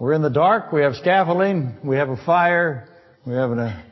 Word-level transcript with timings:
We're 0.00 0.14
in 0.14 0.22
the 0.22 0.30
dark. 0.30 0.72
We 0.72 0.80
have 0.80 0.94
scaffolding. 0.94 1.76
We 1.84 1.96
have 1.96 2.08
a 2.08 2.16
fire. 2.16 2.88
We 3.26 3.34
have 3.34 3.50
an, 3.50 3.58
an 3.58 3.84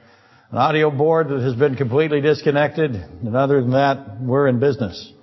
audio 0.51 0.91
board 0.91 1.29
that 1.29 1.43
has 1.43 1.55
been 1.55 1.77
completely 1.77 2.23
disconnected. 2.23 2.95
And 2.95 3.37
other 3.37 3.61
than 3.61 3.73
that, 3.73 4.19
we're 4.19 4.49
in 4.49 4.59
business. 4.59 5.13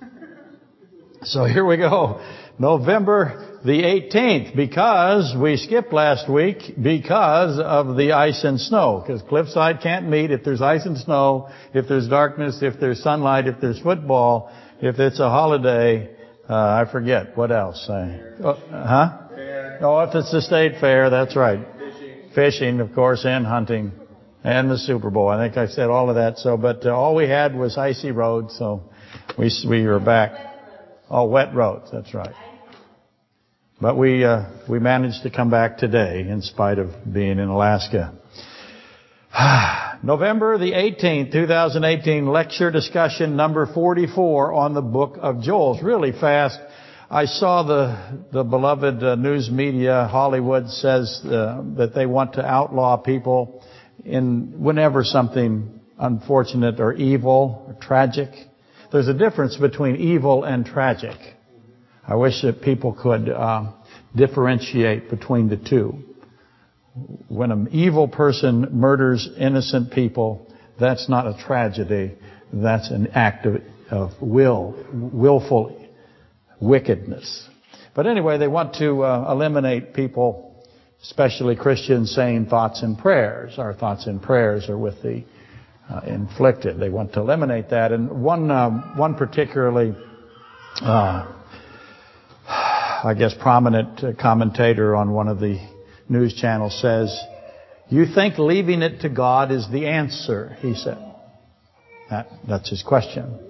So 1.22 1.44
here 1.44 1.66
we 1.66 1.76
go. 1.76 2.20
November 2.56 3.58
the 3.64 3.82
18th, 3.82 4.54
because 4.54 5.34
we 5.36 5.56
skipped 5.56 5.92
last 5.92 6.30
week 6.30 6.58
because 6.80 7.58
of 7.58 7.96
the 7.96 8.12
ice 8.12 8.44
and 8.44 8.60
snow. 8.60 9.02
Because 9.04 9.22
Cliffside 9.22 9.80
can't 9.82 10.08
meet 10.08 10.30
if 10.30 10.44
there's 10.44 10.62
ice 10.62 10.86
and 10.86 10.96
snow, 10.96 11.48
if 11.74 11.88
there's 11.88 12.06
darkness, 12.06 12.58
if 12.62 12.78
there's 12.78 13.02
sunlight, 13.02 13.48
if 13.48 13.56
there's 13.60 13.80
football, 13.80 14.52
if 14.80 15.00
it's 15.00 15.18
a 15.18 15.28
holiday. 15.28 16.14
Uh, 16.48 16.54
I 16.54 16.92
forget 16.92 17.36
what 17.36 17.50
else. 17.50 17.84
Oh, 18.44 18.54
huh? 18.70 19.25
Oh, 19.80 20.00
if 20.00 20.14
it's 20.14 20.32
the 20.32 20.42
state 20.42 20.80
fair, 20.80 21.10
that's 21.10 21.36
right. 21.36 21.60
Fishing. 21.78 22.30
Fishing, 22.34 22.80
of 22.80 22.94
course, 22.94 23.24
and 23.24 23.46
hunting, 23.46 23.92
and 24.44 24.70
the 24.70 24.78
Super 24.78 25.10
Bowl. 25.10 25.28
I 25.28 25.44
think 25.44 25.56
I 25.56 25.66
said 25.66 25.88
all 25.88 26.08
of 26.08 26.16
that. 26.16 26.38
So, 26.38 26.56
but 26.56 26.86
uh, 26.86 26.94
all 26.94 27.14
we 27.14 27.28
had 27.28 27.54
was 27.54 27.76
icy 27.76 28.10
roads, 28.10 28.56
so 28.56 28.82
we 29.38 29.50
we 29.68 29.86
were 29.86 30.00
back. 30.00 30.32
Oh, 31.10 31.26
wet 31.26 31.54
roads. 31.54 31.90
That's 31.92 32.12
right. 32.14 32.34
But 33.80 33.96
we 33.96 34.24
uh, 34.24 34.50
we 34.68 34.78
managed 34.78 35.22
to 35.24 35.30
come 35.30 35.50
back 35.50 35.78
today 35.78 36.20
in 36.20 36.40
spite 36.42 36.78
of 36.78 36.90
being 37.12 37.38
in 37.38 37.48
Alaska. 37.48 38.14
November 40.02 40.56
the 40.56 40.72
18th, 40.72 41.32
2018, 41.32 42.26
lecture 42.26 42.70
discussion 42.70 43.36
number 43.36 43.66
44 43.66 44.52
on 44.52 44.72
the 44.72 44.80
book 44.80 45.18
of 45.20 45.42
Joel. 45.42 45.74
It's 45.74 45.82
really 45.82 46.12
fast. 46.12 46.58
I 47.08 47.26
saw 47.26 47.62
the 47.62 48.18
the 48.32 48.42
beloved 48.42 49.00
uh, 49.02 49.14
news 49.14 49.48
media, 49.48 50.08
Hollywood, 50.10 50.68
says 50.68 51.20
uh, 51.24 51.62
that 51.76 51.92
they 51.94 52.04
want 52.04 52.32
to 52.34 52.44
outlaw 52.44 52.96
people 52.96 53.62
in 54.04 54.60
whenever 54.60 55.04
something 55.04 55.80
unfortunate 55.98 56.80
or 56.80 56.94
evil 56.94 57.64
or 57.68 57.74
tragic. 57.80 58.30
There's 58.90 59.06
a 59.06 59.14
difference 59.14 59.56
between 59.56 59.96
evil 59.96 60.42
and 60.42 60.66
tragic. 60.66 61.16
I 62.06 62.16
wish 62.16 62.42
that 62.42 62.60
people 62.60 62.92
could 63.00 63.28
uh, 63.28 63.72
differentiate 64.14 65.08
between 65.08 65.48
the 65.48 65.56
two. 65.56 66.02
When 67.28 67.52
an 67.52 67.68
evil 67.70 68.08
person 68.08 68.68
murders 68.72 69.28
innocent 69.38 69.92
people, 69.92 70.52
that's 70.78 71.08
not 71.08 71.26
a 71.28 71.36
tragedy. 71.38 72.16
That's 72.52 72.90
an 72.90 73.08
act 73.14 73.46
of, 73.46 73.62
of 73.90 74.10
will, 74.20 74.74
willful 74.92 75.85
wickedness. 76.60 77.48
But 77.94 78.06
anyway, 78.06 78.38
they 78.38 78.48
want 78.48 78.74
to 78.74 79.02
uh, 79.02 79.32
eliminate 79.32 79.94
people, 79.94 80.64
especially 81.02 81.56
Christians, 81.56 82.14
saying 82.14 82.46
thoughts 82.46 82.82
and 82.82 82.98
prayers. 82.98 83.58
Our 83.58 83.74
thoughts 83.74 84.06
and 84.06 84.22
prayers 84.22 84.68
are 84.68 84.78
with 84.78 85.02
the 85.02 85.24
uh, 85.88 86.00
inflicted. 86.06 86.78
They 86.78 86.90
want 86.90 87.14
to 87.14 87.20
eliminate 87.20 87.70
that. 87.70 87.92
And 87.92 88.22
one, 88.22 88.50
um, 88.50 88.96
one 88.96 89.14
particularly, 89.14 89.94
uh, 90.82 91.32
I 92.46 93.14
guess, 93.18 93.34
prominent 93.40 94.04
uh, 94.04 94.12
commentator 94.20 94.94
on 94.94 95.12
one 95.12 95.28
of 95.28 95.40
the 95.40 95.58
news 96.08 96.34
channels 96.34 96.78
says, 96.80 97.18
"You 97.88 98.04
think 98.06 98.38
leaving 98.38 98.82
it 98.82 99.00
to 99.02 99.08
God 99.08 99.50
is 99.50 99.66
the 99.70 99.86
answer?" 99.86 100.56
He 100.60 100.74
said. 100.74 100.98
That, 102.10 102.28
that's 102.46 102.70
his 102.70 102.82
question. 102.82 103.45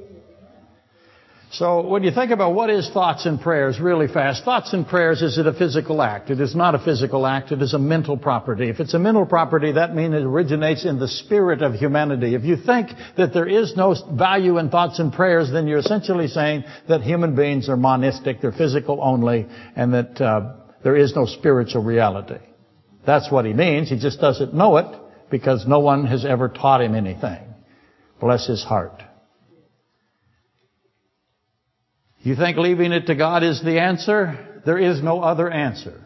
So 1.58 1.80
when 1.80 2.02
you 2.02 2.10
think 2.10 2.32
about 2.32 2.54
what 2.54 2.68
is 2.68 2.90
thoughts 2.90 3.24
and 3.24 3.40
prayers 3.40 3.80
really 3.80 4.08
fast, 4.08 4.44
thoughts 4.44 4.74
and 4.74 4.86
prayers, 4.86 5.22
is 5.22 5.38
it 5.38 5.46
a 5.46 5.54
physical 5.54 6.02
act? 6.02 6.28
It 6.28 6.38
is 6.38 6.54
not 6.54 6.74
a 6.74 6.78
physical 6.78 7.26
act, 7.26 7.50
it 7.50 7.62
is 7.62 7.72
a 7.72 7.78
mental 7.78 8.18
property. 8.18 8.68
If 8.68 8.78
it's 8.78 8.92
a 8.92 8.98
mental 8.98 9.24
property, 9.24 9.72
that 9.72 9.94
means 9.94 10.14
it 10.14 10.22
originates 10.22 10.84
in 10.84 10.98
the 10.98 11.08
spirit 11.08 11.62
of 11.62 11.72
humanity. 11.72 12.34
If 12.34 12.44
you 12.44 12.56
think 12.56 12.90
that 13.16 13.32
there 13.32 13.48
is 13.48 13.74
no 13.74 13.96
value 14.12 14.58
in 14.58 14.68
thoughts 14.68 14.98
and 14.98 15.10
prayers, 15.10 15.50
then 15.50 15.66
you're 15.66 15.78
essentially 15.78 16.28
saying 16.28 16.64
that 16.91 17.00
human 17.00 17.34
beings 17.34 17.70
are 17.70 17.76
monistic, 17.76 18.42
they're 18.42 18.52
physical 18.52 18.98
only, 19.00 19.47
and 19.75 19.94
that 19.94 20.20
uh, 20.20 20.56
there 20.84 20.97
is 20.97 21.16
no 21.16 21.25
spiritual 21.25 21.82
reality. 21.82 22.38
That's 23.06 23.32
what 23.32 23.47
he 23.47 23.54
means. 23.54 23.88
He 23.88 23.98
just 23.98 24.20
doesn't 24.20 24.52
know 24.52 24.76
it 24.76 24.94
because 25.31 25.66
no 25.66 25.78
one 25.78 26.06
has 26.06 26.26
ever 26.26 26.50
taught 26.50 26.82
him 26.82 26.94
anything. 26.94 27.41
Bless 28.20 28.47
his 28.47 28.62
heart. 28.62 29.06
You 32.26 32.34
think 32.34 32.56
leaving 32.56 32.91
it 32.91 33.06
to 33.06 33.14
God 33.14 33.44
is 33.44 33.62
the 33.62 33.78
answer? 33.78 34.60
There 34.66 34.78
is 34.78 35.00
no 35.00 35.20
other 35.20 35.48
answer. 35.48 36.03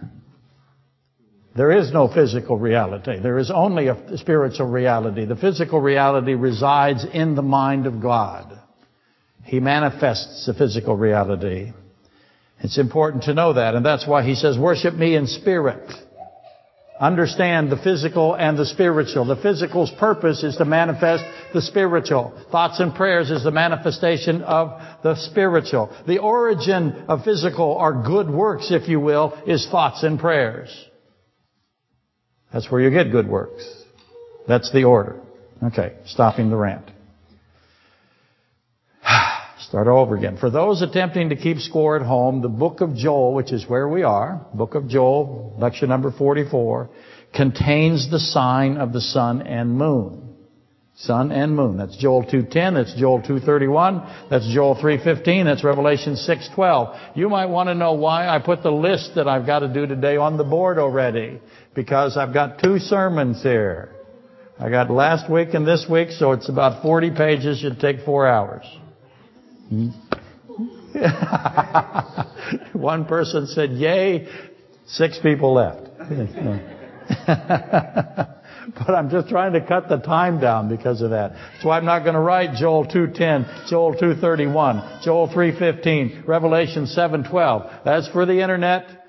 There 1.57 1.71
is 1.71 1.95
no 1.95 2.09
physical 2.13 2.59
reality. 2.59 3.19
There 3.19 3.39
is 3.39 3.51
only 3.51 3.87
a 3.87 3.97
spiritual 4.19 4.67
reality. 4.67 5.25
The 5.25 5.35
physical 5.35 5.81
reality 5.81 6.35
resides 6.35 7.07
in 7.11 7.37
the 7.37 7.43
mind 7.43 7.87
of 7.87 8.03
God. 8.03 8.53
He 9.45 9.61
manifests 9.61 10.45
the 10.45 10.53
physical 10.53 10.95
reality. 10.95 11.73
It's 12.59 12.77
important 12.77 13.23
to 13.23 13.33
know 13.33 13.55
that, 13.55 13.75
and 13.75 13.83
that's 13.83 14.07
why 14.07 14.23
he 14.23 14.35
says, 14.35 14.59
worship 14.59 14.93
me 14.93 15.17
in 15.17 15.27
spirit 15.27 15.91
understand 17.01 17.71
the 17.71 17.79
physical 17.79 18.35
and 18.35 18.59
the 18.59 18.67
spiritual. 18.67 19.25
The 19.25 19.37
physical's 19.37 19.91
purpose 19.99 20.45
is 20.45 20.57
to 20.57 20.67
manifest 20.67 21.25
the 21.55 21.63
spiritual. 21.63 22.33
Thoughts 22.53 22.79
and 22.79 22.95
prayers 22.95 23.31
is 23.31 23.43
the 23.43 23.51
manifestation 23.51 24.43
of 24.43 24.81
the 25.03 25.17
spiritual. 25.17 25.97
The 26.07 26.19
origin 26.19 27.07
of 27.09 27.25
physical 27.25 27.67
or 27.67 28.05
good 28.05 28.29
works, 28.29 28.71
if 28.71 28.89
you 28.89 29.01
will, 29.01 29.41
is 29.47 29.67
thoughts 29.71 30.03
and 30.03 30.21
prayers. 30.21 30.69
That's 32.53 32.71
where 32.71 32.81
you 32.81 32.91
get 32.91 33.11
good 33.11 33.29
works. 33.29 33.65
That's 34.47 34.71
the 34.73 34.85
order. 34.85 35.21
Okay, 35.63 35.97
stopping 36.07 36.51
the 36.51 36.57
rant. 36.57 36.90
Start 39.71 39.87
over 39.87 40.17
again. 40.17 40.37
For 40.37 40.51
those 40.51 40.83
attempting 40.83 41.29
to 41.29 41.37
keep 41.37 41.59
score 41.59 41.95
at 41.95 42.03
home, 42.03 42.43
the 42.43 42.49
book 42.49 42.81
of 42.81 42.97
Joel, 42.97 43.35
which 43.35 43.53
is 43.53 43.69
where 43.69 43.89
we 43.89 44.03
are, 44.03 44.45
book 44.53 44.75
of 44.75 44.89
Joel, 44.89 45.55
lecture 45.59 45.87
number 45.87 46.11
44, 46.11 46.91
contains 47.33 48.11
the 48.11 48.19
sign 48.19 48.79
of 48.79 48.93
the 48.93 49.01
sun 49.01 49.43
and 49.43 49.79
moon. 49.79 50.35
Sun 50.97 51.31
and 51.31 51.55
moon. 51.55 51.77
That's 51.77 51.97
Joel 51.97 52.25
2.10, 52.25 52.75
that's 52.75 52.95
Joel 52.95 53.23
2.31, 53.23 54.29
that's 54.29 54.53
Joel 54.53 54.75
3.15, 54.75 55.45
that's 55.45 55.63
Revelation 55.63 56.15
6.12. 56.15 57.17
You 57.17 57.29
might 57.29 57.47
want 57.47 57.69
to 57.69 57.75
know 57.77 57.93
why 57.93 58.27
I 58.27 58.41
put 58.41 58.65
the 58.65 58.73
list 58.73 59.13
that 59.15 59.29
I've 59.29 59.47
got 59.47 59.61
to 59.61 59.73
do 59.73 59.87
today 59.87 60.17
on 60.17 60.37
the 60.37 60.43
board 60.43 60.79
already. 60.79 61.41
Because 61.77 62.17
I've 62.17 62.35
got 62.35 62.61
two 62.61 62.81
sermons 62.81 63.41
here. 63.41 63.95
I 64.59 64.69
got 64.69 64.91
last 64.91 65.31
week 65.31 65.55
and 65.55 65.65
this 65.65 65.87
week, 65.89 66.11
so 66.11 66.33
it's 66.33 66.49
about 66.49 66.83
40 66.83 67.13
pages, 67.13 67.61
should 67.61 67.79
take 67.79 68.01
four 68.01 68.27
hours. 68.27 68.65
Hmm? 69.71 69.89
One 72.73 73.05
person 73.07 73.47
said, 73.47 73.71
yay. 73.71 74.29
Six 74.87 75.19
people 75.23 75.55
left. 75.55 75.87
but 77.27 78.95
I'm 78.95 79.09
just 79.11 79.29
trying 79.29 79.53
to 79.53 79.65
cut 79.67 79.89
the 79.89 79.99
time 79.99 80.41
down 80.41 80.69
because 80.69 81.01
of 81.01 81.11
that. 81.11 81.37
So 81.63 81.71
I'm 81.71 81.85
not 81.85 82.01
going 82.01 82.15
to 82.15 82.21
write 82.21 82.57
Joel 82.57 82.87
2.10, 82.87 83.69
Joel 83.69 83.95
2.31, 83.95 85.05
Joel 85.05 85.29
3.15, 85.29 86.27
Revelation 86.27 86.87
7.12. 86.87 87.85
That's 87.85 88.09
for 88.09 88.27
the 88.27 88.43
internet 88.43 89.01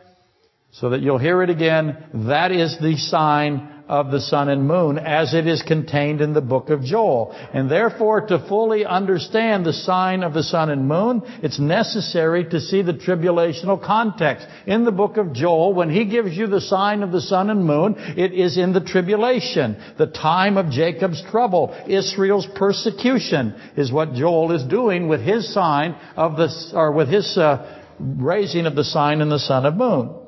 so 0.71 0.91
that 0.91 1.01
you'll 1.01 1.17
hear 1.17 1.41
it 1.43 1.49
again. 1.49 1.97
That 2.27 2.51
is 2.51 2.77
the 2.79 2.95
sign 2.97 3.80
of 3.91 4.09
the 4.09 4.21
sun 4.21 4.47
and 4.47 4.65
moon 4.65 4.97
as 4.97 5.33
it 5.33 5.45
is 5.45 5.61
contained 5.61 6.21
in 6.21 6.33
the 6.33 6.39
book 6.39 6.69
of 6.69 6.81
Joel. 6.81 7.35
And 7.53 7.69
therefore, 7.69 8.21
to 8.27 8.39
fully 8.47 8.85
understand 8.85 9.65
the 9.65 9.73
sign 9.73 10.23
of 10.23 10.33
the 10.33 10.43
sun 10.43 10.69
and 10.69 10.87
moon, 10.87 11.23
it's 11.43 11.59
necessary 11.59 12.45
to 12.45 12.61
see 12.61 12.83
the 12.83 12.93
tribulational 12.93 13.83
context. 13.83 14.47
In 14.65 14.85
the 14.85 14.93
book 14.93 15.17
of 15.17 15.33
Joel, 15.33 15.73
when 15.73 15.89
he 15.89 16.05
gives 16.05 16.37
you 16.37 16.47
the 16.47 16.61
sign 16.61 17.03
of 17.03 17.11
the 17.11 17.19
sun 17.19 17.49
and 17.49 17.65
moon, 17.65 17.95
it 17.97 18.31
is 18.31 18.57
in 18.57 18.71
the 18.71 18.79
tribulation, 18.79 19.75
the 19.97 20.07
time 20.07 20.55
of 20.55 20.71
Jacob's 20.71 21.21
trouble. 21.29 21.77
Israel's 21.85 22.47
persecution 22.55 23.53
is 23.75 23.91
what 23.91 24.13
Joel 24.13 24.53
is 24.53 24.63
doing 24.63 25.09
with 25.09 25.19
his 25.19 25.53
sign 25.53 25.97
of 26.15 26.37
the, 26.37 26.49
or 26.73 26.93
with 26.93 27.09
his 27.09 27.37
uh, 27.37 27.81
raising 27.99 28.67
of 28.67 28.75
the 28.75 28.85
sign 28.85 29.19
and 29.19 29.29
the 29.29 29.37
sun 29.37 29.65
and 29.65 29.77
moon. 29.77 30.20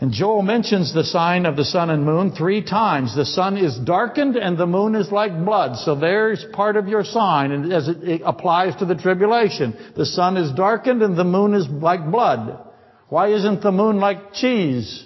And 0.00 0.12
Joel 0.12 0.42
mentions 0.42 0.94
the 0.94 1.02
sign 1.02 1.44
of 1.44 1.56
the 1.56 1.64
sun 1.64 1.90
and 1.90 2.04
moon 2.04 2.30
three 2.30 2.62
times. 2.62 3.16
The 3.16 3.24
sun 3.24 3.56
is 3.56 3.76
darkened 3.76 4.36
and 4.36 4.56
the 4.56 4.66
moon 4.66 4.94
is 4.94 5.10
like 5.10 5.44
blood. 5.44 5.76
So 5.76 5.96
there's 5.96 6.44
part 6.52 6.76
of 6.76 6.86
your 6.86 7.02
sign 7.02 7.50
and 7.50 7.72
as 7.72 7.88
it 7.88 8.22
applies 8.24 8.76
to 8.76 8.84
the 8.84 8.94
tribulation. 8.94 9.76
The 9.96 10.06
sun 10.06 10.36
is 10.36 10.52
darkened 10.52 11.02
and 11.02 11.16
the 11.16 11.24
moon 11.24 11.52
is 11.52 11.66
like 11.68 12.08
blood. 12.12 12.64
Why 13.08 13.32
isn't 13.32 13.60
the 13.60 13.72
moon 13.72 13.98
like 13.98 14.34
cheese? 14.34 15.04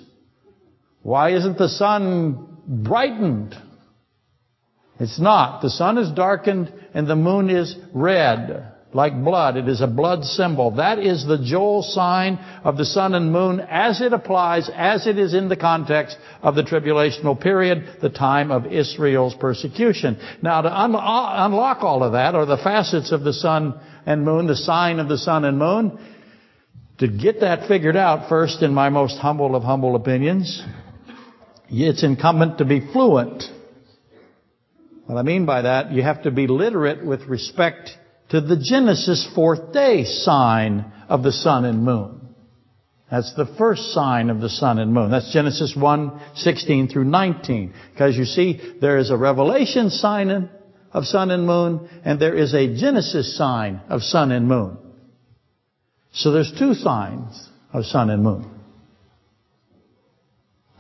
Why 1.00 1.34
isn't 1.36 1.56
the 1.56 1.68
sun 1.68 2.58
brightened? 2.66 3.56
It's 5.00 5.18
not. 5.18 5.62
The 5.62 5.70
sun 5.70 5.96
is 5.96 6.12
darkened 6.12 6.70
and 6.92 7.06
the 7.06 7.16
moon 7.16 7.48
is 7.48 7.74
red. 7.94 8.71
Like 8.94 9.24
blood. 9.24 9.56
It 9.56 9.68
is 9.68 9.80
a 9.80 9.86
blood 9.86 10.24
symbol. 10.24 10.72
That 10.72 10.98
is 10.98 11.26
the 11.26 11.38
Joel 11.38 11.82
sign 11.82 12.38
of 12.62 12.76
the 12.76 12.84
sun 12.84 13.14
and 13.14 13.32
moon 13.32 13.60
as 13.60 14.00
it 14.00 14.12
applies, 14.12 14.70
as 14.74 15.06
it 15.06 15.18
is 15.18 15.34
in 15.34 15.48
the 15.48 15.56
context 15.56 16.16
of 16.42 16.54
the 16.54 16.62
tribulational 16.62 17.40
period, 17.40 17.98
the 18.00 18.10
time 18.10 18.50
of 18.50 18.66
Israel's 18.66 19.34
persecution. 19.34 20.18
Now 20.42 20.62
to 20.62 20.68
un- 20.68 20.94
uh, 20.94 21.46
unlock 21.46 21.82
all 21.82 22.02
of 22.02 22.12
that, 22.12 22.34
or 22.34 22.44
the 22.44 22.58
facets 22.58 23.12
of 23.12 23.22
the 23.22 23.32
sun 23.32 23.80
and 24.04 24.24
moon, 24.24 24.46
the 24.46 24.56
sign 24.56 24.98
of 24.98 25.08
the 25.08 25.18
sun 25.18 25.44
and 25.44 25.58
moon, 25.58 25.98
to 26.98 27.08
get 27.08 27.40
that 27.40 27.68
figured 27.68 27.96
out 27.96 28.28
first 28.28 28.62
in 28.62 28.74
my 28.74 28.90
most 28.90 29.18
humble 29.18 29.56
of 29.56 29.62
humble 29.62 29.96
opinions, 29.96 30.62
it's 31.68 32.02
incumbent 32.02 32.58
to 32.58 32.64
be 32.66 32.80
fluent. 32.92 33.42
What 35.06 35.16
I 35.16 35.22
mean 35.22 35.46
by 35.46 35.62
that, 35.62 35.90
you 35.92 36.02
have 36.02 36.24
to 36.24 36.30
be 36.30 36.46
literate 36.46 37.04
with 37.04 37.22
respect 37.22 37.90
to 38.32 38.40
the 38.40 38.56
Genesis 38.56 39.29
fourth 39.34 39.75
day 39.75 40.05
sign 40.05 40.90
of 41.11 41.23
the 41.23 41.32
sun 41.32 41.67
and 41.67 41.84
moon. 41.84 42.34
That's 43.11 43.34
the 43.34 43.44
first 43.58 43.93
sign 43.93 44.31
of 44.31 44.40
the 44.40 44.49
sun 44.49 44.79
and 44.79 44.94
moon. 44.94 45.11
That's 45.11 45.31
Genesis 45.34 45.76
1, 45.76 46.20
16 46.37 46.88
through 46.88 47.05
19. 47.05 47.75
Because 47.93 48.17
you 48.17 48.25
see, 48.25 48.79
there 48.81 48.96
is 48.96 49.11
a 49.11 49.19
revelation 49.19 49.90
sign 49.90 50.49
of 50.93 51.05
sun 51.05 51.31
and 51.31 51.46
moon, 51.46 51.87
and 52.06 52.19
there 52.19 52.34
is 52.34 52.55
a 52.55 52.75
Genesis 52.75 53.37
sign 53.37 53.82
of 53.90 54.02
sun 54.02 54.32
and 54.32 54.49
moon. 54.49 54.78
So 56.12 56.32
there's 56.32 56.55
two 56.58 56.73
signs 56.73 57.50
of 57.70 57.85
sun 57.85 58.08
and 58.08 58.23
moon. 58.23 58.50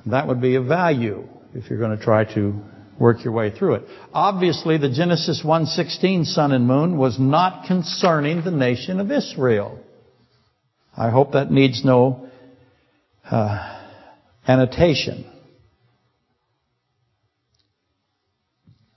That 0.06 0.26
would 0.26 0.40
be 0.40 0.54
of 0.54 0.64
value 0.64 1.28
if 1.52 1.68
you're 1.68 1.78
going 1.78 1.98
to 1.98 2.02
try 2.02 2.24
to 2.32 2.62
work 2.98 3.24
your 3.24 3.32
way 3.32 3.50
through 3.50 3.74
it. 3.74 3.84
Obviously, 4.12 4.78
the 4.78 4.90
Genesis 4.90 5.42
1:16 5.42 6.24
sun 6.24 6.52
and 6.52 6.66
moon 6.66 6.98
was 6.98 7.18
not 7.18 7.66
concerning 7.66 8.42
the 8.42 8.50
nation 8.50 9.00
of 9.00 9.10
Israel. 9.10 9.78
I 10.96 11.10
hope 11.10 11.32
that 11.32 11.50
needs 11.50 11.84
no 11.84 12.28
uh, 13.30 13.78
annotation. 14.46 15.24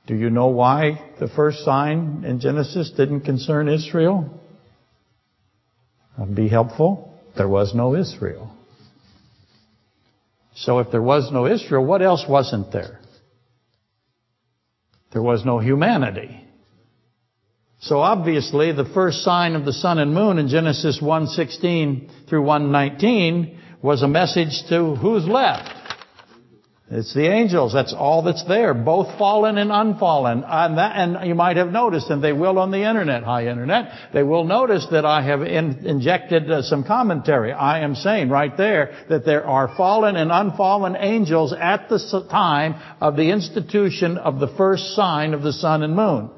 Do 0.07 0.15
you 0.15 0.29
know 0.29 0.47
why 0.47 1.01
the 1.19 1.27
first 1.27 1.63
sign 1.63 2.23
in 2.25 2.39
Genesis 2.39 2.91
didn't 2.91 3.21
concern 3.21 3.67
Israel? 3.67 4.29
That'd 6.17 6.35
be 6.35 6.47
helpful. 6.47 7.17
There 7.35 7.47
was 7.47 7.73
no 7.73 7.95
Israel. 7.95 8.51
So 10.55 10.79
if 10.79 10.91
there 10.91 11.01
was 11.01 11.31
no 11.31 11.47
Israel, 11.47 11.85
what 11.85 12.01
else 12.01 12.23
wasn't 12.29 12.71
there? 12.71 12.99
There 15.15 15.23
was 15.23 15.45
no 15.45 15.59
humanity. 15.59 16.45
So 17.79 18.01
obviously 18.01 18.73
the 18.73 18.83
first 18.83 19.23
sign 19.23 19.55
of 19.55 19.63
the 19.63 19.71
sun 19.71 19.97
and 19.97 20.13
moon 20.13 20.37
in 20.37 20.49
Genesis 20.49 20.99
1:16 21.01 22.09
through 22.27 22.43
1:19 22.43 23.55
was 23.81 24.03
a 24.03 24.09
message 24.09 24.67
to 24.67 24.95
who's 24.95 25.25
left. 25.25 25.71
It's 26.87 27.15
the 27.15 27.25
angels. 27.25 27.73
That's 27.73 27.95
all 27.97 28.21
that's 28.21 28.43
there. 28.47 28.75
Both 28.75 29.17
fallen 29.17 29.57
and 29.57 29.71
unfallen. 29.71 30.43
And, 30.45 30.77
that, 30.77 30.95
and, 30.95 31.27
you 31.27 31.33
might 31.33 31.57
have 31.57 31.69
noticed, 31.69 32.11
and 32.11 32.23
they 32.23 32.31
will 32.31 32.59
on 32.59 32.69
the 32.69 32.87
internet, 32.87 33.23
hi 33.23 33.47
internet, 33.47 34.11
they 34.13 34.21
will 34.21 34.43
notice 34.43 34.85
that 34.91 35.03
I 35.03 35.23
have 35.23 35.41
in, 35.41 35.83
injected 35.83 36.49
uh, 36.51 36.61
some 36.61 36.83
commentary. 36.83 37.51
I 37.51 37.79
am 37.79 37.95
saying 37.95 38.29
right 38.29 38.55
there 38.55 39.03
that 39.09 39.25
there 39.25 39.47
are 39.47 39.75
fallen 39.75 40.15
and 40.15 40.31
unfallen 40.31 40.95
angels 40.95 41.53
at 41.53 41.89
the 41.89 41.97
time 42.29 42.75
of 43.01 43.15
the 43.15 43.31
institution 43.31 44.19
of 44.19 44.39
the 44.39 44.53
first 44.55 44.95
sign 44.95 45.33
of 45.33 45.41
the 45.41 45.53
sun 45.53 45.81
and 45.81 45.95
moon. 45.95 46.29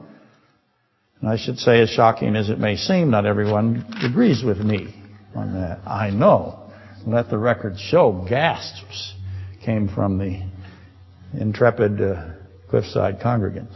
And 1.20 1.30
I 1.30 1.36
should 1.36 1.60
say, 1.60 1.82
as 1.82 1.90
shocking 1.90 2.38
as 2.38 2.50
it 2.50 2.60
may 2.60 2.78
seem, 2.78 3.12
not 3.12 3.26
everyone 3.26 3.84
agrees 4.02 4.46
with 4.46 4.60
me 4.60 4.96
on 5.36 5.56
that. 5.56 5.86
I 5.86 6.10
know. 6.10 6.72
Let 7.06 7.30
the 7.30 7.38
record 7.38 7.78
show 7.80 8.26
gasps 8.30 9.14
came 9.68 9.90
from 9.90 10.18
the 10.18 10.42
intrepid 11.38 12.02
uh, 12.02 12.30
Cliffside 12.70 13.20
congregants. 13.20 13.76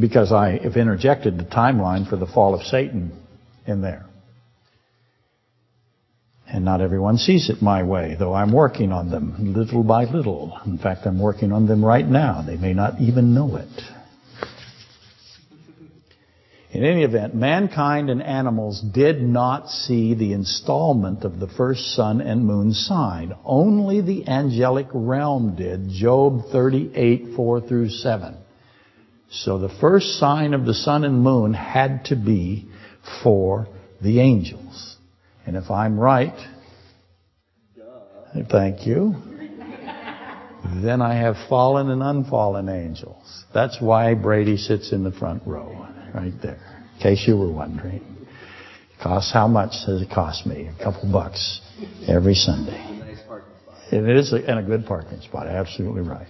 Because 0.00 0.32
I 0.32 0.58
have 0.62 0.78
interjected 0.78 1.36
the 1.36 1.44
timeline 1.44 2.08
for 2.08 2.16
the 2.16 2.26
fall 2.26 2.54
of 2.54 2.62
Satan 2.62 3.12
in 3.66 3.82
there. 3.82 4.06
And 6.48 6.64
not 6.64 6.80
everyone 6.80 7.18
sees 7.18 7.50
it 7.50 7.60
my 7.60 7.82
way, 7.82 8.16
though 8.18 8.32
I'm 8.32 8.50
working 8.50 8.92
on 8.92 9.10
them 9.10 9.54
little 9.54 9.84
by 9.84 10.04
little. 10.04 10.58
In 10.64 10.78
fact, 10.78 11.04
I'm 11.04 11.20
working 11.20 11.52
on 11.52 11.66
them 11.66 11.84
right 11.84 12.06
now. 12.06 12.40
They 12.40 12.56
may 12.56 12.72
not 12.72 12.98
even 12.98 13.34
know 13.34 13.56
it. 13.56 14.01
In 16.72 16.84
any 16.84 17.04
event, 17.04 17.34
mankind 17.34 18.08
and 18.08 18.22
animals 18.22 18.80
did 18.80 19.20
not 19.20 19.68
see 19.68 20.14
the 20.14 20.32
installment 20.32 21.22
of 21.22 21.38
the 21.38 21.46
first 21.46 21.94
sun 21.94 22.22
and 22.22 22.46
moon 22.46 22.72
sign. 22.72 23.34
Only 23.44 24.00
the 24.00 24.26
angelic 24.26 24.86
realm 24.94 25.54
did. 25.54 25.90
Job 25.90 26.44
38, 26.50 27.36
4 27.36 27.60
through 27.60 27.90
7. 27.90 28.38
So 29.30 29.58
the 29.58 29.68
first 29.68 30.18
sign 30.18 30.54
of 30.54 30.64
the 30.64 30.72
sun 30.72 31.04
and 31.04 31.22
moon 31.22 31.52
had 31.52 32.06
to 32.06 32.16
be 32.16 32.70
for 33.22 33.68
the 34.00 34.20
angels. 34.20 34.96
And 35.44 35.56
if 35.56 35.70
I'm 35.70 36.00
right, 36.00 36.38
thank 38.50 38.86
you, 38.86 39.14
then 40.82 41.02
I 41.02 41.16
have 41.16 41.36
fallen 41.50 41.90
and 41.90 42.02
unfallen 42.02 42.70
angels. 42.70 43.44
That's 43.52 43.78
why 43.78 44.14
Brady 44.14 44.56
sits 44.56 44.90
in 44.90 45.04
the 45.04 45.12
front 45.12 45.42
row 45.44 45.91
right 46.14 46.32
there. 46.42 46.58
In 46.94 47.00
case 47.00 47.24
you 47.26 47.36
were 47.36 47.52
wondering. 47.52 48.00
It 48.00 49.02
costs 49.02 49.32
how 49.32 49.48
much 49.48 49.72
does 49.86 50.02
it 50.02 50.10
cost 50.10 50.46
me? 50.46 50.68
A 50.68 50.82
couple 50.82 51.10
bucks 51.10 51.60
every 52.06 52.34
Sunday. 52.34 52.88
It 53.90 54.08
is 54.08 54.32
a, 54.32 54.36
and 54.36 54.58
a 54.58 54.62
good 54.62 54.86
parking 54.86 55.20
spot. 55.20 55.46
Absolutely 55.48 56.00
right. 56.02 56.28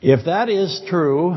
If 0.00 0.24
that 0.26 0.48
is 0.48 0.82
true, 0.88 1.36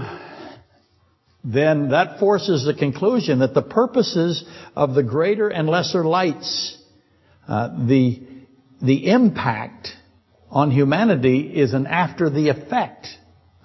then 1.43 1.89
that 1.89 2.19
forces 2.19 2.65
the 2.65 2.73
conclusion 2.73 3.39
that 3.39 3.53
the 3.53 3.61
purposes 3.61 4.43
of 4.75 4.93
the 4.93 5.03
greater 5.03 5.49
and 5.49 5.67
lesser 5.67 6.03
lights, 6.03 6.77
uh, 7.47 7.85
the 7.87 8.21
the 8.81 9.09
impact 9.09 9.89
on 10.49 10.71
humanity 10.71 11.41
is 11.41 11.73
an 11.73 11.85
after 11.85 12.29
the 12.29 12.49
effect. 12.49 13.07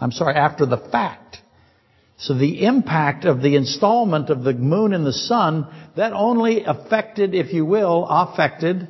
I'm 0.01 0.13
sorry, 0.13 0.35
after 0.35 0.67
the 0.67 0.77
fact. 0.77 1.39
So 2.17 2.35
the 2.35 2.65
impact 2.65 3.25
of 3.25 3.43
the 3.43 3.57
installment 3.57 4.31
of 4.31 4.45
the 4.45 4.55
moon 4.55 4.93
and 4.93 5.05
the 5.05 5.13
sun, 5.13 5.67
that 5.97 6.13
only 6.13 6.65
affected, 6.65 7.35
if 7.35 7.53
you 7.53 7.67
will, 7.67 8.07
affected, 8.09 8.89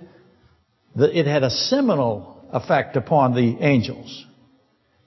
the, 0.95 1.19
it 1.19 1.27
had 1.27 1.43
a 1.43 1.51
seminal 1.51 2.47
effect 2.53 2.97
upon 2.97 3.35
the 3.35 3.57
angels. 3.65 4.27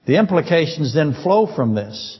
The 0.06 0.16
implications 0.16 0.94
then 0.94 1.14
flow 1.22 1.46
from 1.54 1.74
this 1.74 2.18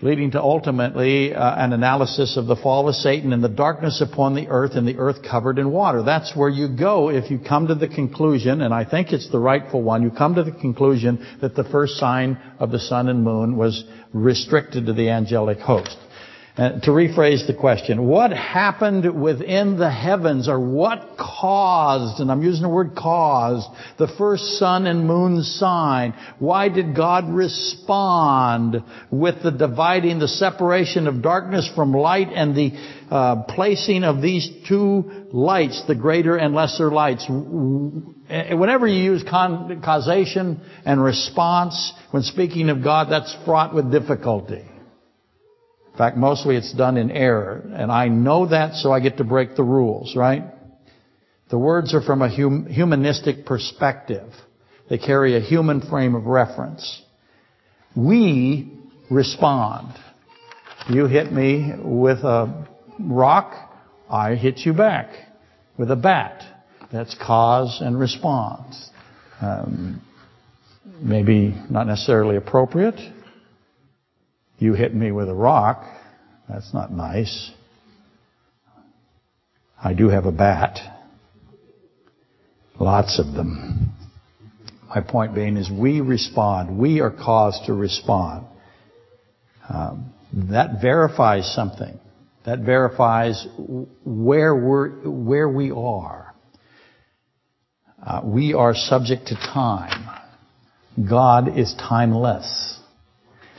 leading 0.00 0.30
to 0.30 0.40
ultimately 0.40 1.34
uh, 1.34 1.54
an 1.56 1.72
analysis 1.72 2.36
of 2.36 2.46
the 2.46 2.54
fall 2.54 2.88
of 2.88 2.94
Satan 2.94 3.32
and 3.32 3.42
the 3.42 3.48
darkness 3.48 4.00
upon 4.00 4.34
the 4.34 4.46
earth 4.48 4.72
and 4.74 4.86
the 4.86 4.96
earth 4.96 5.16
covered 5.28 5.58
in 5.58 5.72
water. 5.72 6.02
That's 6.02 6.36
where 6.36 6.48
you 6.48 6.68
go 6.68 7.10
if 7.10 7.30
you 7.30 7.40
come 7.40 7.66
to 7.66 7.74
the 7.74 7.88
conclusion, 7.88 8.60
and 8.60 8.72
I 8.72 8.84
think 8.84 9.12
it's 9.12 9.30
the 9.30 9.40
rightful 9.40 9.82
one, 9.82 10.02
you 10.02 10.10
come 10.10 10.36
to 10.36 10.44
the 10.44 10.52
conclusion 10.52 11.26
that 11.40 11.56
the 11.56 11.64
first 11.64 11.96
sign 11.96 12.40
of 12.60 12.70
the 12.70 12.78
sun 12.78 13.08
and 13.08 13.24
moon 13.24 13.56
was 13.56 13.84
restricted 14.12 14.86
to 14.86 14.92
the 14.92 15.10
angelic 15.10 15.58
host. 15.58 15.96
Uh, 16.58 16.80
to 16.80 16.90
rephrase 16.90 17.46
the 17.46 17.54
question, 17.54 18.04
what 18.04 18.32
happened 18.32 19.22
within 19.22 19.78
the 19.78 19.88
heavens 19.88 20.48
or 20.48 20.58
what 20.58 21.16
caused, 21.16 22.18
and 22.18 22.32
I'm 22.32 22.42
using 22.42 22.62
the 22.62 22.68
word 22.68 22.96
caused, 22.96 23.68
the 23.96 24.08
first 24.18 24.58
sun 24.58 24.88
and 24.88 25.06
moon 25.06 25.44
sign? 25.44 26.14
Why 26.40 26.68
did 26.68 26.96
God 26.96 27.32
respond 27.32 28.82
with 29.08 29.40
the 29.44 29.52
dividing, 29.52 30.18
the 30.18 30.26
separation 30.26 31.06
of 31.06 31.22
darkness 31.22 31.70
from 31.76 31.92
light 31.92 32.30
and 32.34 32.56
the 32.56 32.72
uh, 33.08 33.44
placing 33.44 34.02
of 34.02 34.20
these 34.20 34.50
two 34.66 35.17
lights, 35.32 35.82
the 35.86 35.94
greater 35.94 36.36
and 36.36 36.54
lesser 36.54 36.90
lights? 36.90 37.26
Whenever 37.28 38.86
you 38.86 39.02
use 39.02 39.24
con- 39.28 39.82
causation 39.84 40.60
and 40.84 41.02
response 41.02 41.92
when 42.10 42.22
speaking 42.22 42.70
of 42.70 42.82
God, 42.82 43.08
that's 43.10 43.36
fraught 43.44 43.74
with 43.74 43.90
difficulty. 43.90 44.64
In 45.92 45.98
fact, 45.98 46.16
mostly 46.16 46.56
it's 46.56 46.72
done 46.72 46.96
in 46.96 47.10
error. 47.10 47.68
And 47.74 47.90
I 47.90 48.08
know 48.08 48.46
that, 48.48 48.74
so 48.74 48.92
I 48.92 49.00
get 49.00 49.16
to 49.16 49.24
break 49.24 49.56
the 49.56 49.64
rules, 49.64 50.14
right? 50.14 50.44
The 51.50 51.58
words 51.58 51.94
are 51.94 52.02
from 52.02 52.22
a 52.22 52.28
hum- 52.28 52.66
humanistic 52.66 53.46
perspective. 53.46 54.32
They 54.88 54.98
carry 54.98 55.36
a 55.36 55.40
human 55.40 55.80
frame 55.80 56.14
of 56.14 56.26
reference. 56.26 57.02
We 57.96 58.78
respond. 59.10 59.94
You 60.88 61.06
hit 61.06 61.32
me 61.32 61.72
with 61.82 62.18
a 62.18 62.68
rock, 63.00 63.54
I 64.10 64.34
hit 64.34 64.60
you 64.60 64.72
back 64.72 65.10
with 65.76 65.90
a 65.90 65.96
bat. 65.96 66.42
That's 66.92 67.14
cause 67.14 67.80
and 67.82 67.98
response. 67.98 68.90
Um, 69.40 70.02
maybe 71.00 71.54
not 71.70 71.86
necessarily 71.86 72.36
appropriate. 72.36 72.98
You 74.58 74.74
hit 74.74 74.94
me 74.94 75.12
with 75.12 75.28
a 75.28 75.34
rock. 75.34 75.84
That's 76.48 76.72
not 76.72 76.90
nice. 76.90 77.50
I 79.82 79.94
do 79.94 80.08
have 80.08 80.24
a 80.26 80.32
bat. 80.32 80.78
Lots 82.80 83.18
of 83.18 83.34
them. 83.34 83.92
My 84.88 85.02
point 85.02 85.34
being 85.34 85.56
is 85.56 85.70
we 85.70 86.00
respond. 86.00 86.78
We 86.78 87.00
are 87.00 87.10
caused 87.10 87.66
to 87.66 87.74
respond. 87.74 88.46
Um, 89.68 90.14
that 90.50 90.80
verifies 90.80 91.52
something. 91.54 92.00
That 92.48 92.60
verifies 92.60 93.46
where 94.06 94.54
we're, 94.54 95.06
where 95.06 95.50
we 95.50 95.70
are. 95.70 96.34
Uh, 98.02 98.22
we 98.24 98.54
are 98.54 98.74
subject 98.74 99.26
to 99.26 99.34
time. 99.34 100.08
God 101.10 101.58
is 101.58 101.74
timeless. 101.74 102.80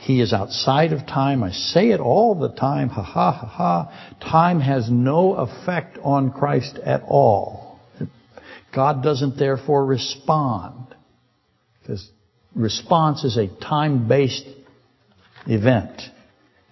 He 0.00 0.20
is 0.20 0.32
outside 0.32 0.92
of 0.92 1.06
time. 1.06 1.44
I 1.44 1.52
say 1.52 1.90
it 1.90 2.00
all 2.00 2.34
the 2.34 2.48
time. 2.48 2.88
Ha 2.88 3.00
ha 3.00 3.30
ha 3.30 3.46
ha. 3.46 4.16
Time 4.28 4.58
has 4.58 4.90
no 4.90 5.34
effect 5.34 5.96
on 6.02 6.32
Christ 6.32 6.76
at 6.84 7.04
all. 7.06 7.78
God 8.74 9.04
doesn't 9.04 9.38
therefore 9.38 9.86
respond. 9.86 10.96
Because 11.80 12.10
response 12.56 13.22
is 13.22 13.36
a 13.36 13.46
time-based 13.46 14.48
event. 15.46 16.02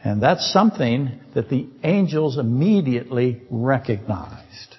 And 0.05 0.23
that's 0.23 0.52
something 0.52 1.19
that 1.35 1.49
the 1.49 1.69
angels 1.83 2.38
immediately 2.38 3.43
recognized. 3.50 4.76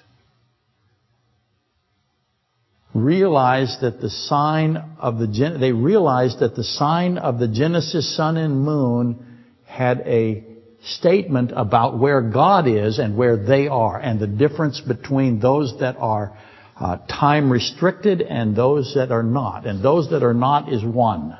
Realized 2.94 3.82
that 3.82 4.00
the 4.00 4.10
sign 4.10 4.76
of 4.98 5.18
the, 5.18 5.56
they 5.60 5.72
realized 5.72 6.40
that 6.40 6.56
the 6.56 6.64
sign 6.64 7.18
of 7.18 7.38
the 7.38 7.48
Genesis 7.48 8.16
sun 8.16 8.36
and 8.36 8.64
moon 8.64 9.26
had 9.66 10.00
a 10.00 10.44
statement 10.82 11.52
about 11.54 11.98
where 11.98 12.22
God 12.22 12.66
is 12.66 12.98
and 12.98 13.16
where 13.16 13.36
they 13.36 13.68
are 13.68 13.98
and 13.98 14.18
the 14.18 14.26
difference 14.26 14.80
between 14.80 15.38
those 15.38 15.78
that 15.80 15.96
are 15.98 16.36
uh, 16.76 16.96
time 17.06 17.52
restricted 17.52 18.22
and 18.22 18.56
those 18.56 18.94
that 18.94 19.12
are 19.12 19.22
not. 19.22 19.66
And 19.66 19.84
those 19.84 20.10
that 20.10 20.22
are 20.22 20.34
not 20.34 20.72
is 20.72 20.82
one. 20.82 21.36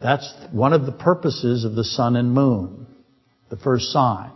That's 0.00 0.32
one 0.50 0.72
of 0.72 0.86
the 0.86 0.92
purposes 0.92 1.64
of 1.64 1.74
the 1.74 1.84
sun 1.84 2.16
and 2.16 2.32
moon. 2.32 2.86
The 3.50 3.56
first 3.56 3.92
sign. 3.92 4.30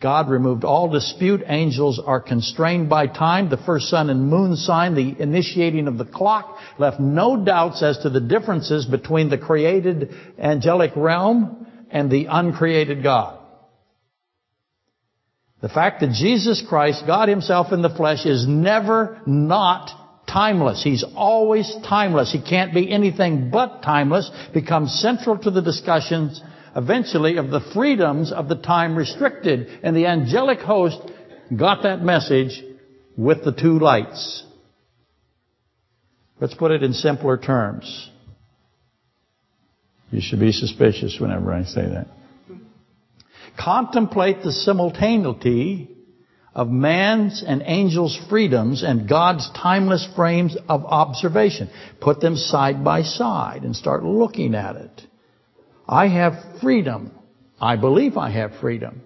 God 0.00 0.28
removed 0.28 0.62
all 0.62 0.88
dispute. 0.88 1.42
Angels 1.44 2.00
are 2.04 2.20
constrained 2.20 2.88
by 2.88 3.08
time. 3.08 3.50
The 3.50 3.56
first 3.56 3.88
sun 3.88 4.10
and 4.10 4.28
moon 4.30 4.54
sign, 4.54 4.94
the 4.94 5.20
initiating 5.20 5.88
of 5.88 5.98
the 5.98 6.04
clock, 6.04 6.56
left 6.78 7.00
no 7.00 7.42
doubts 7.44 7.82
as 7.82 7.98
to 7.98 8.10
the 8.10 8.20
differences 8.20 8.86
between 8.86 9.28
the 9.28 9.38
created 9.38 10.14
angelic 10.38 10.92
realm 10.94 11.66
and 11.90 12.10
the 12.10 12.26
uncreated 12.30 13.02
God. 13.02 13.40
The 15.60 15.68
fact 15.68 16.00
that 16.00 16.12
Jesus 16.12 16.62
Christ, 16.68 17.02
God 17.04 17.28
Himself 17.28 17.72
in 17.72 17.82
the 17.82 17.88
flesh, 17.88 18.24
is 18.24 18.46
never 18.46 19.20
not 19.26 19.90
timeless. 20.28 20.82
He's 20.82 21.04
always 21.16 21.74
timeless. 21.88 22.32
He 22.32 22.40
can't 22.40 22.74
be 22.74 22.90
anything 22.90 23.50
but 23.50 23.82
timeless, 23.82 24.30
becomes 24.52 24.92
central 25.00 25.38
to 25.38 25.50
the 25.50 25.62
discussions 25.62 26.40
eventually 26.76 27.38
of 27.38 27.50
the 27.50 27.60
freedoms 27.74 28.30
of 28.32 28.48
the 28.48 28.56
time 28.56 28.96
restricted. 28.96 29.80
And 29.82 29.96
the 29.96 30.06
angelic 30.06 30.60
host 30.60 31.00
got 31.56 31.82
that 31.82 32.02
message 32.02 32.62
with 33.16 33.44
the 33.44 33.52
two 33.52 33.78
lights. 33.78 34.44
Let's 36.40 36.54
put 36.54 36.70
it 36.70 36.82
in 36.82 36.92
simpler 36.92 37.36
terms. 37.36 38.10
You 40.10 40.20
should 40.20 40.40
be 40.40 40.52
suspicious 40.52 41.18
whenever 41.20 41.52
I 41.52 41.64
say 41.64 41.82
that. 41.82 42.06
Contemplate 43.58 44.42
the 44.42 44.52
simultaneity 44.52 45.97
of 46.58 46.68
man's 46.68 47.44
and 47.46 47.62
angels' 47.64 48.18
freedoms 48.28 48.82
and 48.82 49.08
God's 49.08 49.48
timeless 49.50 50.04
frames 50.16 50.56
of 50.68 50.84
observation. 50.86 51.70
Put 52.00 52.20
them 52.20 52.34
side 52.34 52.82
by 52.82 53.02
side 53.02 53.62
and 53.62 53.76
start 53.76 54.02
looking 54.02 54.56
at 54.56 54.74
it. 54.74 55.02
I 55.88 56.08
have 56.08 56.32
freedom. 56.60 57.12
I 57.60 57.76
believe 57.76 58.16
I 58.16 58.30
have 58.30 58.58
freedom. 58.60 59.02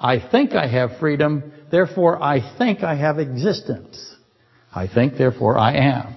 I 0.00 0.26
think 0.30 0.54
I 0.54 0.68
have 0.68 0.98
freedom, 0.98 1.52
therefore 1.70 2.22
I 2.22 2.40
think 2.56 2.82
I 2.82 2.94
have 2.96 3.18
existence. 3.18 4.14
I 4.74 4.88
think, 4.88 5.18
therefore 5.18 5.58
I 5.58 5.74
am. 5.74 6.16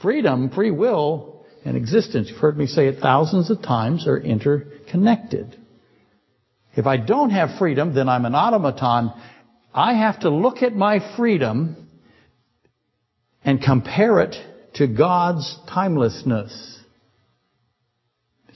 Freedom, 0.00 0.48
free 0.48 0.70
will, 0.70 1.44
and 1.66 1.76
existence, 1.76 2.30
you've 2.30 2.40
heard 2.40 2.56
me 2.56 2.66
say 2.66 2.88
it 2.88 3.00
thousands 3.00 3.50
of 3.50 3.60
times, 3.60 4.06
are 4.06 4.18
interconnected. 4.18 5.54
If 6.74 6.86
I 6.86 6.96
don't 6.96 7.30
have 7.30 7.58
freedom, 7.58 7.94
then 7.94 8.08
I'm 8.08 8.24
an 8.24 8.34
automaton. 8.34 9.12
I 9.74 9.94
have 9.94 10.20
to 10.20 10.30
look 10.30 10.62
at 10.62 10.74
my 10.74 11.00
freedom 11.16 11.88
and 13.44 13.62
compare 13.62 14.20
it 14.20 14.36
to 14.74 14.86
God's 14.86 15.58
timelessness. 15.72 16.79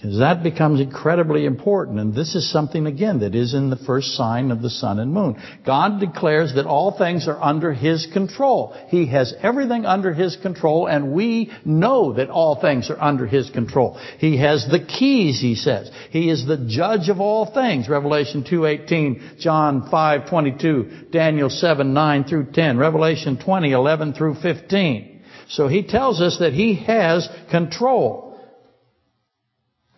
Because 0.05 0.19
that 0.19 0.43
becomes 0.43 0.81
incredibly 0.81 1.47
important. 1.47 1.99
And 1.99 2.15
this 2.15 2.35
is 2.35 2.53
something, 2.53 2.87
again, 2.87 3.21
that 3.21 3.35
is 3.35 3.55
in 3.55 3.71
the 3.71 3.77
first 3.77 4.09
sign 4.09 4.51
of 4.51 4.61
the 4.61 4.69
sun 4.69 4.99
and 4.99 5.11
moon. 5.11 5.43
God 5.65 5.99
declares 5.99 6.57
that 6.57 6.67
all 6.67 6.99
things 6.99 7.27
are 7.27 7.43
under 7.43 7.73
His 7.73 8.07
control. 8.13 8.77
He 8.89 9.07
has 9.07 9.33
everything 9.41 9.87
under 9.87 10.13
His 10.13 10.37
control, 10.37 10.89
and 10.89 11.15
we 11.15 11.51
know 11.65 12.13
that 12.13 12.29
all 12.29 12.61
things 12.61 12.91
are 12.91 13.01
under 13.01 13.27
His 13.27 13.49
control. 13.49 13.99
He 14.19 14.37
has 14.37 14.69
the 14.71 14.85
keys, 14.85 15.41
He 15.41 15.55
says. 15.55 15.91
He 16.11 16.29
is 16.29 16.47
the 16.47 16.67
judge 16.69 17.09
of 17.09 17.19
all 17.19 17.47
things. 17.55 17.89
Revelation 17.89 18.45
2.18, 18.45 19.39
John 19.39 19.89
5.22, 19.91 21.13
Daniel 21.13 21.49
7, 21.49 21.95
9 21.95 22.25
through 22.25 22.53
10, 22.53 22.77
Revelation 22.77 23.39
20, 23.43 23.73
11 23.73 24.13
through 24.13 24.35
15. 24.35 25.23
So 25.49 25.67
He 25.67 25.83
tells 25.83 26.21
us 26.21 26.41
that 26.41 26.53
He 26.53 26.75
has 26.85 27.27
control. 27.51 28.34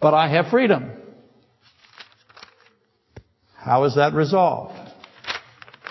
But 0.06 0.14
I 0.14 0.28
have 0.28 0.50
freedom. 0.52 0.92
How 3.56 3.82
is 3.86 3.96
that 3.96 4.12
resolved? 4.12 4.78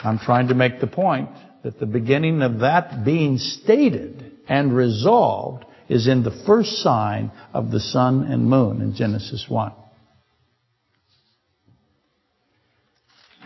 I'm 0.06 0.20
trying 0.20 0.48
to 0.48 0.54
make 0.54 0.80
the 0.80 0.88
point 0.88 1.32
that 1.64 1.82
the 1.82 1.86
beginning 1.86 2.42
of 2.42 2.60
that 2.60 3.04
being 3.04 3.38
stated 3.38 4.32
and 4.48 4.74
resolved 4.74 5.66
is 5.90 6.08
in 6.08 6.24
the 6.24 6.32
first 6.32 6.78
sign 6.78 7.30
of 7.54 7.72
the 7.72 7.82
sun 7.82 8.24
and 8.24 8.50
moon 8.50 8.80
in 8.80 8.96
Genesis 8.96 9.48
1. 9.50 9.74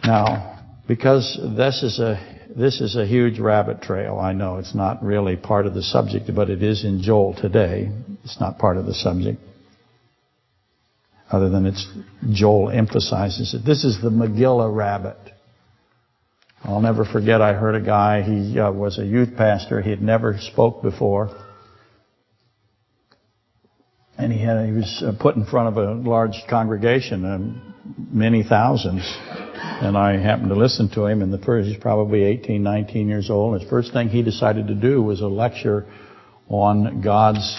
Now, 0.03 0.65
because 0.87 1.35
this 1.57 1.81
is 1.81 1.97
a 1.97 2.45
this 2.55 2.79
is 2.79 2.95
a 2.95 3.07
huge 3.07 3.39
rabbit 3.39 3.81
trail. 3.81 4.19
I 4.19 4.33
know 4.33 4.57
it's 4.57 4.75
not 4.75 5.03
really 5.03 5.35
part 5.35 5.65
of 5.65 5.73
the 5.73 5.81
subject, 5.81 6.29
but 6.35 6.51
it 6.51 6.61
is 6.61 6.85
in 6.85 7.01
Joel 7.01 7.33
today. 7.33 7.89
It's 8.23 8.39
not 8.39 8.59
part 8.59 8.77
of 8.77 8.85
the 8.85 8.93
subject 8.93 9.41
other 11.31 11.49
than 11.49 11.65
it's 11.65 11.87
Joel 12.31 12.69
emphasizes 12.69 13.53
it. 13.53 13.65
This 13.65 13.83
is 13.83 14.01
the 14.01 14.09
Megillah 14.09 14.73
rabbit. 14.73 15.17
I'll 16.63 16.81
never 16.81 17.05
forget. 17.05 17.41
I 17.41 17.53
heard 17.53 17.75
a 17.75 17.81
guy. 17.81 18.21
He 18.21 18.59
uh, 18.59 18.71
was 18.71 18.99
a 18.99 19.05
youth 19.05 19.35
pastor. 19.37 19.81
He 19.81 19.89
had 19.89 20.01
never 20.01 20.37
spoke 20.39 20.81
before, 20.81 21.29
and 24.17 24.33
he 24.33 24.39
had 24.43 24.65
he 24.65 24.73
was 24.73 25.03
uh, 25.05 25.13
put 25.19 25.35
in 25.35 25.45
front 25.45 25.69
of 25.69 25.77
a 25.77 25.93
large 25.93 26.35
congregation, 26.49 27.23
uh, 27.23 27.39
many 28.11 28.43
thousands. 28.43 29.03
And 29.81 29.97
I 29.97 30.17
happened 30.17 30.49
to 30.49 30.55
listen 30.55 30.89
to 30.95 31.05
him. 31.05 31.21
And 31.21 31.31
the 31.31 31.37
first, 31.37 31.69
he's 31.69 31.77
probably 31.77 32.23
18, 32.23 32.61
19 32.61 33.07
years 33.07 33.29
old. 33.29 33.61
His 33.61 33.69
first 33.69 33.93
thing 33.93 34.09
he 34.09 34.21
decided 34.21 34.67
to 34.67 34.75
do 34.75 35.01
was 35.01 35.21
a 35.21 35.27
lecture 35.27 35.85
on 36.49 37.01
God's 37.01 37.57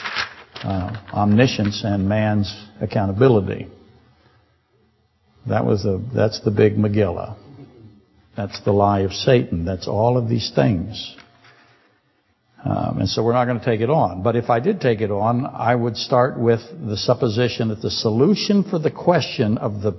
uh, 0.62 0.96
omniscience 1.12 1.82
and 1.84 2.08
man's 2.08 2.52
accountability. 2.80 3.68
That 5.48 5.64
was 5.64 5.82
the, 5.82 6.04
that's 6.14 6.40
the 6.40 6.50
big 6.50 6.76
Megillah. 6.76 7.36
That's 8.36 8.62
the 8.64 8.72
lie 8.72 9.00
of 9.00 9.12
Satan. 9.12 9.64
That's 9.64 9.88
all 9.88 10.16
of 10.16 10.28
these 10.28 10.52
things. 10.54 11.16
Um, 12.64 12.98
and 13.00 13.08
so 13.08 13.24
we're 13.24 13.32
not 13.32 13.46
going 13.46 13.58
to 13.58 13.64
take 13.64 13.80
it 13.80 13.88
on. 13.88 14.22
But 14.22 14.36
if 14.36 14.50
I 14.50 14.60
did 14.60 14.80
take 14.80 15.00
it 15.00 15.10
on, 15.10 15.46
I 15.46 15.74
would 15.74 15.96
start 15.96 16.38
with 16.38 16.60
the 16.86 16.96
supposition 16.96 17.68
that 17.68 17.80
the 17.80 17.90
solution 17.90 18.64
for 18.64 18.78
the 18.78 18.90
question 18.90 19.56
of 19.56 19.80
the 19.80 19.92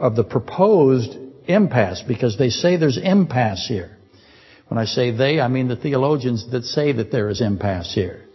of 0.00 0.16
the 0.16 0.24
proposed 0.24 1.16
impasse, 1.46 2.02
because 2.06 2.36
they 2.36 2.50
say 2.50 2.76
there's 2.76 2.98
impasse 2.98 3.66
here. 3.68 3.96
When 4.66 4.78
I 4.78 4.84
say 4.84 5.12
they, 5.12 5.40
I 5.40 5.48
mean 5.48 5.68
the 5.68 5.76
theologians 5.76 6.50
that 6.50 6.64
say 6.64 6.92
that 6.92 7.12
there 7.12 7.28
is 7.28 7.40
impasse 7.40 7.94
here. 7.94 8.27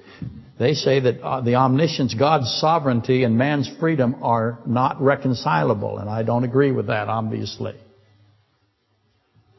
They 0.63 0.75
say 0.75 1.01
that 1.01 1.21
uh, 1.21 1.41
the 1.41 1.55
omniscience, 1.55 2.13
God's 2.13 2.49
sovereignty, 2.61 3.25
and 3.25 3.37
man's 3.37 3.69
freedom 3.81 4.23
are 4.23 4.59
not 4.65 5.01
reconcilable, 5.01 5.97
and 5.97 6.09
I 6.09 6.23
don't 6.23 6.45
agree 6.45 6.71
with 6.71 6.87
that, 6.87 7.09
obviously. 7.09 7.75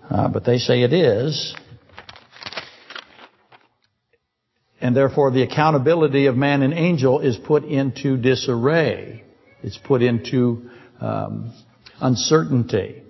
Uh, 0.08 0.28
but 0.28 0.46
they 0.46 0.56
say 0.56 0.80
it 0.80 0.94
is. 0.94 1.54
And 4.80 4.96
therefore 4.96 5.30
the 5.30 5.42
accountability 5.42 6.24
of 6.24 6.36
man 6.36 6.62
and 6.62 6.72
angel 6.72 7.20
is 7.20 7.36
put 7.36 7.64
into 7.64 8.16
disarray. 8.16 9.24
It's 9.62 9.76
put 9.76 10.00
into 10.00 10.70
um, 11.02 11.52
uncertainty. 12.00 13.02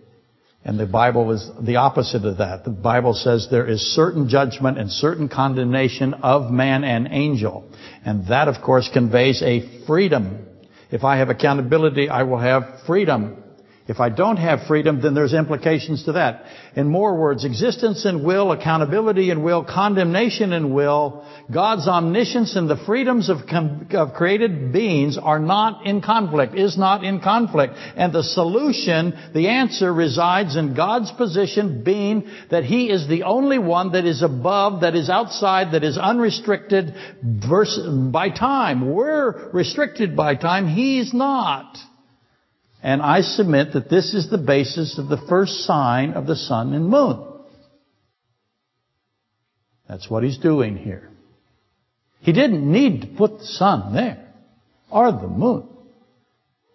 And 0.66 0.80
the 0.80 0.86
Bible 0.86 1.30
is 1.32 1.50
the 1.60 1.76
opposite 1.76 2.24
of 2.24 2.38
that. 2.38 2.64
The 2.64 2.70
Bible 2.70 3.12
says 3.12 3.48
there 3.50 3.66
is 3.66 3.82
certain 3.94 4.28
judgment 4.28 4.78
and 4.78 4.90
certain 4.90 5.28
condemnation 5.28 6.14
of 6.14 6.50
man 6.50 6.84
and 6.84 7.06
angel. 7.10 7.70
And 8.04 8.28
that, 8.28 8.48
of 8.48 8.62
course, 8.62 8.88
conveys 8.90 9.42
a 9.42 9.84
freedom. 9.86 10.46
If 10.90 11.04
I 11.04 11.18
have 11.18 11.28
accountability, 11.28 12.08
I 12.08 12.22
will 12.22 12.38
have 12.38 12.80
freedom. 12.86 13.43
If 13.86 14.00
I 14.00 14.08
don't 14.08 14.38
have 14.38 14.66
freedom, 14.66 15.02
then 15.02 15.12
there's 15.12 15.34
implications 15.34 16.04
to 16.04 16.12
that. 16.12 16.46
In 16.74 16.88
more 16.88 17.18
words, 17.18 17.44
existence 17.44 18.06
and 18.06 18.24
will, 18.24 18.50
accountability 18.50 19.28
and 19.28 19.44
will, 19.44 19.62
condemnation 19.62 20.54
and 20.54 20.74
will, 20.74 21.22
God's 21.52 21.86
omniscience 21.86 22.56
and 22.56 22.68
the 22.68 22.78
freedoms 22.78 23.28
of, 23.28 23.40
of 23.90 24.14
created 24.14 24.72
beings 24.72 25.18
are 25.18 25.38
not 25.38 25.84
in 25.84 26.00
conflict, 26.00 26.54
is 26.54 26.78
not 26.78 27.04
in 27.04 27.20
conflict. 27.20 27.74
And 27.94 28.10
the 28.10 28.22
solution, 28.22 29.12
the 29.34 29.48
answer 29.48 29.92
resides 29.92 30.56
in 30.56 30.72
God's 30.74 31.12
position 31.12 31.84
being 31.84 32.26
that 32.50 32.64
He 32.64 32.90
is 32.90 33.06
the 33.06 33.24
only 33.24 33.58
one 33.58 33.92
that 33.92 34.06
is 34.06 34.22
above, 34.22 34.80
that 34.80 34.94
is 34.94 35.10
outside, 35.10 35.74
that 35.74 35.84
is 35.84 35.98
unrestricted 35.98 36.94
by 37.22 38.30
time. 38.30 38.94
We're 38.94 39.50
restricted 39.50 40.16
by 40.16 40.36
time. 40.36 40.68
He's 40.68 41.12
not. 41.12 41.76
And 42.84 43.00
I 43.00 43.22
submit 43.22 43.72
that 43.72 43.88
this 43.88 44.12
is 44.12 44.28
the 44.28 44.36
basis 44.36 44.98
of 44.98 45.08
the 45.08 45.16
first 45.16 45.64
sign 45.64 46.12
of 46.12 46.26
the 46.26 46.36
sun 46.36 46.74
and 46.74 46.86
moon. 46.86 47.26
That's 49.88 50.10
what 50.10 50.22
he's 50.22 50.36
doing 50.36 50.76
here. 50.76 51.08
He 52.20 52.32
didn't 52.32 52.70
need 52.70 53.00
to 53.00 53.06
put 53.06 53.38
the 53.38 53.46
sun 53.46 53.94
there 53.94 54.34
or 54.90 55.10
the 55.12 55.28
moon. 55.28 55.66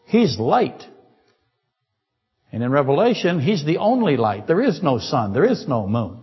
He's 0.08 0.40
light. 0.40 0.84
And 2.52 2.64
in 2.64 2.72
Revelation, 2.72 3.40
he's 3.40 3.64
the 3.64 3.78
only 3.78 4.18
light. 4.18 4.48
There 4.48 4.64
is 4.64 4.82
no 4.82 4.98
sun. 4.98 5.32
There 5.34 5.46
is 5.46 5.68
no 5.68 5.86
moon. 5.86 6.18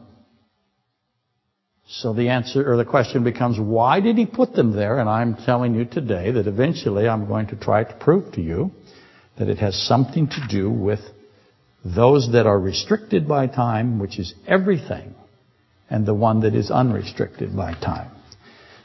So 1.87 2.12
the 2.12 2.31
answer 2.31 2.73
or 2.73 2.76
the 2.76 2.85
question 2.85 3.23
becomes, 3.23 3.57
why 3.61 4.00
did 4.00 4.19
he 4.19 4.26
put 4.26 4.52
them 4.52 4.75
there? 4.75 4.99
And 4.99 5.09
I'm 5.09 5.37
telling 5.37 5.76
you 5.76 5.85
today 5.85 6.33
that 6.33 6.49
eventually 6.49 7.07
I'm 7.09 7.28
going 7.28 7.47
to 7.49 7.57
try 7.57 7.85
to 7.85 7.95
prove 7.95 8.33
to 8.33 8.40
you 8.40 8.73
that 9.38 9.49
it 9.49 9.59
has 9.59 9.76
something 9.87 10.28
to 10.28 10.47
do 10.49 10.71
with 10.71 11.00
those 11.85 12.33
that 12.33 12.47
are 12.47 12.59
restricted 12.59 13.28
by 13.28 13.47
time, 13.47 13.99
which 13.99 14.19
is 14.19 14.35
everything, 14.47 15.14
and 15.88 16.07
the 16.07 16.14
one 16.14 16.40
that 16.40 16.55
is 16.55 16.71
unrestricted 16.71 17.55
by 17.55 17.75
time. 17.75 18.11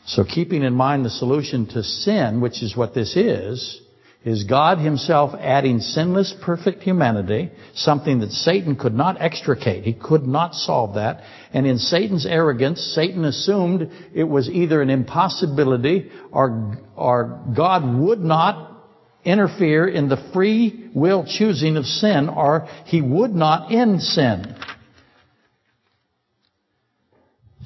So 0.05 0.24
keeping 0.24 0.63
in 0.63 0.74
mind 0.74 1.05
the 1.05 1.10
solution 1.10 1.67
to 1.67 1.84
sin, 1.84 2.41
which 2.41 2.62
is 2.62 2.75
what 2.75 2.93
this 2.93 3.15
is, 3.15 3.81
is 4.24 4.43
God 4.43 4.77
himself 4.77 5.34
adding 5.39 5.79
sinless, 5.79 6.34
perfect 6.43 6.84
humanity, 6.84 7.50
something 7.74 8.20
that 8.20 8.31
Satan 8.31 8.75
could 8.75 8.93
not 8.93 9.20
extricate. 9.20 9.84
He 9.84 9.93
could 9.93 10.27
not 10.27 10.53
solve 10.53 10.93
that. 10.96 11.24
And 11.53 11.65
in 11.65 11.79
Satan's 11.79 12.27
arrogance, 12.27 12.79
Satan 12.93 13.25
assumed 13.25 13.89
it 14.13 14.25
was 14.25 14.48
either 14.48 14.79
an 14.81 14.91
impossibility 14.91 16.12
or, 16.31 16.77
or 16.96 17.43
God 17.55 17.98
would 17.98 18.20
not 18.20 18.71
interfere 19.24 19.88
in 19.88 20.10
the 20.10 20.30
free 20.34 20.90
will 20.94 21.25
choosing 21.25 21.78
of 21.78 21.86
sin 21.86 22.30
or 22.30 22.68
he 22.86 23.01
would 23.01 23.32
not 23.32 23.72
end 23.72 24.01
sin. 24.01 24.56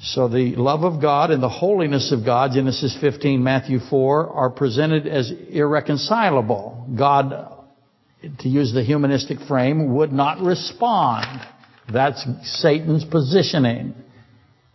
So 0.00 0.28
the 0.28 0.54
love 0.56 0.84
of 0.84 1.00
God 1.00 1.30
and 1.30 1.42
the 1.42 1.48
holiness 1.48 2.12
of 2.12 2.24
God, 2.24 2.52
Genesis 2.52 2.96
15, 3.00 3.42
Matthew 3.42 3.78
4, 3.78 4.30
are 4.30 4.50
presented 4.50 5.06
as 5.06 5.32
irreconcilable. 5.50 6.86
God, 6.98 7.50
to 8.40 8.48
use 8.48 8.74
the 8.74 8.84
humanistic 8.84 9.40
frame, 9.48 9.94
would 9.94 10.12
not 10.12 10.42
respond. 10.42 11.40
That's 11.90 12.26
Satan's 12.42 13.06
positioning. 13.06 13.94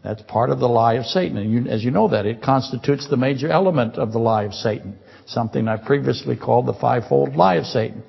That's 0.04 0.24
part 0.24 0.50
of 0.50 0.58
the 0.58 0.68
lie 0.68 0.96
of 0.96 1.06
Satan. 1.06 1.38
And 1.38 1.52
you, 1.52 1.72
as 1.72 1.84
you 1.84 1.92
know 1.92 2.08
that, 2.08 2.26
it 2.26 2.42
constitutes 2.42 3.08
the 3.08 3.18
major 3.18 3.50
element 3.50 3.98
of 3.98 4.14
the 4.14 4.20
lie 4.20 4.46
of 4.46 4.56
Satan 4.56 4.98
something 5.26 5.68
I 5.68 5.78
previously 5.78 6.36
called 6.36 6.66
the 6.66 6.74
fivefold 6.74 7.36
lie 7.36 7.56
of 7.56 7.66
Satan. 7.66 8.04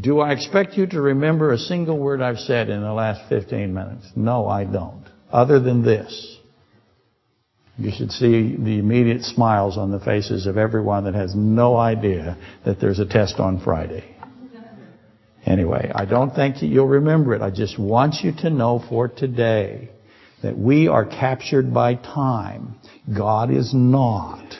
Do 0.00 0.20
I 0.20 0.32
expect 0.32 0.74
you 0.74 0.86
to 0.88 1.00
remember 1.00 1.52
a 1.52 1.58
single 1.58 1.98
word 1.98 2.22
I've 2.22 2.38
said 2.38 2.70
in 2.70 2.80
the 2.80 2.92
last 2.92 3.28
15 3.28 3.74
minutes? 3.74 4.06
No, 4.16 4.46
I 4.46 4.64
don't. 4.64 5.04
Other 5.30 5.60
than 5.60 5.82
this. 5.82 6.38
You 7.78 7.90
should 7.90 8.12
see 8.12 8.56
the 8.56 8.78
immediate 8.78 9.22
smiles 9.22 9.76
on 9.76 9.90
the 9.90 10.00
faces 10.00 10.46
of 10.46 10.56
everyone 10.56 11.04
that 11.04 11.14
has 11.14 11.34
no 11.34 11.76
idea 11.76 12.36
that 12.64 12.80
there's 12.80 13.00
a 13.00 13.06
test 13.06 13.40
on 13.40 13.60
Friday. 13.60 14.04
Anyway, 15.44 15.90
I 15.92 16.04
don't 16.04 16.34
think 16.34 16.56
that 16.56 16.66
you'll 16.66 16.86
remember 16.86 17.34
it. 17.34 17.42
I 17.42 17.50
just 17.50 17.78
want 17.78 18.22
you 18.22 18.32
to 18.42 18.50
know 18.50 18.84
for 18.88 19.08
today 19.08 19.90
that 20.42 20.56
we 20.56 20.88
are 20.88 21.04
captured 21.04 21.72
by 21.74 21.94
time. 21.94 22.76
God 23.16 23.50
is 23.50 23.72
not. 23.74 24.54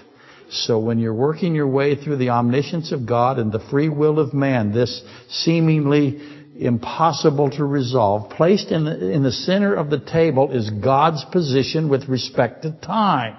So 0.53 0.79
when 0.79 0.99
you're 0.99 1.15
working 1.15 1.55
your 1.55 1.67
way 1.67 1.97
through 1.97 2.17
the 2.17 2.31
omniscience 2.31 2.93
of 2.93 3.07
God 3.07 3.39
and 3.39 3.51
the 3.51 3.59
free 3.71 3.89
will 3.89 4.19
of 4.19 4.35
man, 4.35 4.73
this 4.73 5.03
seemingly 5.31 6.21
impossible 6.59 7.49
to 7.51 7.65
resolve, 7.65 8.31
placed 8.31 8.71
in 8.71 8.85
the, 8.85 9.11
in 9.11 9.23
the 9.23 9.33
center 9.33 9.75
of 9.75 9.89
the 9.89 9.99
table 9.99 10.51
is 10.53 10.69
God's 10.69 11.25
position 11.33 11.89
with 11.89 12.07
respect 12.07 12.63
to 12.63 12.73
time. 12.73 13.39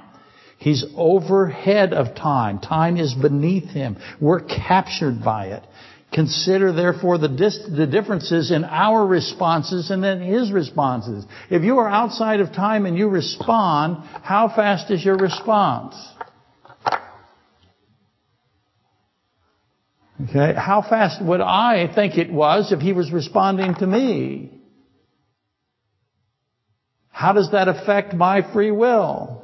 He's 0.57 0.85
overhead 0.95 1.93
of 1.93 2.15
time. 2.15 2.59
Time 2.59 2.97
is 2.97 3.13
beneath 3.13 3.69
him. 3.69 3.97
We're 4.19 4.41
captured 4.41 5.23
by 5.23 5.47
it. 5.47 5.63
Consider 6.13 6.71
therefore 6.71 7.17
the, 7.17 7.27
dis- 7.27 7.67
the 7.75 7.87
differences 7.87 8.51
in 8.51 8.63
our 8.63 9.05
responses 9.05 9.91
and 9.91 10.03
then 10.03 10.21
his 10.21 10.51
responses. 10.51 11.25
If 11.49 11.63
you 11.63 11.79
are 11.79 11.89
outside 11.89 12.39
of 12.39 12.53
time 12.53 12.85
and 12.85 12.97
you 12.97 13.09
respond, 13.09 13.97
how 14.23 14.47
fast 14.55 14.89
is 14.91 15.03
your 15.03 15.17
response? 15.17 15.95
Okay, 20.35 20.59
how 20.59 20.81
fast 20.81 21.23
would 21.23 21.41
I 21.41 21.93
think 21.93 22.17
it 22.17 22.31
was 22.31 22.71
if 22.71 22.79
he 22.79 22.91
was 22.91 23.11
responding 23.11 23.75
to 23.75 23.85
me? 23.85 24.49
How 27.09 27.33
does 27.33 27.51
that 27.51 27.67
affect 27.67 28.15
my 28.15 28.41
free 28.51 28.71
will? 28.71 29.43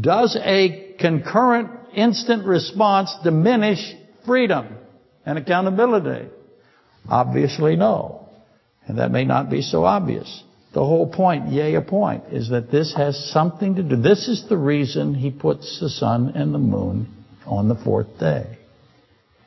Does 0.00 0.38
a 0.42 0.94
concurrent 0.98 1.68
instant 1.94 2.46
response 2.46 3.14
diminish 3.22 3.94
freedom 4.24 4.78
and 5.26 5.36
accountability? 5.36 6.30
Obviously 7.06 7.76
no. 7.76 8.28
And 8.86 8.98
that 8.98 9.10
may 9.10 9.26
not 9.26 9.50
be 9.50 9.60
so 9.60 9.84
obvious. 9.84 10.42
The 10.72 10.80
whole 10.80 11.06
point, 11.06 11.50
yea, 11.50 11.74
a 11.74 11.82
point, 11.82 12.24
is 12.32 12.48
that 12.48 12.70
this 12.70 12.94
has 12.96 13.30
something 13.30 13.74
to 13.74 13.82
do. 13.82 13.96
This 13.96 14.26
is 14.26 14.48
the 14.48 14.56
reason 14.56 15.12
he 15.14 15.30
puts 15.30 15.80
the 15.80 15.90
sun 15.90 16.32
and 16.34 16.54
the 16.54 16.58
moon 16.58 17.21
on 17.46 17.68
the 17.68 17.74
fourth 17.74 18.18
day. 18.18 18.58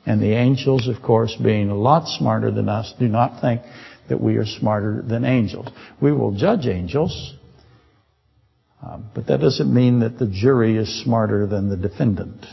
And 0.05 0.21
the 0.21 0.33
angels, 0.33 0.87
of 0.87 1.01
course, 1.01 1.35
being 1.35 1.69
a 1.69 1.75
lot 1.75 2.07
smarter 2.07 2.51
than 2.51 2.69
us, 2.69 2.93
do 2.99 3.07
not 3.07 3.41
think 3.41 3.61
that 4.07 4.21
we 4.21 4.37
are 4.37 4.45
smarter 4.45 5.01
than 5.01 5.25
angels. 5.25 5.67
We 5.99 6.11
will 6.11 6.31
judge 6.37 6.67
angels, 6.67 7.33
uh, 8.85 8.99
but 9.15 9.27
that 9.27 9.39
doesn't 9.39 9.73
mean 9.73 10.01
that 10.01 10.19
the 10.19 10.27
jury 10.27 10.77
is 10.77 11.03
smarter 11.03 11.47
than 11.47 11.69
the 11.69 11.77
defendant. 11.77 12.45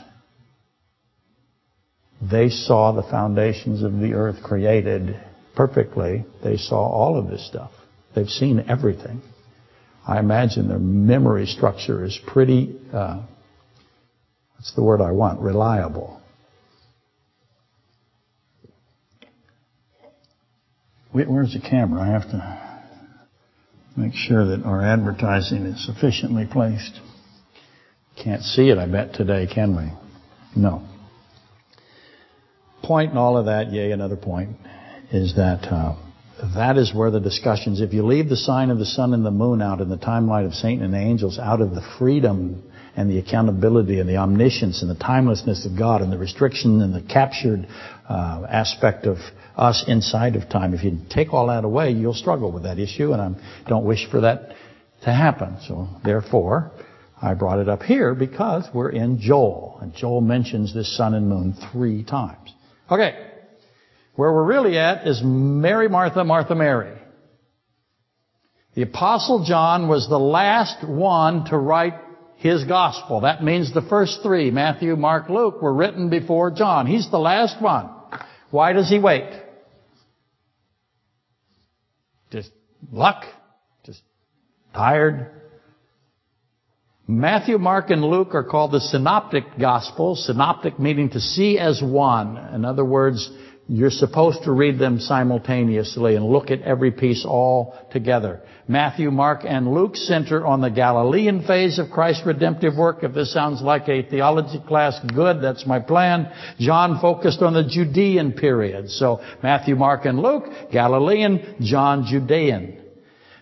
They 2.22 2.48
saw 2.48 2.92
the 2.92 3.02
foundations 3.02 3.82
of 3.82 3.98
the 3.98 4.14
earth 4.14 4.42
created 4.42 5.20
perfectly. 5.54 6.24
They 6.42 6.56
saw 6.56 6.88
all 6.88 7.18
of 7.18 7.28
this 7.28 7.46
stuff. 7.46 7.72
They've 8.14 8.28
seen 8.28 8.64
everything. 8.68 9.20
I 10.06 10.18
imagine 10.18 10.68
their 10.68 10.78
memory 10.78 11.46
structure 11.46 12.04
is 12.04 12.18
pretty 12.26 12.78
uh, 12.92 13.22
that's 14.62 14.76
the 14.76 14.82
word 14.82 15.00
I 15.00 15.10
want, 15.10 15.40
reliable. 15.40 16.20
Where's 21.10 21.52
the 21.52 21.58
camera? 21.58 22.00
I 22.00 22.06
have 22.06 22.30
to 22.30 22.88
make 23.96 24.14
sure 24.14 24.56
that 24.56 24.62
our 24.64 24.80
advertising 24.80 25.66
is 25.66 25.84
sufficiently 25.84 26.46
placed. 26.50 27.00
Can't 28.22 28.42
see 28.42 28.68
it, 28.68 28.78
I 28.78 28.86
bet, 28.86 29.14
today, 29.14 29.48
can 29.52 29.76
we? 29.76 29.90
No. 30.54 30.86
Point 32.84 33.10
in 33.10 33.18
all 33.18 33.36
of 33.36 33.46
that, 33.46 33.72
yay, 33.72 33.90
another 33.90 34.16
point, 34.16 34.58
is 35.10 35.34
that 35.34 35.72
uh, 35.72 35.96
that 36.54 36.78
is 36.78 36.94
where 36.94 37.10
the 37.10 37.18
discussions, 37.18 37.80
if 37.80 37.92
you 37.92 38.06
leave 38.06 38.28
the 38.28 38.36
sign 38.36 38.70
of 38.70 38.78
the 38.78 38.86
sun 38.86 39.12
and 39.12 39.26
the 39.26 39.32
moon 39.32 39.60
out 39.60 39.80
in 39.80 39.88
the 39.88 39.98
timeline 39.98 40.46
of 40.46 40.54
Satan 40.54 40.84
and 40.84 40.94
the 40.94 40.98
angels 40.98 41.36
out 41.36 41.60
of 41.60 41.72
the 41.72 41.82
freedom 41.98 42.62
and 42.96 43.10
the 43.10 43.18
accountability 43.18 44.00
and 44.00 44.08
the 44.08 44.16
omniscience 44.16 44.82
and 44.82 44.90
the 44.90 45.02
timelessness 45.02 45.66
of 45.66 45.78
God 45.78 46.02
and 46.02 46.12
the 46.12 46.18
restriction 46.18 46.80
and 46.82 46.94
the 46.94 47.02
captured 47.02 47.66
uh, 48.08 48.46
aspect 48.48 49.06
of 49.06 49.18
us 49.56 49.84
inside 49.86 50.36
of 50.36 50.48
time. 50.48 50.74
If 50.74 50.84
you 50.84 50.98
take 51.10 51.32
all 51.32 51.46
that 51.48 51.64
away, 51.64 51.90
you'll 51.92 52.14
struggle 52.14 52.52
with 52.52 52.64
that 52.64 52.78
issue, 52.78 53.12
and 53.12 53.22
I 53.22 53.68
don't 53.68 53.84
wish 53.84 54.08
for 54.10 54.20
that 54.22 54.54
to 55.04 55.12
happen. 55.12 55.58
So 55.66 55.88
therefore, 56.04 56.72
I 57.20 57.34
brought 57.34 57.60
it 57.60 57.68
up 57.68 57.82
here 57.82 58.14
because 58.14 58.68
we're 58.74 58.90
in 58.90 59.20
Joel. 59.20 59.78
And 59.80 59.94
Joel 59.94 60.20
mentions 60.20 60.74
this 60.74 60.96
sun 60.96 61.14
and 61.14 61.28
moon 61.28 61.54
three 61.72 62.04
times. 62.04 62.52
Okay. 62.90 63.28
Where 64.14 64.32
we're 64.32 64.44
really 64.44 64.76
at 64.76 65.06
is 65.06 65.22
Mary, 65.24 65.88
Martha, 65.88 66.24
Martha, 66.24 66.54
Mary. 66.54 66.98
The 68.74 68.82
apostle 68.82 69.44
John 69.44 69.88
was 69.88 70.08
the 70.08 70.18
last 70.18 70.86
one 70.86 71.44
to 71.46 71.56
write 71.56 71.94
his 72.42 72.64
gospel. 72.64 73.20
That 73.20 73.42
means 73.42 73.72
the 73.72 73.82
first 73.82 74.18
three, 74.22 74.50
Matthew, 74.50 74.96
Mark, 74.96 75.28
Luke, 75.28 75.62
were 75.62 75.72
written 75.72 76.10
before 76.10 76.50
John. 76.50 76.86
He's 76.86 77.08
the 77.08 77.18
last 77.18 77.62
one. 77.62 77.88
Why 78.50 78.72
does 78.72 78.90
he 78.90 78.98
wait? 78.98 79.30
Just 82.32 82.50
luck? 82.90 83.24
Just 83.86 84.02
tired? 84.74 85.30
Matthew, 87.06 87.58
Mark, 87.58 87.90
and 87.90 88.04
Luke 88.04 88.34
are 88.34 88.42
called 88.42 88.72
the 88.72 88.80
synoptic 88.80 89.44
gospels. 89.58 90.26
Synoptic 90.26 90.80
meaning 90.80 91.10
to 91.10 91.20
see 91.20 91.60
as 91.60 91.80
one. 91.80 92.36
In 92.36 92.64
other 92.64 92.84
words, 92.84 93.30
you're 93.68 93.90
supposed 93.90 94.42
to 94.44 94.52
read 94.52 94.78
them 94.78 94.98
simultaneously 94.98 96.16
and 96.16 96.24
look 96.24 96.50
at 96.50 96.62
every 96.62 96.90
piece 96.90 97.24
all 97.24 97.76
together. 97.92 98.42
Matthew, 98.66 99.10
Mark, 99.10 99.42
and 99.46 99.72
Luke 99.72 99.96
center 99.96 100.44
on 100.44 100.60
the 100.60 100.70
Galilean 100.70 101.44
phase 101.46 101.78
of 101.78 101.90
Christ's 101.90 102.26
redemptive 102.26 102.76
work. 102.76 103.02
If 103.02 103.14
this 103.14 103.32
sounds 103.32 103.62
like 103.62 103.88
a 103.88 104.02
theology 104.02 104.60
class, 104.66 104.98
good, 105.14 105.40
that's 105.40 105.66
my 105.66 105.78
plan. 105.78 106.32
John 106.58 107.00
focused 107.00 107.40
on 107.42 107.54
the 107.54 107.64
Judean 107.64 108.32
period. 108.32 108.90
So 108.90 109.20
Matthew, 109.42 109.76
Mark, 109.76 110.06
and 110.06 110.20
Luke, 110.20 110.44
Galilean, 110.72 111.56
John, 111.60 112.04
Judean. 112.06 112.78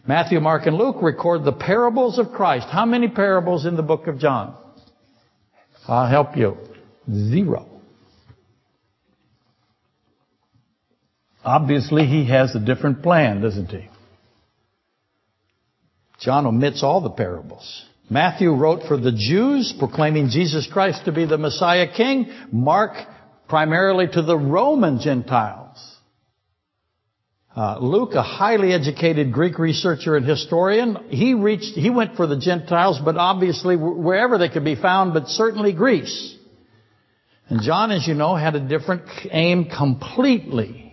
Matthew, 0.06 0.40
Mark, 0.40 0.66
and 0.66 0.76
Luke 0.76 0.96
record 1.02 1.44
the 1.44 1.52
parables 1.52 2.18
of 2.18 2.33
Christ. 2.33 2.66
How 2.68 2.87
many 2.87 3.09
parables 3.09 3.66
in 3.66 3.76
the 3.76 3.83
book 3.83 4.06
of 4.06 4.18
John? 4.18 4.56
I'll 5.87 6.09
help 6.09 6.37
you. 6.37 6.56
Zero. 7.11 7.69
Obviously, 11.44 12.07
he 12.07 12.26
has 12.26 12.55
a 12.55 12.61
different 12.61 13.03
plan, 13.03 13.40
doesn't 13.40 13.68
he? 13.68 13.88
John 16.20 16.46
omits 16.46 16.83
all 16.83 17.00
the 17.00 17.11
parables. 17.11 17.87
Matthew 18.11 18.53
wrote 18.53 18.83
for 18.87 18.98
the 18.98 19.12
Jews, 19.12 19.72
proclaiming 19.79 20.29
Jesus 20.29 20.68
Christ 20.70 21.05
to 21.07 21.12
be 21.12 21.24
the 21.24 21.38
Messiah 21.38 21.87
King. 21.96 22.31
Mark 22.53 22.92
primarily 23.48 24.07
to 24.09 24.22
the 24.22 24.37
Roman 24.37 25.00
Gentiles. 25.00 25.79
Uh, 27.57 27.79
Luke, 27.81 28.14
a 28.14 28.22
highly 28.22 28.72
educated 28.72 29.33
Greek 29.33 29.59
researcher 29.59 30.16
and 30.16 30.24
historian, 30.26 31.09
he 31.09 31.35
reached, 31.35 31.74
he 31.74 31.90
went 31.90 32.16
for 32.16 32.26
the 32.26 32.38
Gentiles, 32.38 33.00
but 33.05 33.16
obviously 33.16 33.76
wherever 33.76 34.38
they 34.38 34.48
could 34.48 34.64
be 34.64 34.76
found, 34.76 35.14
but 35.14 35.26
certainly 35.26 35.72
Greece. 35.72 36.37
And 37.48 37.62
John, 37.62 37.90
as 37.90 38.07
you 38.07 38.14
know, 38.14 38.37
had 38.37 38.55
a 38.55 38.61
different 38.61 39.03
aim 39.33 39.64
completely. 39.64 40.89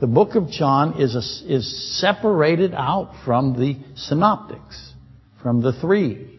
The 0.00 0.06
book 0.06 0.34
of 0.34 0.48
John 0.48 0.98
is, 0.98 1.14
a, 1.14 1.54
is 1.54 2.00
separated 2.00 2.72
out 2.74 3.12
from 3.24 3.58
the 3.58 3.76
synoptics, 3.96 4.94
from 5.42 5.60
the 5.60 5.74
three. 5.74 6.38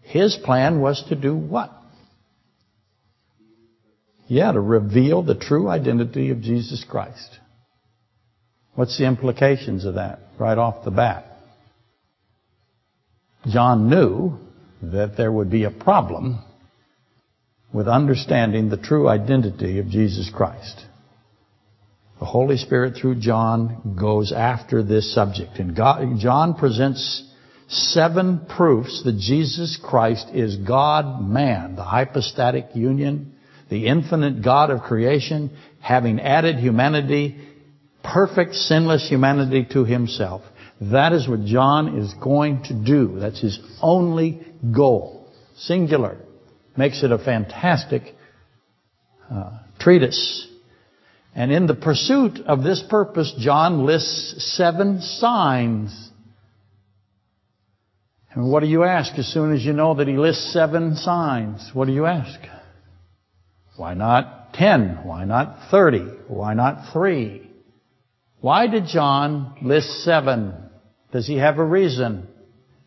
His 0.00 0.36
plan 0.42 0.80
was 0.80 1.04
to 1.10 1.16
do 1.16 1.36
what? 1.36 1.70
Yeah, 4.26 4.52
to 4.52 4.60
reveal 4.60 5.22
the 5.22 5.34
true 5.34 5.68
identity 5.68 6.30
of 6.30 6.40
Jesus 6.40 6.82
Christ. 6.88 7.38
What's 8.74 8.96
the 8.96 9.06
implications 9.06 9.84
of 9.84 9.94
that 9.94 10.20
right 10.38 10.56
off 10.56 10.84
the 10.84 10.90
bat? 10.90 11.26
John 13.46 13.90
knew 13.90 14.38
that 14.82 15.16
there 15.16 15.30
would 15.30 15.50
be 15.50 15.64
a 15.64 15.70
problem 15.70 16.42
with 17.72 17.86
understanding 17.86 18.70
the 18.70 18.76
true 18.76 19.08
identity 19.08 19.78
of 19.78 19.88
Jesus 19.88 20.30
Christ. 20.34 20.86
The 22.18 22.24
Holy 22.24 22.56
Spirit 22.56 22.96
through 22.96 23.16
John 23.16 23.96
goes 23.98 24.32
after 24.32 24.82
this 24.82 25.12
subject. 25.14 25.58
And 25.58 25.76
God, 25.76 26.18
John 26.18 26.54
presents 26.54 27.22
seven 27.68 28.46
proofs 28.48 29.02
that 29.04 29.18
Jesus 29.18 29.78
Christ 29.82 30.28
is 30.32 30.56
God 30.56 31.20
man, 31.22 31.76
the 31.76 31.84
hypostatic 31.84 32.68
union, 32.74 33.34
the 33.68 33.86
infinite 33.86 34.42
God 34.42 34.70
of 34.70 34.80
creation, 34.80 35.50
having 35.80 36.20
added 36.20 36.56
humanity, 36.56 37.36
perfect 38.02 38.54
sinless 38.54 39.08
humanity 39.08 39.66
to 39.72 39.84
himself. 39.84 40.42
That 40.80 41.12
is 41.12 41.28
what 41.28 41.44
John 41.44 41.98
is 41.98 42.14
going 42.14 42.62
to 42.64 42.74
do. 42.74 43.18
That's 43.18 43.40
his 43.40 43.58
only 43.82 44.46
goal. 44.74 45.28
Singular. 45.56 46.18
Makes 46.76 47.02
it 47.02 47.12
a 47.12 47.18
fantastic 47.18 48.14
uh, 49.30 49.58
treatise 49.78 50.46
and 51.36 51.52
in 51.52 51.66
the 51.66 51.74
pursuit 51.74 52.40
of 52.46 52.62
this 52.62 52.82
purpose, 52.88 53.34
John 53.38 53.84
lists 53.84 54.56
seven 54.56 55.02
signs. 55.02 56.10
And 58.32 58.50
what 58.50 58.60
do 58.60 58.66
you 58.66 58.84
ask 58.84 59.18
as 59.18 59.26
soon 59.26 59.54
as 59.54 59.62
you 59.62 59.74
know 59.74 59.94
that 59.96 60.08
he 60.08 60.16
lists 60.16 60.50
seven 60.54 60.96
signs? 60.96 61.70
What 61.74 61.88
do 61.88 61.92
you 61.92 62.06
ask? 62.06 62.40
Why 63.76 63.92
not 63.92 64.54
ten? 64.54 65.00
Why 65.04 65.26
not 65.26 65.70
thirty? 65.70 66.06
Why 66.26 66.54
not 66.54 66.90
three? 66.94 67.50
Why 68.40 68.66
did 68.66 68.86
John 68.86 69.58
list 69.60 70.04
seven? 70.04 70.54
Does 71.12 71.26
he 71.26 71.36
have 71.36 71.58
a 71.58 71.64
reason? 71.64 72.28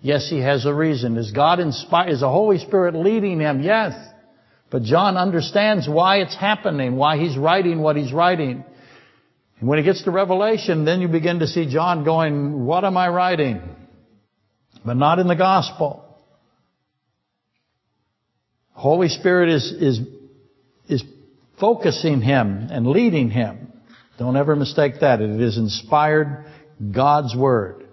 Yes, 0.02 0.28
he 0.28 0.40
has 0.40 0.66
a 0.66 0.74
reason. 0.74 1.18
Is 1.18 1.32
God 1.32 1.60
inspired? 1.60 2.10
Is 2.10 2.22
the 2.22 2.30
Holy 2.30 2.58
Spirit 2.58 2.96
leading 2.96 3.40
him? 3.40 3.62
Yes. 3.62 3.94
But 4.72 4.84
John 4.84 5.18
understands 5.18 5.88
why 5.88 6.18
it's 6.18 6.36
happening, 6.36 6.96
why 6.96 7.18
he's 7.18 7.38
writing 7.38 7.82
what 7.82 7.96
he's 7.96 8.14
writing. 8.14 8.64
And 9.60 9.68
when 9.68 9.80
he 9.80 9.84
gets 9.84 10.04
to 10.04 10.12
Revelation, 10.12 10.86
then 10.86 11.02
you 11.02 11.08
begin 11.08 11.40
to 11.40 11.48
see 11.48 11.72
John 11.72 12.04
going, 12.04 12.66
what 12.66 12.86
am 12.86 12.96
I 12.96 13.10
writing? 13.10 13.62
But 14.86 14.96
not 14.96 15.20
in 15.20 15.28
the 15.28 15.36
gospel. 15.36 16.06
Holy 18.72 19.10
Spirit 19.10 19.50
is, 19.50 19.72
is, 19.72 20.00
is 20.88 21.04
focusing 21.60 22.22
him 22.22 22.68
and 22.72 22.88
leading 22.88 23.30
him. 23.30 23.74
Don't 24.18 24.38
ever 24.38 24.56
mistake 24.56 25.02
that. 25.02 25.20
It 25.20 25.42
is 25.42 25.58
inspired 25.58 26.46
God's 26.92 27.36
Word. 27.36 27.88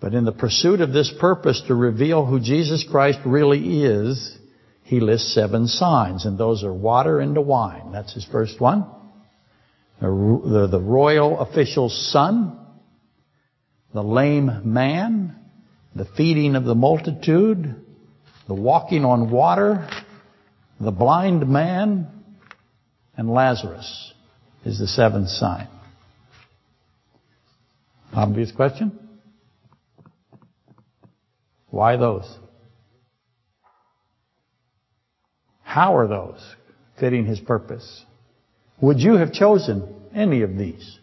But 0.00 0.12
in 0.12 0.24
the 0.24 0.32
pursuit 0.32 0.80
of 0.82 0.92
this 0.92 1.12
purpose 1.18 1.62
to 1.68 1.74
reveal 1.74 2.26
who 2.26 2.38
Jesus 2.38 2.84
Christ 2.90 3.20
really 3.24 3.82
is, 3.82 4.38
he 4.86 5.00
lists 5.00 5.34
seven 5.34 5.66
signs, 5.66 6.26
and 6.26 6.38
those 6.38 6.62
are 6.62 6.72
water 6.72 7.20
into 7.20 7.40
wine. 7.40 7.90
That's 7.90 8.14
his 8.14 8.24
first 8.24 8.60
one. 8.60 8.86
The, 10.00 10.80
royal 10.80 11.40
official's 11.40 12.12
son, 12.12 12.56
the 13.92 14.04
lame 14.04 14.62
man, 14.64 15.34
the 15.96 16.04
feeding 16.16 16.54
of 16.54 16.64
the 16.64 16.76
multitude, 16.76 17.74
the 18.46 18.54
walking 18.54 19.04
on 19.04 19.28
water, 19.32 19.88
the 20.78 20.92
blind 20.92 21.48
man, 21.48 22.06
and 23.16 23.28
Lazarus 23.28 24.12
is 24.64 24.78
the 24.78 24.86
seventh 24.86 25.30
sign. 25.30 25.66
Obvious 28.14 28.52
question? 28.52 28.96
Why 31.70 31.96
those? 31.96 32.32
How 35.76 35.98
are 35.98 36.08
those 36.08 36.40
fitting 36.98 37.26
His 37.26 37.38
purpose? 37.38 37.86
Would 38.80 38.98
you 38.98 39.16
have 39.16 39.34
chosen 39.34 39.94
any 40.14 40.40
of 40.40 40.56
these? 40.56 40.98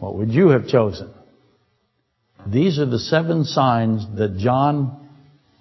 What 0.00 0.16
would 0.16 0.32
you 0.32 0.48
have 0.48 0.66
chosen? 0.66 1.14
These 2.44 2.80
are 2.80 2.86
the 2.86 2.98
seven 2.98 3.44
signs 3.44 4.04
that 4.16 4.38
John, 4.38 5.08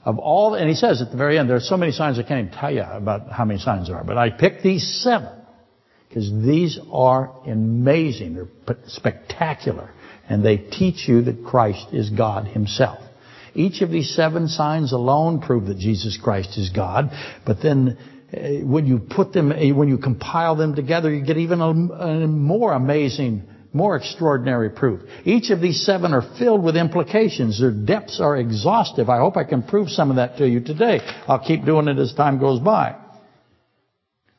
of 0.03 0.17
all, 0.17 0.55
and 0.55 0.67
he 0.67 0.73
says 0.73 0.99
at 1.03 1.11
the 1.11 1.17
very 1.17 1.37
end, 1.37 1.47
there 1.47 1.55
are 1.55 1.59
so 1.59 1.77
many 1.77 1.91
signs 1.91 2.17
I 2.17 2.23
can't 2.23 2.47
even 2.47 2.59
tell 2.59 2.73
you 2.73 2.81
about 2.81 3.31
how 3.31 3.45
many 3.45 3.59
signs 3.59 3.87
there 3.87 3.97
are, 3.97 4.03
but 4.03 4.17
I 4.17 4.31
picked 4.31 4.63
these 4.63 5.03
seven 5.03 5.29
because 6.09 6.31
these 6.31 6.79
are 6.91 7.35
amazing. 7.45 8.33
They're 8.33 8.77
spectacular. 8.87 9.91
And 10.27 10.43
they 10.43 10.57
teach 10.57 11.07
you 11.07 11.21
that 11.25 11.45
Christ 11.45 11.85
is 11.91 12.09
God 12.09 12.47
Himself. 12.47 12.97
Each 13.55 13.81
of 13.81 13.89
these 13.89 14.15
seven 14.15 14.47
signs 14.47 14.93
alone 14.93 15.41
prove 15.41 15.67
that 15.67 15.77
Jesus 15.77 16.17
Christ 16.21 16.57
is 16.57 16.69
God. 16.69 17.11
But 17.45 17.61
then 17.61 17.97
eh, 18.31 18.61
when 18.63 18.85
you 18.85 18.99
put 18.99 19.31
them, 19.31 19.51
eh, 19.51 19.71
when 19.71 19.89
you 19.89 19.97
compile 19.97 20.55
them 20.55 20.75
together, 20.75 21.13
you 21.13 21.23
get 21.23 21.37
even 21.37 21.61
a, 21.61 21.69
a 21.69 22.27
more 22.27 22.73
amazing, 22.73 23.43
more 23.71 23.95
extraordinary 23.95 24.71
proof. 24.71 25.01
Each 25.23 25.51
of 25.51 25.61
these 25.61 25.85
seven 25.85 26.13
are 26.13 26.37
filled 26.39 26.63
with 26.63 26.75
implications. 26.75 27.59
Their 27.59 27.71
depths 27.71 28.19
are 28.19 28.35
exhaustive. 28.37 29.09
I 29.09 29.19
hope 29.19 29.37
I 29.37 29.43
can 29.43 29.63
prove 29.63 29.89
some 29.89 30.09
of 30.09 30.15
that 30.15 30.37
to 30.37 30.47
you 30.47 30.59
today. 30.59 30.99
I'll 31.27 31.45
keep 31.45 31.63
doing 31.63 31.87
it 31.87 31.99
as 31.99 32.13
time 32.13 32.39
goes 32.39 32.59
by. 32.59 32.95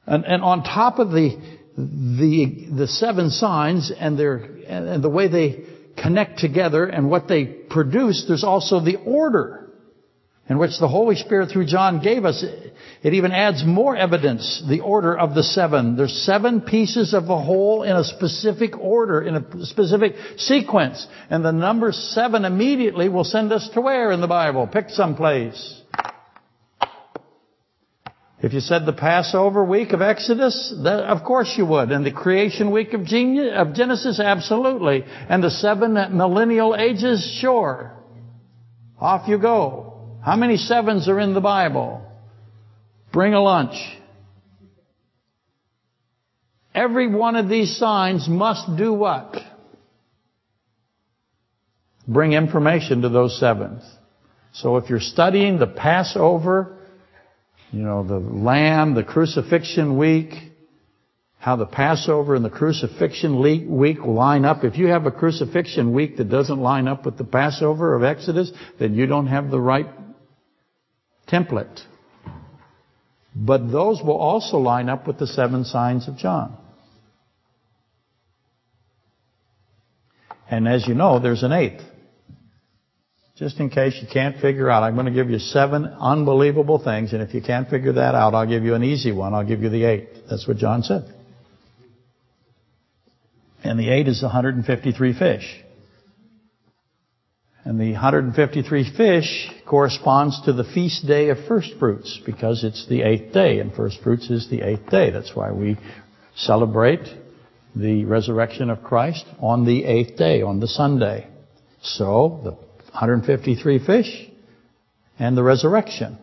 And, 0.07 0.25
and 0.25 0.43
on 0.43 0.65
top 0.65 0.99
of 0.99 1.11
the, 1.11 1.39
the, 1.77 2.69
the 2.77 2.89
seven 2.89 3.31
signs 3.31 3.91
and 3.91 4.19
their, 4.19 4.37
and 4.67 5.03
the 5.03 5.09
way 5.09 5.29
they 5.29 5.65
connect 5.97 6.39
together 6.39 6.87
and 6.87 7.11
what 7.11 7.29
they 7.29 7.45
produce, 7.45 8.25
there's 8.27 8.45
also 8.45 8.81
the 8.81 8.97
order 8.97 9.65
in 10.49 10.59
which 10.59 10.79
the 10.79 10.89
Holy 10.89 11.17
Spirit 11.17 11.51
through 11.51 11.67
John 11.67 12.03
gave 12.03 12.25
us. 12.25 12.45
It 13.03 13.15
even 13.15 13.33
adds 13.33 13.65
more 13.65 13.97
evidence, 13.97 14.63
the 14.69 14.81
order 14.81 15.17
of 15.17 15.35
the 15.35 15.43
seven. 15.43 15.97
There's 15.97 16.25
seven 16.25 16.61
pieces 16.61 17.15
of 17.15 17.25
a 17.25 17.41
whole 17.41 17.83
in 17.83 17.97
a 17.97 18.05
specific 18.05 18.79
order, 18.79 19.23
in 19.23 19.37
a 19.37 19.67
specific 19.67 20.15
sequence. 20.37 21.07
And 21.31 21.45
the 21.45 21.53
number 21.53 21.93
seven 21.93 22.45
immediately 22.45 23.09
will 23.09 23.25
send 23.25 23.53
us 23.53 23.69
to 23.75 23.81
where 23.81 24.13
in 24.13 24.21
the 24.21 24.27
Bible? 24.27 24.67
Pick 24.67 24.91
some 24.91 25.17
place. 25.17 25.81
If 28.45 28.53
you 28.53 28.61
said 28.61 28.85
the 28.85 28.93
Passover 28.93 29.65
week 29.65 29.95
of 29.95 30.03
Exodus, 30.03 30.71
that, 30.83 31.05
of 31.05 31.25
course 31.25 31.55
you 31.57 31.65
would. 31.65 31.91
And 31.91 32.05
the 32.05 32.13
creation 32.13 32.73
week 32.73 32.93
of 32.93 33.07
Genesis, 33.07 34.21
absolutely. 34.21 35.03
And 35.31 35.43
the 35.43 35.51
seven 35.51 35.95
millennial 36.15 36.77
ages, 36.77 37.25
sure. 37.41 37.95
Off 39.01 39.29
you 39.29 39.39
go. 39.39 40.19
How 40.23 40.37
many 40.37 40.59
sevens 40.59 41.09
are 41.09 41.19
in 41.21 41.33
the 41.33 41.41
Bible? 41.41 42.07
Bring 43.15 43.33
a 43.33 43.41
lunch. 43.41 43.77
Every 46.75 47.09
one 47.09 47.37
of 47.37 47.49
these 47.49 47.79
signs 47.79 48.29
must 48.29 48.77
do 48.77 48.93
what? 48.93 49.37
Bring 52.07 52.35
information 52.35 53.01
to 53.01 53.09
those 53.09 53.41
sevens. 53.41 53.83
So 54.53 54.77
if 54.77 54.91
you're 54.91 55.01
studying 55.01 55.59
the 55.59 55.67
Passover, 55.67 56.74
you 57.75 57.83
know, 57.83 58.05
the 58.05 58.21
lamb, 58.21 58.95
the 58.95 59.03
crucifixion 59.03 59.99
week, 59.99 60.33
how 61.39 61.57
the 61.57 61.67
Passover 61.67 62.37
and 62.37 62.45
the 62.45 62.51
crucifixion 62.51 63.41
week 63.69 63.99
line 64.05 64.45
up. 64.45 64.63
If 64.63 64.79
you 64.79 64.87
have 64.87 65.07
a 65.07 65.11
crucifixion 65.11 65.93
week 65.93 66.17
that 66.19 66.31
doesn't 66.31 66.61
line 66.61 66.87
up 66.87 67.05
with 67.05 67.19
the 67.19 67.25
Passover 67.25 67.97
of 67.97 68.05
Exodus, 68.05 68.53
then 68.79 68.95
you 68.95 69.07
don't 69.07 69.27
have 69.27 69.51
the 69.51 69.59
right 69.59 69.89
template. 71.29 71.81
But 73.35 73.73
those 73.73 74.01
will 74.01 74.19
also 74.19 74.59
line 74.59 74.89
up 74.89 75.09
with 75.09 75.19
the 75.19 75.27
seven 75.27 75.65
signs 75.65 76.07
of 76.07 76.17
John. 76.17 76.57
And 80.49 80.69
as 80.69 80.87
you 80.87 80.95
know, 80.95 81.19
there's 81.19 81.43
an 81.43 81.51
eighth. 81.51 81.83
Just 83.37 83.59
in 83.59 83.69
case 83.69 83.99
you 84.01 84.07
can't 84.13 84.41
figure 84.41 84.71
out, 84.71 84.85
I'm 84.85 84.95
going 84.95 85.07
to 85.07 85.13
give 85.13 85.29
you 85.29 85.41
seven 85.41 85.87
unbelievable 85.87 86.79
things, 86.79 87.13
and 87.13 87.21
if 87.21 87.35
you 87.35 87.43
can't 87.43 87.69
figure 87.69 87.95
that 87.95 88.15
out, 88.15 88.33
I'll 88.33 88.47
give 88.47 88.63
you 88.63 88.75
an 88.75 88.85
easy 88.85 89.11
one. 89.11 89.35
I'll 89.35 89.47
give 89.47 89.61
you 89.61 89.71
the 89.71 89.85
eight. 89.85 90.09
That's 90.31 90.47
what 90.47 90.57
John 90.57 90.83
said. 90.85 91.13
And 93.65 93.79
the 93.79 93.91
eight 93.91 94.07
is 94.07 94.23
153 94.23 95.19
fish. 95.19 95.65
And 97.65 97.81
the 97.81 97.93
153 97.93 98.97
fish 98.97 99.51
corresponds 99.67 100.41
to 100.43 100.53
the 100.53 100.65
feast 100.65 101.07
day 101.07 101.31
of 101.31 101.39
first 101.49 101.73
fruits 101.81 102.21
because 102.25 102.63
it's 102.63 102.87
the 102.89 103.03
eighth 103.03 103.33
day 103.33 103.59
and 103.59 103.75
first 103.75 104.01
fruits 104.03 104.31
is 104.31 104.49
the 104.51 104.61
eighth 104.61 104.91
day. 104.91 105.11
That's 105.11 105.35
why 105.35 105.51
we 105.51 105.79
celebrate 106.37 107.09
the 107.75 108.05
resurrection 108.05 108.71
of 108.71 108.85
Christ 108.85 109.25
on 109.41 109.65
the 109.65 109.85
eighth 109.85 110.17
day, 110.17 110.43
on 110.43 110.61
the 110.61 110.69
Sunday. 110.69 111.27
So, 111.83 112.41
the 112.45 112.64
153 112.95 113.85
fish 113.85 114.29
and 115.19 115.37
the 115.37 115.43
resurrection. 115.43 116.19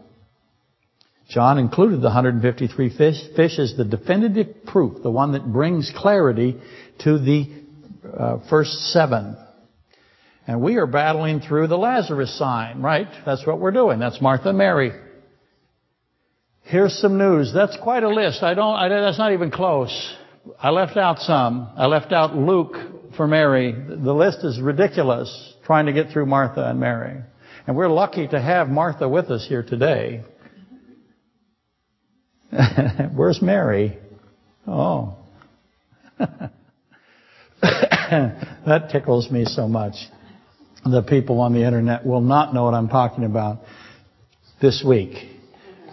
John 1.30 1.58
included 1.58 2.02
the 2.02 2.08
153 2.08 2.98
fish, 2.98 3.16
fish 3.36 3.60
as 3.60 3.76
the 3.78 3.86
definitive 3.86 4.66
proof, 4.66 5.02
the 5.04 5.12
one 5.12 5.32
that 5.34 5.46
brings 5.46 5.92
clarity 5.96 6.60
to 7.00 7.20
the 7.20 7.48
uh, 8.18 8.40
first 8.50 8.72
seven 8.92 9.38
and 10.48 10.62
we 10.62 10.76
are 10.78 10.88
battling 10.88 11.40
through 11.40 11.68
the 11.68 11.78
Lazarus 11.78 12.38
sign, 12.38 12.82
right? 12.82 13.08
That's 13.26 13.46
what 13.46 13.60
we're 13.60 13.72
doing. 13.72 14.00
That's 14.00 14.22
Martha 14.22 14.50
and 14.50 14.58
Mary. 14.58 14.92
Here's 16.64 16.94
some 17.00 17.18
news. 17.18 17.54
That's 17.54 17.78
quite 17.82 18.04
a 18.04 18.10
list. 18.10 18.44
I 18.44 18.54
don't, 18.54 18.76
I, 18.76 18.90
that's 18.90 19.18
not 19.18 19.34
even 19.34 19.52
close. 19.52 20.16
I 20.60 20.72
left 20.72 20.98
out 20.98 21.20
some. 21.20 21.70
I 21.78 21.86
left 21.86 22.12
out 22.12 22.36
Luke 22.36 22.76
for 23.16 23.28
Mary. 23.28 23.72
The 23.72 24.14
list 24.14 24.40
is 24.44 24.60
ridiculous 24.60 25.54
trying 25.66 25.86
to 25.86 25.94
get 25.94 26.12
through 26.12 26.26
Martha 26.26 26.70
and 26.70 26.80
Mary. 26.80 27.22
And 27.68 27.76
we're 27.76 27.90
lucky 27.90 28.28
to 28.28 28.42
have 28.42 28.68
Martha 28.70 29.08
with 29.08 29.30
us 29.30 29.46
here 29.48 29.64
today. 29.64 30.24
Where's 33.16 33.42
Mary? 33.42 33.98
Oh. 34.68 35.16
that 37.62 38.90
tickles 38.92 39.30
me 39.32 39.46
so 39.46 39.68
much 39.68 39.96
the 40.86 41.04
people 41.04 41.40
on 41.42 41.54
the 41.54 41.64
internet 41.64 42.06
will 42.06 42.22
not 42.22 42.54
know 42.54 42.64
what 42.66 42.74
I'm 42.74 42.90
talking 42.90 43.24
about 43.24 43.60
this 44.62 44.84
week. 44.86 45.16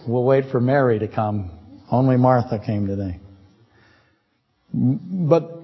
We'll 0.07 0.23
wait 0.23 0.45
for 0.51 0.59
Mary 0.59 0.99
to 0.99 1.07
come. 1.07 1.51
Only 1.91 2.17
Martha 2.17 2.59
came 2.59 2.87
today. 2.87 3.19
But 4.73 5.58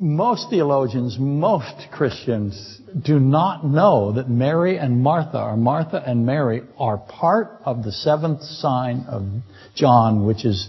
most 0.00 0.48
theologians, 0.50 1.16
most 1.18 1.88
Christians 1.92 2.80
do 3.04 3.18
not 3.18 3.64
know 3.64 4.12
that 4.12 4.28
Mary 4.28 4.78
and 4.78 5.02
Martha, 5.02 5.42
or 5.42 5.56
Martha 5.56 6.02
and 6.04 6.24
Mary, 6.24 6.62
are 6.78 6.98
part 6.98 7.60
of 7.64 7.82
the 7.82 7.92
seventh 7.92 8.42
sign 8.42 9.06
of 9.08 9.24
John, 9.74 10.24
which 10.24 10.44
is 10.44 10.68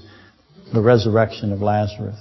the 0.74 0.82
resurrection 0.82 1.52
of 1.54 1.62
Lazarus. 1.62 2.20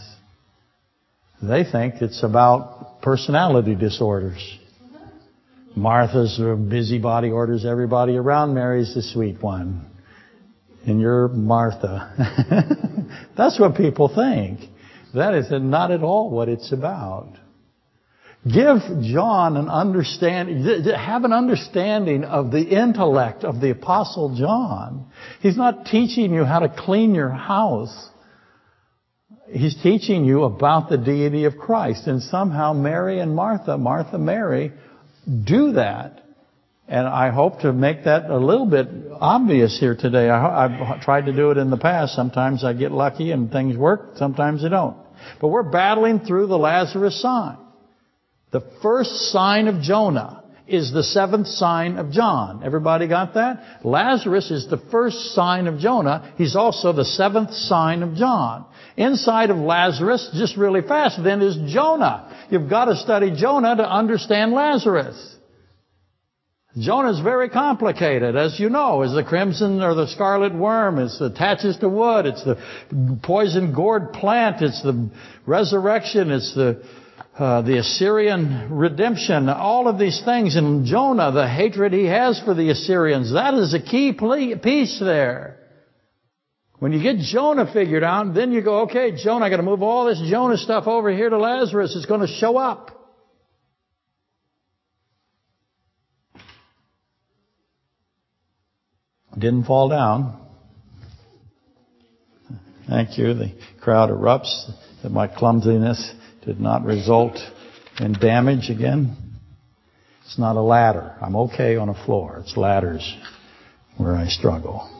They 1.42 1.64
think 1.64 2.02
it's 2.02 2.22
about 2.22 3.00
personality 3.00 3.74
disorders. 3.74 4.58
Martha's 5.76 6.38
a 6.40 6.56
busybody, 6.56 7.30
orders 7.30 7.64
everybody 7.64 8.16
around. 8.16 8.54
Mary's 8.54 8.94
the 8.94 9.02
sweet 9.02 9.40
one. 9.42 9.86
And 10.84 11.00
you're 11.00 11.28
Martha. 11.28 13.06
That's 13.36 13.60
what 13.60 13.76
people 13.76 14.12
think. 14.12 14.60
That 15.14 15.34
is 15.34 15.46
not 15.50 15.90
at 15.90 16.02
all 16.02 16.30
what 16.30 16.48
it's 16.48 16.72
about. 16.72 17.32
Give 18.44 18.78
John 19.02 19.56
an 19.56 19.68
understanding, 19.68 20.84
have 20.84 21.24
an 21.24 21.32
understanding 21.32 22.24
of 22.24 22.52
the 22.52 22.62
intellect 22.62 23.44
of 23.44 23.60
the 23.60 23.70
apostle 23.70 24.36
John. 24.36 25.10
He's 25.40 25.56
not 25.56 25.86
teaching 25.86 26.32
you 26.32 26.44
how 26.44 26.60
to 26.60 26.68
clean 26.68 27.14
your 27.14 27.30
house. 27.30 28.08
He's 29.50 29.76
teaching 29.82 30.24
you 30.24 30.44
about 30.44 30.88
the 30.88 30.98
deity 30.98 31.44
of 31.44 31.56
Christ. 31.58 32.06
And 32.06 32.22
somehow 32.22 32.74
Mary 32.74 33.18
and 33.18 33.34
Martha, 33.34 33.76
Martha, 33.76 34.18
Mary, 34.18 34.72
do 35.26 35.72
that. 35.72 36.22
And 36.88 37.06
I 37.06 37.28
hope 37.28 37.60
to 37.60 37.72
make 37.72 38.04
that 38.04 38.30
a 38.30 38.38
little 38.38 38.64
bit 38.64 38.88
obvious 39.20 39.78
here 39.78 39.94
today. 39.94 40.30
I, 40.30 40.68
have 40.68 41.02
tried 41.02 41.26
to 41.26 41.34
do 41.34 41.50
it 41.50 41.58
in 41.58 41.68
the 41.68 41.76
past. 41.76 42.14
Sometimes 42.14 42.64
I 42.64 42.72
get 42.72 42.92
lucky 42.92 43.30
and 43.30 43.52
things 43.52 43.76
work. 43.76 44.12
Sometimes 44.16 44.62
they 44.62 44.70
don't. 44.70 44.96
But 45.38 45.48
we're 45.48 45.70
battling 45.70 46.20
through 46.20 46.46
the 46.46 46.56
Lazarus 46.56 47.20
sign. 47.20 47.58
The 48.52 48.62
first 48.80 49.10
sign 49.30 49.68
of 49.68 49.82
Jonah 49.82 50.44
is 50.66 50.90
the 50.90 51.02
seventh 51.02 51.46
sign 51.48 51.98
of 51.98 52.10
John. 52.10 52.62
Everybody 52.64 53.06
got 53.06 53.34
that? 53.34 53.84
Lazarus 53.84 54.50
is 54.50 54.68
the 54.68 54.78
first 54.90 55.34
sign 55.34 55.66
of 55.66 55.78
Jonah. 55.78 56.32
He's 56.38 56.56
also 56.56 56.94
the 56.94 57.04
seventh 57.04 57.52
sign 57.52 58.02
of 58.02 58.14
John. 58.14 58.64
Inside 58.96 59.50
of 59.50 59.58
Lazarus, 59.58 60.30
just 60.34 60.56
really 60.56 60.80
fast, 60.80 61.22
then 61.22 61.42
is 61.42 61.72
Jonah. 61.72 62.46
You've 62.50 62.70
got 62.70 62.86
to 62.86 62.96
study 62.96 63.34
Jonah 63.36 63.76
to 63.76 63.90
understand 63.90 64.52
Lazarus. 64.52 65.36
Jonah 66.78 67.12
is 67.12 67.20
very 67.20 67.48
complicated, 67.48 68.36
as 68.36 68.58
you 68.60 68.68
know. 68.68 69.02
Is 69.02 69.12
the 69.12 69.24
crimson 69.24 69.82
or 69.82 69.94
the 69.94 70.06
scarlet 70.06 70.54
worm. 70.54 70.96
The 70.96 71.26
attaches 71.26 71.76
to 71.78 71.88
wood. 71.88 72.26
It's 72.26 72.44
the 72.44 72.58
poison 73.22 73.72
gourd 73.74 74.12
plant. 74.12 74.62
It's 74.62 74.82
the 74.82 75.10
resurrection. 75.46 76.30
It's 76.30 76.54
the 76.54 76.82
uh, 77.38 77.62
the 77.62 77.78
Assyrian 77.78 78.68
redemption. 78.70 79.48
All 79.48 79.86
of 79.86 79.98
these 79.98 80.20
things 80.24 80.56
in 80.56 80.84
Jonah, 80.86 81.30
the 81.30 81.48
hatred 81.48 81.92
he 81.92 82.06
has 82.06 82.40
for 82.40 82.52
the 82.52 82.70
Assyrians. 82.70 83.32
That 83.32 83.54
is 83.54 83.74
a 83.74 83.80
key 83.80 84.12
piece 84.12 84.98
there. 84.98 85.56
When 86.80 86.92
you 86.92 87.02
get 87.02 87.18
Jonah 87.18 87.72
figured 87.72 88.04
out, 88.04 88.34
then 88.34 88.52
you 88.52 88.62
go, 88.62 88.82
okay, 88.82 89.12
Jonah, 89.16 89.46
I 89.46 89.50
got 89.50 89.56
to 89.58 89.62
move 89.62 89.82
all 89.82 90.06
this 90.06 90.20
Jonah 90.28 90.56
stuff 90.56 90.86
over 90.86 91.10
here 91.10 91.28
to 91.28 91.38
Lazarus. 91.38 91.94
It's 91.96 92.06
going 92.06 92.20
to 92.20 92.26
show 92.26 92.56
up. 92.56 92.97
Didn't 99.38 99.64
fall 99.64 99.88
down. 99.88 100.36
Thank 102.88 103.18
you. 103.18 103.34
The 103.34 103.52
crowd 103.80 104.10
erupts 104.10 104.70
that 105.02 105.10
my 105.10 105.28
clumsiness 105.28 106.12
did 106.44 106.58
not 106.58 106.84
result 106.84 107.38
in 108.00 108.14
damage 108.14 108.68
again. 108.70 109.16
It's 110.24 110.38
not 110.38 110.56
a 110.56 110.60
ladder. 110.60 111.14
I'm 111.20 111.36
okay 111.36 111.76
on 111.76 111.88
a 111.88 112.04
floor. 112.04 112.38
It's 112.40 112.56
ladders 112.56 113.16
where 113.96 114.16
I 114.16 114.26
struggle. 114.26 114.90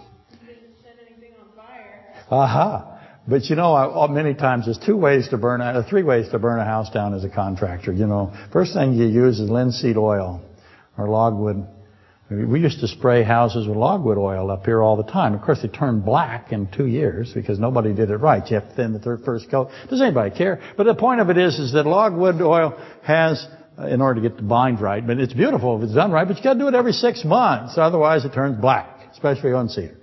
Aha. 2.30 3.00
But 3.26 3.44
you 3.44 3.56
know, 3.56 3.72
I, 3.74 3.92
oh, 3.92 4.08
many 4.08 4.34
times 4.34 4.66
there's 4.66 4.78
two 4.78 4.96
ways 4.96 5.28
to 5.30 5.38
burn, 5.38 5.60
or 5.60 5.64
uh, 5.64 5.88
three 5.88 6.02
ways 6.02 6.30
to 6.30 6.38
burn 6.38 6.60
a 6.60 6.64
house 6.64 6.90
down 6.90 7.12
as 7.14 7.24
a 7.24 7.28
contractor. 7.28 7.92
You 7.92 8.06
know, 8.06 8.34
first 8.52 8.74
thing 8.74 8.94
you 8.94 9.06
use 9.06 9.40
is 9.40 9.50
linseed 9.50 9.96
oil 9.96 10.42
or 10.96 11.08
logwood. 11.08 11.66
We 12.30 12.60
used 12.60 12.80
to 12.80 12.88
spray 12.88 13.22
houses 13.22 13.66
with 13.66 13.78
logwood 13.78 14.18
oil 14.18 14.50
up 14.50 14.66
here 14.66 14.82
all 14.82 14.96
the 14.96 15.10
time. 15.10 15.32
Of 15.32 15.40
course, 15.40 15.62
they 15.62 15.68
turned 15.68 16.04
black 16.04 16.52
in 16.52 16.66
two 16.70 16.86
years 16.86 17.32
because 17.32 17.58
nobody 17.58 17.94
did 17.94 18.10
it 18.10 18.18
right. 18.18 18.46
You 18.50 18.56
have 18.56 18.68
to 18.68 18.74
thin 18.74 18.92
the 18.92 19.18
first 19.24 19.50
coat. 19.50 19.70
Does 19.88 20.02
anybody 20.02 20.36
care? 20.36 20.60
But 20.76 20.84
the 20.84 20.94
point 20.94 21.22
of 21.22 21.30
it 21.30 21.38
is, 21.38 21.58
is 21.58 21.72
that 21.72 21.86
logwood 21.86 22.42
oil 22.42 22.78
has, 23.02 23.46
uh, 23.78 23.86
in 23.86 24.02
order 24.02 24.20
to 24.20 24.28
get 24.28 24.36
the 24.36 24.42
bind 24.42 24.78
right, 24.78 25.06
but 25.06 25.18
it's 25.18 25.32
beautiful 25.32 25.78
if 25.78 25.84
it's 25.84 25.94
done 25.94 26.10
right, 26.10 26.28
but 26.28 26.36
you 26.36 26.44
got 26.44 26.52
to 26.52 26.58
do 26.58 26.68
it 26.68 26.74
every 26.74 26.92
six 26.92 27.24
months, 27.24 27.78
otherwise 27.78 28.26
it 28.26 28.34
turns 28.34 28.60
black, 28.60 29.08
especially 29.12 29.52
on 29.52 29.70
cedar. 29.70 29.96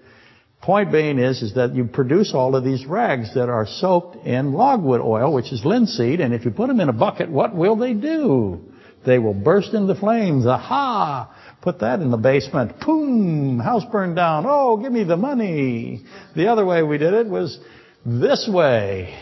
Point 0.62 0.92
being 0.92 1.20
is, 1.20 1.44
is 1.44 1.54
that 1.54 1.76
you 1.76 1.86
produce 1.86 2.34
all 2.34 2.56
of 2.56 2.64
these 2.64 2.88
rags 2.88 3.36
that 3.36 3.50
are 3.50 3.68
soaked 3.68 4.26
in 4.26 4.54
logwood 4.54 5.00
oil, 5.00 5.32
which 5.32 5.54
is 5.54 5.64
linseed, 5.64 6.20
and 6.22 6.34
if 6.34 6.44
you 6.44 6.50
put 6.50 6.70
them 6.70 6.80
in 6.80 6.90
a 6.90 6.94
bucket, 6.94 7.30
what 7.30 7.56
will 7.56 7.76
they 7.76 7.94
do? 7.94 8.62
They 9.06 9.20
will 9.20 9.36
burst 9.36 9.76
into 9.76 9.94
flames. 9.94 10.48
Aha! 10.48 11.35
Put 11.62 11.80
that 11.80 12.00
in 12.00 12.12
the 12.12 12.18
basement. 12.18 12.80
Boom! 12.86 13.60
House 13.60 13.84
burned 13.92 14.16
down. 14.16 14.46
Oh, 14.48 14.78
give 14.78 14.92
me 14.92 15.04
the 15.04 15.18
money. 15.18 16.04
The 16.36 16.48
other 16.48 16.66
way 16.66 16.84
we 16.84 16.98
did 16.98 17.14
it 17.14 17.28
was 17.28 17.60
this 18.06 18.48
way. 18.52 19.18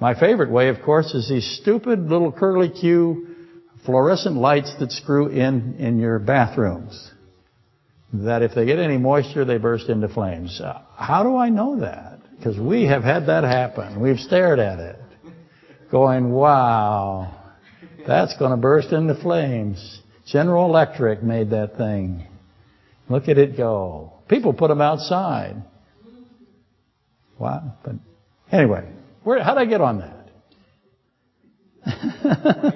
My 0.00 0.18
favorite 0.18 0.50
way, 0.50 0.68
of 0.68 0.82
course, 0.82 1.14
is 1.14 1.28
these 1.28 1.58
stupid 1.60 2.00
little 2.00 2.30
curly 2.30 2.68
Q 2.68 3.34
fluorescent 3.84 4.36
lights 4.36 4.74
that 4.80 4.92
screw 4.92 5.28
in 5.28 5.76
in 5.78 5.98
your 5.98 6.18
bathrooms 6.18 7.10
that 8.12 8.42
if 8.42 8.54
they 8.54 8.64
get 8.64 8.78
any 8.78 8.96
moisture, 8.96 9.44
they 9.44 9.58
burst 9.58 9.88
into 9.88 10.08
flames. 10.08 10.60
Uh, 10.60 10.80
how 10.96 11.22
do 11.22 11.36
I 11.36 11.50
know 11.50 11.80
that? 11.80 12.20
Because 12.36 12.58
we 12.58 12.84
have 12.84 13.02
had 13.02 13.26
that 13.26 13.44
happen. 13.44 14.00
We've 14.00 14.18
stared 14.18 14.58
at 14.58 14.78
it, 14.78 14.96
going, 15.90 16.30
wow, 16.30 17.34
that's 18.06 18.36
going 18.38 18.52
to 18.52 18.56
burst 18.56 18.92
into 18.92 19.14
flames. 19.14 20.00
General 20.30 20.66
Electric 20.66 21.22
made 21.22 21.50
that 21.50 21.76
thing. 21.76 22.26
Look 23.08 23.28
at 23.28 23.38
it 23.38 23.56
go. 23.56 24.12
People 24.28 24.52
put 24.52 24.68
them 24.68 24.82
outside. 24.82 25.62
Wow. 27.38 27.74
But 27.82 27.94
anyway, 28.52 28.90
where, 29.22 29.42
how 29.42 29.54
did 29.54 29.60
I 29.60 29.64
get 29.64 29.80
on 29.80 29.98
that? 30.00 30.14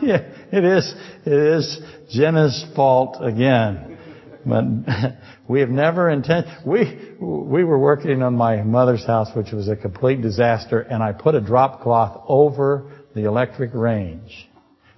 yeah, 0.00 0.32
it 0.50 0.64
is. 0.64 0.94
It 1.26 1.32
is 1.32 1.78
Jenna's 2.10 2.64
fault 2.74 3.18
again. 3.20 3.98
But 4.46 4.64
we 5.48 5.60
have 5.60 5.68
never 5.68 6.08
intended. 6.08 6.50
We 6.64 7.14
we 7.20 7.64
were 7.64 7.78
working 7.78 8.22
on 8.22 8.34
my 8.34 8.62
mother's 8.62 9.04
house, 9.04 9.28
which 9.36 9.52
was 9.52 9.68
a 9.68 9.76
complete 9.76 10.22
disaster, 10.22 10.80
and 10.80 11.02
I 11.02 11.12
put 11.12 11.34
a 11.34 11.40
drop 11.42 11.82
cloth 11.82 12.22
over 12.26 12.90
the 13.14 13.24
electric 13.24 13.74
range 13.74 14.49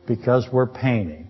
because 0.06 0.46
we're 0.52 0.66
painting. 0.66 1.28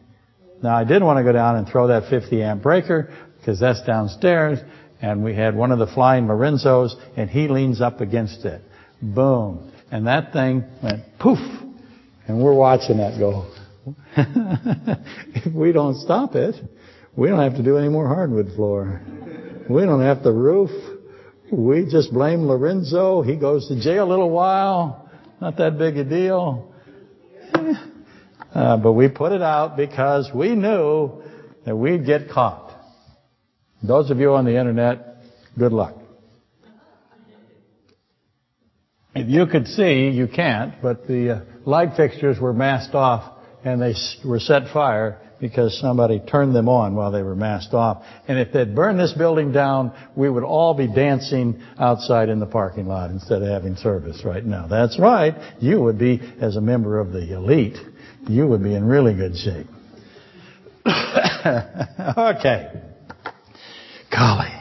Now 0.62 0.76
I 0.76 0.84
didn't 0.84 1.04
want 1.04 1.18
to 1.18 1.24
go 1.24 1.32
down 1.32 1.56
and 1.56 1.68
throw 1.68 1.88
that 1.88 2.08
50 2.08 2.42
amp 2.42 2.62
breaker 2.62 3.12
because 3.38 3.58
that's 3.58 3.82
downstairs, 3.84 4.58
and 5.00 5.24
we 5.24 5.34
had 5.34 5.56
one 5.56 5.72
of 5.72 5.78
the 5.78 5.88
flying 5.88 6.26
Lorenzos, 6.26 6.94
and 7.16 7.28
he 7.28 7.48
leans 7.48 7.80
up 7.80 8.00
against 8.00 8.44
it. 8.44 8.62
Boom. 9.00 9.72
And 9.90 10.06
that 10.06 10.32
thing 10.32 10.64
went 10.82 11.02
poof 11.18 11.38
and 12.26 12.42
we're 12.42 12.54
watching 12.54 12.98
that 12.98 13.18
go. 13.18 13.46
if 14.16 15.52
we 15.54 15.72
don't 15.72 15.96
stop 15.96 16.34
it, 16.34 16.54
we 17.16 17.28
don't 17.28 17.40
have 17.40 17.56
to 17.56 17.62
do 17.62 17.76
any 17.76 17.88
more 17.88 18.06
hardwood 18.06 18.52
floor. 18.54 19.02
We 19.68 19.82
don't 19.82 20.00
have 20.00 20.22
the 20.22 20.32
roof. 20.32 20.70
We 21.50 21.86
just 21.90 22.12
blame 22.12 22.46
Lorenzo. 22.46 23.22
He 23.22 23.36
goes 23.36 23.68
to 23.68 23.80
jail 23.80 24.04
a 24.04 24.08
little 24.08 24.30
while. 24.30 25.10
Not 25.40 25.56
that 25.58 25.76
big 25.78 25.96
a 25.96 26.04
deal. 26.04 26.71
Uh, 28.54 28.76
but 28.76 28.92
we 28.92 29.08
put 29.08 29.32
it 29.32 29.42
out 29.42 29.76
because 29.76 30.30
we 30.34 30.54
knew 30.54 31.22
that 31.64 31.76
we'd 31.76 32.04
get 32.04 32.28
caught. 32.30 32.70
Those 33.82 34.10
of 34.10 34.18
you 34.18 34.32
on 34.34 34.44
the 34.44 34.58
internet, 34.58 35.16
good 35.58 35.72
luck. 35.72 35.96
If 39.14 39.28
you 39.28 39.46
could 39.46 39.66
see, 39.66 40.08
you 40.08 40.26
can't, 40.26 40.80
but 40.80 41.06
the 41.06 41.30
uh, 41.30 41.40
light 41.66 41.96
fixtures 41.96 42.38
were 42.40 42.54
masked 42.54 42.94
off 42.94 43.38
and 43.64 43.80
they 43.80 43.94
were 44.24 44.40
set 44.40 44.72
fire 44.72 45.18
because 45.38 45.78
somebody 45.80 46.20
turned 46.20 46.54
them 46.54 46.68
on 46.68 46.94
while 46.94 47.10
they 47.10 47.22
were 47.22 47.34
masked 47.34 47.74
off. 47.74 48.04
And 48.28 48.38
if 48.38 48.52
they'd 48.52 48.74
burned 48.74 48.98
this 48.98 49.12
building 49.12 49.50
down, 49.52 49.92
we 50.16 50.30
would 50.30 50.44
all 50.44 50.72
be 50.72 50.86
dancing 50.86 51.60
outside 51.78 52.28
in 52.28 52.38
the 52.38 52.46
parking 52.46 52.86
lot 52.86 53.10
instead 53.10 53.42
of 53.42 53.48
having 53.48 53.74
service 53.76 54.22
right 54.24 54.44
now. 54.44 54.68
That's 54.68 55.00
right. 55.00 55.34
You 55.58 55.80
would 55.82 55.98
be, 55.98 56.20
as 56.40 56.54
a 56.54 56.60
member 56.60 57.00
of 57.00 57.12
the 57.12 57.34
elite, 57.34 57.76
you 58.28 58.46
would 58.46 58.62
be 58.62 58.74
in 58.74 58.84
really 58.84 59.14
good 59.14 59.36
shape. 59.36 59.66
okay. 60.86 62.80
Golly. 64.10 64.52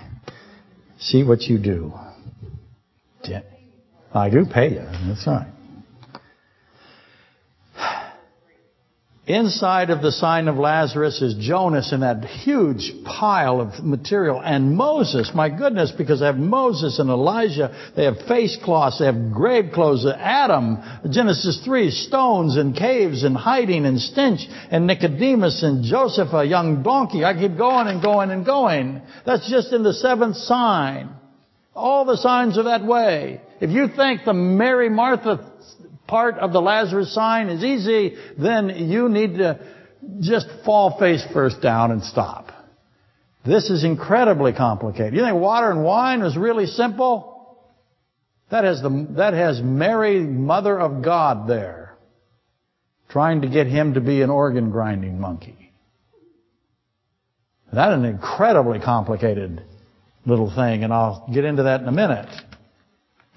See 0.99 1.23
what 1.23 1.41
you 1.41 1.57
do. 1.57 1.93
I 4.13 4.29
do 4.29 4.45
pay 4.45 4.69
you. 4.71 4.85
That's 5.07 5.25
right. 5.25 5.47
Inside 9.27 9.91
of 9.91 10.01
the 10.01 10.11
sign 10.11 10.47
of 10.47 10.55
Lazarus 10.55 11.21
is 11.21 11.35
Jonas 11.35 11.93
in 11.93 11.99
that 11.99 12.25
huge 12.25 12.91
pile 13.05 13.61
of 13.61 13.83
material 13.83 14.41
and 14.43 14.75
Moses. 14.75 15.29
My 15.35 15.47
goodness, 15.47 15.91
because 15.95 16.21
they 16.21 16.25
have 16.25 16.37
Moses 16.37 16.97
and 16.97 17.07
Elijah. 17.07 17.71
They 17.95 18.05
have 18.05 18.17
face 18.27 18.57
cloths. 18.63 18.97
They 18.97 19.05
have 19.05 19.31
grave 19.31 19.73
clothes. 19.73 20.07
Adam, 20.07 20.79
Genesis 21.11 21.61
3, 21.63 21.91
stones 21.91 22.57
and 22.57 22.75
caves 22.75 23.23
and 23.23 23.37
hiding 23.37 23.85
and 23.85 24.01
stench 24.01 24.39
and 24.71 24.87
Nicodemus 24.87 25.61
and 25.61 25.83
Joseph, 25.83 26.33
a 26.33 26.43
young 26.43 26.81
donkey. 26.81 27.23
I 27.23 27.35
keep 27.35 27.55
going 27.55 27.85
and 27.87 28.01
going 28.01 28.31
and 28.31 28.43
going. 28.43 29.03
That's 29.23 29.47
just 29.47 29.71
in 29.71 29.83
the 29.83 29.93
seventh 29.93 30.37
sign. 30.37 31.11
All 31.75 32.05
the 32.05 32.17
signs 32.17 32.57
are 32.57 32.63
that 32.63 32.83
way. 32.83 33.39
If 33.61 33.69
you 33.69 33.87
think 33.95 34.21
the 34.25 34.33
Mary 34.33 34.89
Martha 34.89 35.47
part 36.11 36.39
of 36.39 36.51
the 36.51 36.61
Lazarus 36.61 37.15
sign 37.15 37.47
is 37.47 37.63
easy, 37.63 38.17
then 38.37 38.67
you 38.89 39.07
need 39.07 39.37
to 39.37 39.65
just 40.19 40.45
fall 40.65 40.99
face 40.99 41.25
first 41.31 41.61
down 41.61 41.91
and 41.91 42.03
stop. 42.03 42.51
This 43.45 43.69
is 43.69 43.85
incredibly 43.85 44.51
complicated. 44.51 45.13
You 45.15 45.21
think 45.21 45.37
water 45.37 45.71
and 45.71 45.85
wine 45.85 46.21
is 46.21 46.35
really 46.35 46.65
simple? 46.65 47.57
That 48.51 48.65
has 48.65 48.81
the, 48.81 49.07
that 49.11 49.33
has 49.33 49.61
Mary, 49.61 50.19
Mother 50.19 50.77
of 50.77 51.01
God 51.01 51.47
there, 51.47 51.95
trying 53.07 53.43
to 53.43 53.47
get 53.47 53.67
him 53.67 53.93
to 53.93 54.01
be 54.01 54.21
an 54.21 54.29
organ 54.29 54.69
grinding 54.69 55.17
monkey. 55.17 55.71
That's 57.71 57.93
an 57.93 58.03
incredibly 58.03 58.79
complicated 58.79 59.63
little 60.25 60.53
thing, 60.53 60.83
and 60.83 60.91
I'll 60.91 61.25
get 61.33 61.45
into 61.45 61.63
that 61.63 61.79
in 61.79 61.87
a 61.87 61.93
minute. 61.93 62.27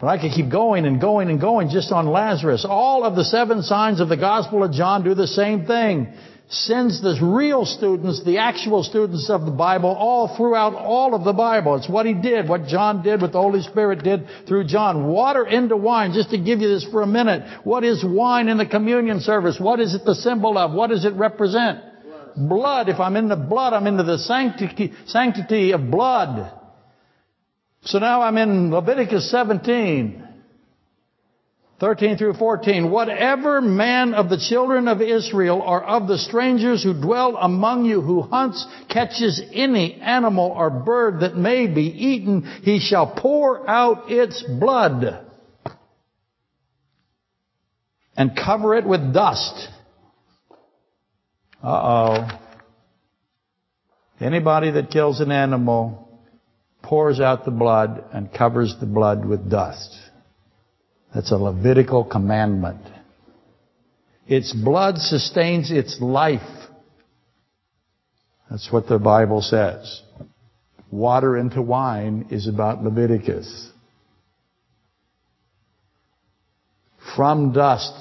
But 0.05 0.11
I 0.11 0.19
could 0.19 0.33
keep 0.33 0.51
going 0.51 0.85
and 0.85 1.01
going 1.01 1.31
and 1.31 1.40
going 1.40 1.71
just 1.71 1.90
on 1.90 2.07
Lazarus. 2.07 2.67
All 2.69 3.05
of 3.05 3.17
the 3.17 3.25
seven 3.25 3.62
signs 3.62 4.01
of 4.01 4.11
the 4.11 4.19
Gospel 4.19 4.62
of 4.62 4.71
John 4.71 5.03
do 5.03 5.14
the 5.14 5.27
same 5.27 5.64
thing. 5.64 6.12
Sends 6.47 7.01
the 7.01 7.19
real 7.23 7.64
students, 7.64 8.23
the 8.23 8.37
actual 8.37 8.83
students 8.83 9.31
of 9.31 9.47
the 9.47 9.51
Bible, 9.51 9.88
all 9.88 10.37
throughout 10.37 10.75
all 10.75 11.14
of 11.14 11.25
the 11.25 11.33
Bible. 11.33 11.77
It's 11.77 11.88
what 11.88 12.05
he 12.05 12.12
did, 12.12 12.51
what 12.51 12.67
John 12.67 13.03
did, 13.03 13.23
what 13.23 13.33
the 13.33 13.40
Holy 13.40 13.62
Spirit 13.62 14.05
did 14.05 14.27
through 14.47 14.64
John. 14.64 15.07
Water 15.07 15.47
into 15.47 15.75
wine, 15.75 16.12
just 16.12 16.29
to 16.33 16.37
give 16.37 16.61
you 16.61 16.69
this 16.69 16.85
for 16.85 17.01
a 17.01 17.07
minute. 17.07 17.62
What 17.64 17.83
is 17.83 18.05
wine 18.05 18.49
in 18.49 18.59
the 18.59 18.67
communion 18.67 19.21
service? 19.21 19.57
What 19.59 19.81
is 19.81 19.95
it 19.95 20.05
the 20.05 20.17
symbol 20.17 20.59
of? 20.59 20.75
What 20.75 20.90
does 20.90 21.07
it 21.07 21.14
represent? 21.14 21.81
Blood. 22.37 22.49
blood. 22.49 22.88
If 22.90 23.01
I'm 23.01 23.17
in 23.17 23.31
the 23.31 23.37
blood, 23.37 23.73
I'm 23.73 23.87
into 23.87 24.03
the 24.03 24.19
sanctity, 24.19 24.93
sanctity 25.07 25.73
of 25.73 25.90
blood. 25.90 26.61
So 27.85 27.99
now 27.99 28.23
I'm 28.23 28.38
in 28.38 28.70
Leviticus 28.70 29.31
17. 29.31 30.23
13 31.81 32.16
through 32.16 32.35
14. 32.35 32.90
Whatever 32.90 33.61
man 33.61 34.14
of 34.14 34.31
the 34.31 34.38
children 34.38 34.88
of 34.88 35.03
Israel 35.03 35.61
or 35.61 35.85
of 35.85 36.09
the 36.09 36.16
strangers 36.16 36.83
who 36.83 36.99
dwell 36.99 37.37
among 37.37 37.85
you 37.85 38.01
who 38.01 38.23
hunts, 38.23 38.66
catches 38.88 39.42
any 39.53 39.94
animal 39.94 40.51
or 40.51 40.70
bird 40.70 41.20
that 41.20 41.37
may 41.37 41.66
be 41.66 41.82
eaten, 41.82 42.43
he 42.62 42.78
shall 42.78 43.14
pour 43.14 43.68
out 43.68 44.11
its 44.11 44.43
blood 44.43 45.26
and 48.16 48.35
cover 48.35 48.76
it 48.76 48.87
with 48.87 49.12
dust. 49.12 49.68
Uh 51.62 51.66
oh. 51.68 52.41
Anybody 54.20 54.70
that 54.70 54.91
kills 54.91 55.20
an 55.20 55.32
animal 55.32 56.03
pours 56.85 57.18
out 57.18 57.45
the 57.45 57.51
blood 57.51 58.05
and 58.12 58.32
covers 58.32 58.76
the 58.78 58.87
blood 58.87 59.24
with 59.24 59.51
dust. 59.51 59.99
That's 61.14 61.32
a 61.32 61.37
Levitical 61.37 62.05
commandment. 62.05 62.82
Its 64.26 64.53
blood 64.53 64.99
sustains 64.99 65.70
its 65.70 66.01
life. 66.01 66.41
That's 68.51 68.70
what 68.70 68.87
the 68.87 68.99
Bible 68.99 69.43
says. 69.43 70.03
water 70.91 71.37
into 71.37 71.61
wine 71.61 72.28
is 72.30 72.47
about 72.47 72.85
Leviticus. 72.85 73.70
From 77.16 77.53
dust, 77.53 77.95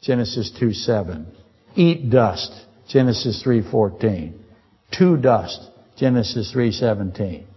Genesis 0.00 0.50
2 0.58 0.72
7. 0.72 1.26
Eat 1.74 2.10
dust, 2.10 2.52
Genesis 2.88 3.42
3 3.42 3.70
14. 3.70 4.44
To 4.92 5.16
dust, 5.16 5.70
Genesis 5.98 6.52
3 6.52 6.72
17. 6.72 7.47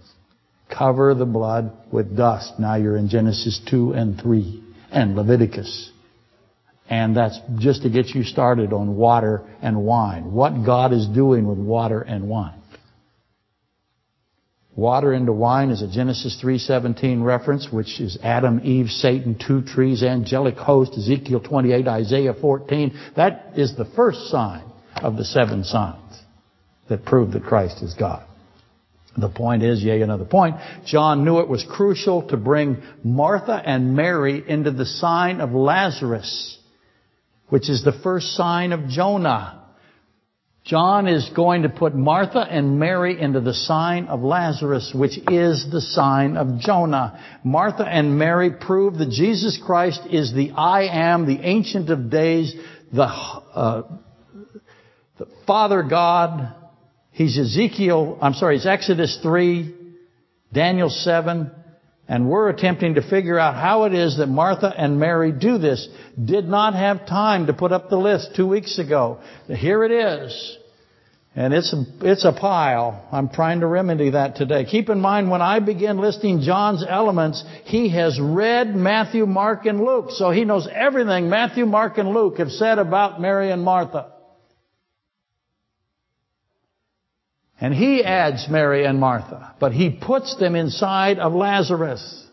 Cover 0.76 1.13
the 1.13 1.26
blood 1.26 1.72
with 1.91 2.15
dust. 2.15 2.53
Now 2.59 2.76
you're 2.76 2.97
in 2.97 3.09
Genesis 3.09 3.59
2 3.69 3.93
and 3.93 4.19
3 4.19 4.63
and 4.91 5.15
Leviticus. 5.15 5.91
And 6.89 7.15
that's 7.15 7.39
just 7.59 7.84
to 7.84 7.89
get 7.89 8.07
you 8.07 8.24
started 8.24 8.74
on 8.74 8.95
water 8.95 9.43
and 9.61 9.86
wine. 9.86 10.32
What 10.34 10.65
God 10.65 10.91
is 10.93 11.07
doing 11.07 11.47
with 11.47 11.57
water 11.57 12.01
and 12.01 12.28
wine. 12.28 12.61
Water 14.76 15.13
into 15.13 15.34
wine 15.34 15.69
is 15.69 15.82
a 15.82 15.88
Genesis 15.88 16.39
3.17 16.41 17.24
reference, 17.24 17.67
which 17.72 17.99
is 17.99 18.17
Adam, 18.24 18.61
Eve, 18.63 18.88
Satan, 18.88 19.38
two 19.38 19.61
trees, 19.61 20.01
angelic 20.01 20.55
host, 20.55 20.93
Ezekiel 20.97 21.41
28, 21.41 21.88
Isaiah 21.88 22.34
14. 22.34 22.97
That 23.17 23.53
is 23.57 23.76
the 23.76 23.86
first 23.86 24.28
sign 24.30 24.63
of 24.95 25.17
the 25.17 25.26
seven 25.26 25.65
signs 25.65 26.22
that 26.88 27.05
prove 27.05 27.34
that 27.34 27.43
Christ 27.43 27.84
is 27.84 27.93
God. 27.93 28.26
The 29.18 29.30
point 29.30 29.62
is, 29.62 29.84
yea, 29.84 30.01
another 30.01 30.26
point, 30.26 30.55
John 30.86 31.26
knew 31.26 31.39
it 31.39 31.49
was 31.49 31.66
crucial 31.70 32.28
to 32.30 32.38
bring 32.38 32.82
Martha 33.03 33.62
and 33.64 33.95
Mary 33.95 34.41
into 34.47 34.72
the 34.72 34.86
sign 34.86 35.41
of 35.41 35.51
Lazarus, 35.51 36.57
which 37.49 37.70
is 37.70 37.84
the 37.84 37.91
first 37.91 38.36
sign 38.36 38.72
of 38.72 38.88
Jonah. 38.88 39.57
John 40.64 41.07
is 41.07 41.30
going 41.36 41.64
to 41.64 41.70
put 41.70 41.95
Martha 41.95 42.39
and 42.39 42.80
Mary 42.80 43.20
into 43.20 43.41
the 43.41 43.53
sign 43.53 44.05
of 44.05 44.22
Lazarus, 44.22 44.93
which 44.95 45.18
is 45.30 45.70
the 45.72 45.82
sign 45.82 46.38
of 46.38 46.59
Jonah. 46.59 47.20
Martha 47.43 47.84
and 47.84 48.18
Mary 48.18 48.51
prove 48.51 48.97
that 48.99 49.09
Jesus 49.09 49.59
Christ 49.66 50.01
is 50.09 50.34
the 50.34 50.51
I 50.51 50.84
am, 50.84 51.26
the 51.26 51.39
Ancient 51.41 51.89
of 51.89 52.09
Days, 52.09 52.55
the, 52.93 53.03
uh, 53.03 53.84
the 55.18 55.26
Father 55.47 55.84
God, 55.84 56.55
He's 57.22 57.38
Ezekiel, 57.38 58.17
I'm 58.19 58.34
sorry, 58.34 58.55
it's 58.55 58.65
Exodus 58.65 59.19
3, 59.22 59.76
Daniel 60.51 60.89
7, 60.89 61.51
and 62.07 62.28
we're 62.28 62.49
attempting 62.49 62.95
to 62.95 63.07
figure 63.07 63.38
out 63.38 63.53
how 63.53 63.84
it 63.84 63.93
is 63.93 64.17
that 64.17 64.26
Martha 64.26 64.74
and 64.76 64.99
Mary 64.99 65.32
do 65.32 65.59
this. 65.59 65.88
Did 66.26 66.45
not 66.45 66.74
have 66.74 67.05
time 67.05 67.45
to 67.45 67.53
put 67.53 67.72
up 67.72 67.89
the 67.91 67.97
list 67.97 68.32
two 68.36 68.47
weeks 68.47 68.80
ago. 68.80 69.19
Here 69.45 69.84
it 69.84 69.91
is. 69.91 70.57
And 71.36 71.53
it's 71.53 71.76
it's 72.01 72.26
a 72.26 72.34
pile. 72.34 73.07
I'm 73.11 73.30
trying 73.30 73.59
to 73.59 73.67
remedy 73.67 74.09
that 74.09 74.36
today. 74.36 74.65
Keep 74.65 74.89
in 74.89 74.99
mind 74.99 75.30
when 75.30 75.43
I 75.43 75.59
begin 75.59 75.99
listing 75.99 76.41
John's 76.41 76.84
elements, 76.84 77.43
he 77.65 77.89
has 77.89 78.19
read 78.19 78.76
Matthew, 78.76 79.28
Mark, 79.28 79.67
and 79.67 79.80
Luke. 79.80 80.07
So 80.09 80.32
he 80.32 80.43
knows 80.43 80.67
everything 80.74 81.30
Matthew, 81.30 81.67
Mark, 81.67 81.99
and 81.99 82.09
Luke 82.09 82.39
have 82.39 82.49
said 82.49 82.80
about 82.80 83.22
Mary 83.22 83.51
and 83.51 83.63
Martha. 83.63 84.11
And 87.62 87.76
he 87.76 88.03
adds 88.03 88.47
Mary 88.49 88.86
and 88.86 88.99
Martha, 88.99 89.53
but 89.59 89.72
he 89.72 89.91
puts 89.91 90.36
them 90.38 90.55
inside 90.55 91.20
of 91.20 91.34
Lazarus. 91.34 92.26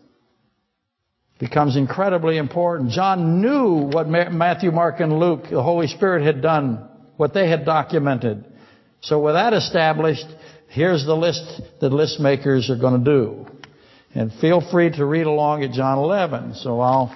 Becomes 1.39 1.77
incredibly 1.77 2.39
important. 2.39 2.91
John 2.91 3.43
knew 3.43 3.91
what 3.93 4.09
Matthew, 4.09 4.73
Mark, 4.73 5.01
and 5.01 5.21
Luke, 5.21 5.45
the 5.51 5.63
Holy 5.63 5.87
Spirit 5.87 6.25
had 6.25 6.41
done, 6.41 6.89
what 7.19 7.35
they 7.35 7.49
had 7.49 7.67
documented. 7.67 8.45
So 9.03 9.21
with 9.21 9.35
that 9.35 9.53
established, 9.53 10.27
here's 10.69 11.05
the 11.05 11.15
list 11.15 11.61
that 11.81 11.91
list 11.91 12.19
makers 12.19 12.71
are 12.71 12.79
going 12.79 13.05
to 13.05 13.11
do. 13.11 13.47
And 14.15 14.33
feel 14.41 14.63
free 14.73 14.91
to 14.91 15.05
read 15.05 15.27
along 15.27 15.63
at 15.63 15.73
John 15.73 15.99
11. 15.99 16.55
So 16.55 16.81
I'll 16.81 17.15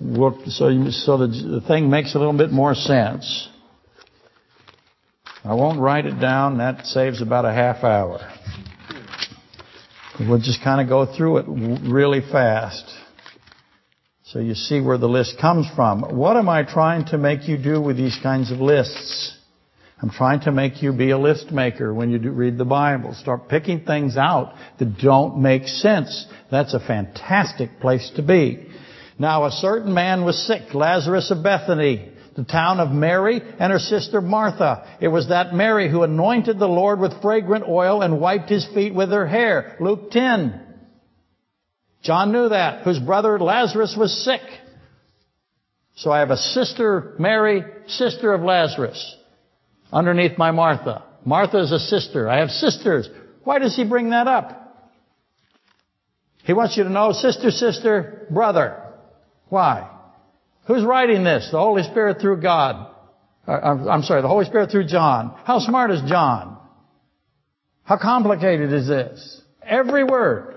work, 0.00 0.34
so, 0.48 0.68
you, 0.68 0.90
so 0.90 1.16
the, 1.16 1.28
the 1.28 1.60
thing 1.66 1.88
makes 1.88 2.16
a 2.16 2.18
little 2.18 2.36
bit 2.36 2.50
more 2.50 2.74
sense. 2.74 3.48
I 5.44 5.54
won't 5.54 5.80
write 5.80 6.06
it 6.06 6.20
down. 6.20 6.58
That 6.58 6.86
saves 6.86 7.20
about 7.20 7.44
a 7.44 7.52
half 7.52 7.82
hour. 7.82 8.20
We'll 10.20 10.38
just 10.38 10.62
kind 10.62 10.80
of 10.80 10.88
go 10.88 11.12
through 11.16 11.38
it 11.38 11.46
really 11.48 12.20
fast. 12.20 12.84
So 14.24 14.38
you 14.38 14.54
see 14.54 14.80
where 14.80 14.98
the 14.98 15.08
list 15.08 15.38
comes 15.40 15.66
from. 15.74 16.02
What 16.16 16.36
am 16.36 16.48
I 16.48 16.62
trying 16.62 17.06
to 17.06 17.18
make 17.18 17.48
you 17.48 17.58
do 17.58 17.80
with 17.80 17.96
these 17.96 18.16
kinds 18.22 18.52
of 18.52 18.60
lists? 18.60 19.36
I'm 20.00 20.10
trying 20.10 20.40
to 20.42 20.52
make 20.52 20.80
you 20.80 20.92
be 20.92 21.10
a 21.10 21.18
list 21.18 21.50
maker 21.50 21.92
when 21.92 22.10
you 22.10 22.18
read 22.30 22.56
the 22.56 22.64
Bible. 22.64 23.12
Start 23.14 23.48
picking 23.48 23.84
things 23.84 24.16
out 24.16 24.54
that 24.78 24.98
don't 24.98 25.42
make 25.42 25.66
sense. 25.66 26.26
That's 26.50 26.74
a 26.74 26.80
fantastic 26.80 27.80
place 27.80 28.10
to 28.16 28.22
be. 28.22 28.68
Now 29.18 29.44
a 29.44 29.50
certain 29.50 29.92
man 29.92 30.24
was 30.24 30.46
sick, 30.46 30.72
Lazarus 30.72 31.30
of 31.30 31.42
Bethany, 31.42 32.11
the 32.34 32.44
town 32.44 32.80
of 32.80 32.90
Mary 32.90 33.40
and 33.58 33.72
her 33.72 33.78
sister 33.78 34.20
Martha. 34.20 34.96
It 35.00 35.08
was 35.08 35.28
that 35.28 35.54
Mary 35.54 35.90
who 35.90 36.02
anointed 36.02 36.58
the 36.58 36.68
Lord 36.68 36.98
with 36.98 37.20
fragrant 37.20 37.64
oil 37.68 38.02
and 38.02 38.20
wiped 38.20 38.48
his 38.48 38.66
feet 38.74 38.94
with 38.94 39.10
her 39.10 39.26
hair. 39.26 39.76
Luke 39.80 40.10
10. 40.10 40.60
John 42.02 42.32
knew 42.32 42.48
that, 42.48 42.82
whose 42.82 42.98
brother 42.98 43.38
Lazarus 43.38 43.94
was 43.96 44.24
sick. 44.24 44.40
So 45.94 46.10
I 46.10 46.20
have 46.20 46.30
a 46.30 46.36
sister, 46.36 47.14
Mary, 47.18 47.64
sister 47.86 48.32
of 48.32 48.42
Lazarus, 48.42 49.16
underneath 49.92 50.38
my 50.38 50.50
Martha. 50.50 51.04
Martha 51.24 51.58
is 51.58 51.70
a 51.70 51.78
sister. 51.78 52.28
I 52.28 52.38
have 52.38 52.50
sisters. 52.50 53.08
Why 53.44 53.58
does 53.58 53.76
he 53.76 53.84
bring 53.84 54.10
that 54.10 54.26
up? 54.26 54.58
He 56.44 56.54
wants 56.54 56.76
you 56.76 56.84
to 56.84 56.90
know 56.90 57.12
sister, 57.12 57.50
sister, 57.50 58.26
brother. 58.30 58.82
Why? 59.48 59.88
Who's 60.66 60.84
writing 60.84 61.24
this? 61.24 61.48
The 61.50 61.58
Holy 61.58 61.82
Spirit 61.82 62.20
through 62.20 62.40
God. 62.40 62.88
Uh, 63.46 63.52
I'm 63.52 64.02
sorry, 64.02 64.22
the 64.22 64.28
Holy 64.28 64.44
Spirit 64.44 64.70
through 64.70 64.86
John. 64.86 65.36
How 65.44 65.58
smart 65.58 65.90
is 65.90 66.00
John? 66.08 66.58
How 67.82 67.98
complicated 67.98 68.72
is 68.72 68.86
this? 68.86 69.42
Every 69.62 70.04
word. 70.04 70.54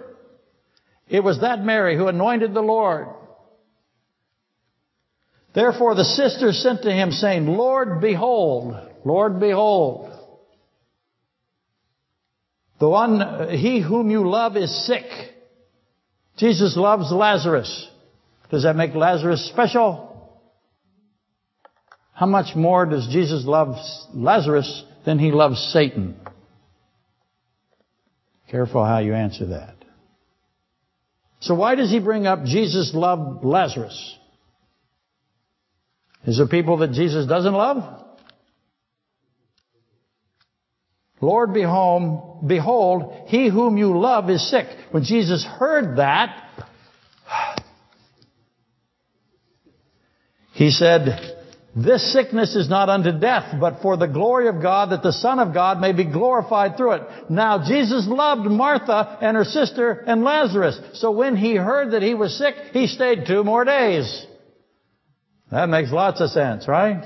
It 1.08 1.24
was 1.24 1.42
that 1.42 1.64
Mary 1.64 1.98
who 1.98 2.08
anointed 2.08 2.54
the 2.54 2.62
Lord. 2.62 3.08
Therefore 5.54 5.96
the 5.96 6.04
sisters 6.04 6.62
sent 6.62 6.84
to 6.84 6.92
him 6.92 7.12
saying, 7.12 7.48
Lord, 7.48 8.02
behold, 8.02 8.76
Lord, 9.04 9.40
behold. 9.40 10.12
The 12.80 12.90
one, 12.90 13.50
he 13.52 13.82
whom 13.82 14.12
you 14.12 14.30
love 14.30 14.58
is 14.58 14.86
sick. 14.86 15.06
Jesus 16.38 16.76
loves 16.76 17.12
Lazarus. 17.12 17.90
Does 18.52 18.64
that 18.64 18.76
make 18.76 18.94
Lazarus 18.94 19.50
special? 19.52 20.12
How 22.14 22.26
much 22.26 22.56
more 22.56 22.86
does 22.86 23.08
Jesus 23.12 23.46
love 23.46 23.76
Lazarus 24.14 24.84
than 25.06 25.20
he 25.20 25.32
loves 25.32 25.60
Satan? 25.74 26.16
Careful 28.50 28.86
how 28.86 29.00
you 29.00 29.14
answer 29.14 29.48
that. 29.48 29.76
So 31.42 31.56
why 31.56 31.76
does 31.76 31.92
he 31.92 32.00
bring 32.00 32.26
up 32.26 32.44
Jesus 32.46 32.92
loved 32.94 33.44
Lazarus? 33.44 34.18
Is 36.26 36.38
there 36.38 36.48
people 36.48 36.78
that 36.78 36.92
Jesus 36.92 37.28
doesn't 37.28 37.54
love? 37.54 38.04
Lord, 41.22 41.54
behold, 41.54 42.48
behold, 42.48 43.28
he 43.28 43.50
whom 43.50 43.78
you 43.78 43.98
love 43.98 44.30
is 44.30 44.50
sick. 44.50 44.68
When 44.92 45.04
Jesus 45.04 45.46
heard 45.46 45.98
that, 45.98 46.45
He 50.56 50.72
said, 50.72 51.36
this 51.76 52.14
sickness 52.14 52.56
is 52.56 52.70
not 52.70 52.88
unto 52.88 53.12
death, 53.12 53.58
but 53.60 53.82
for 53.82 53.98
the 53.98 54.08
glory 54.08 54.48
of 54.48 54.62
God, 54.62 54.92
that 54.92 55.04
the 55.04 55.12
Son 55.12 55.40
of 55.40 55.54
God 55.54 55.82
may 55.82 55.92
be 55.92 56.06
glorified 56.06 56.78
through 56.78 56.94
it. 56.94 57.02
Now, 57.30 57.68
Jesus 57.68 58.08
loved 58.08 58.50
Martha 58.50 59.18
and 59.22 59.36
her 59.36 59.44
sister 59.44 59.92
and 59.92 60.24
Lazarus. 60.24 60.80
So 60.94 61.12
when 61.12 61.36
he 61.36 61.58
heard 61.58 61.92
that 61.92 62.02
he 62.02 62.14
was 62.14 62.38
sick, 62.38 62.56
he 62.72 62.88
stayed 62.88 63.26
two 63.28 63.44
more 63.44 63.66
days. 63.66 64.26
That 65.52 65.68
makes 65.68 65.92
lots 65.92 66.22
of 66.22 66.30
sense, 66.30 66.66
right? 66.70 67.04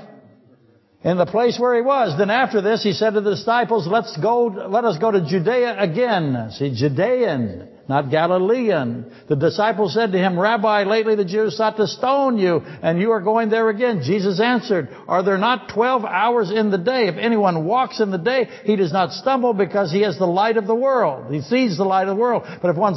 In 1.02 1.16
the 1.16 1.26
place 1.26 1.58
where 1.58 1.74
he 1.74 1.82
was. 1.82 2.16
Then 2.16 2.30
after 2.30 2.60
this, 2.60 2.84
he 2.84 2.92
said 2.92 3.14
to 3.14 3.20
the 3.20 3.30
disciples, 3.34 3.88
let's 3.88 4.16
go, 4.18 4.44
let 4.44 4.84
us 4.84 4.98
go 4.98 5.10
to 5.10 5.26
Judea 5.26 5.80
again. 5.80 6.50
See, 6.52 6.72
Judean 6.72 7.68
not 7.90 8.08
Galilean. 8.08 9.12
The 9.28 9.34
disciples 9.34 9.94
said 9.94 10.12
to 10.12 10.18
him, 10.18 10.38
Rabbi, 10.38 10.84
lately 10.84 11.16
the 11.16 11.24
Jews 11.24 11.56
sought 11.56 11.76
to 11.76 11.88
stone 11.88 12.38
you, 12.38 12.60
and 12.60 13.00
you 13.00 13.10
are 13.10 13.20
going 13.20 13.50
there 13.50 13.68
again. 13.68 14.02
Jesus 14.04 14.40
answered, 14.40 14.88
Are 15.08 15.24
there 15.24 15.38
not 15.38 15.72
twelve 15.74 16.04
hours 16.04 16.52
in 16.52 16.70
the 16.70 16.78
day? 16.78 17.08
If 17.08 17.16
anyone 17.16 17.64
walks 17.64 17.98
in 17.98 18.12
the 18.12 18.16
day, 18.16 18.48
he 18.62 18.76
does 18.76 18.92
not 18.92 19.10
stumble 19.10 19.54
because 19.54 19.90
he 19.90 20.02
has 20.02 20.16
the 20.16 20.26
light 20.26 20.56
of 20.56 20.68
the 20.68 20.74
world. 20.74 21.34
He 21.34 21.40
sees 21.40 21.76
the 21.76 21.84
light 21.84 22.06
of 22.06 22.14
the 22.14 22.22
world. 22.22 22.44
But 22.62 22.70
if 22.70 22.76
one 22.76 22.94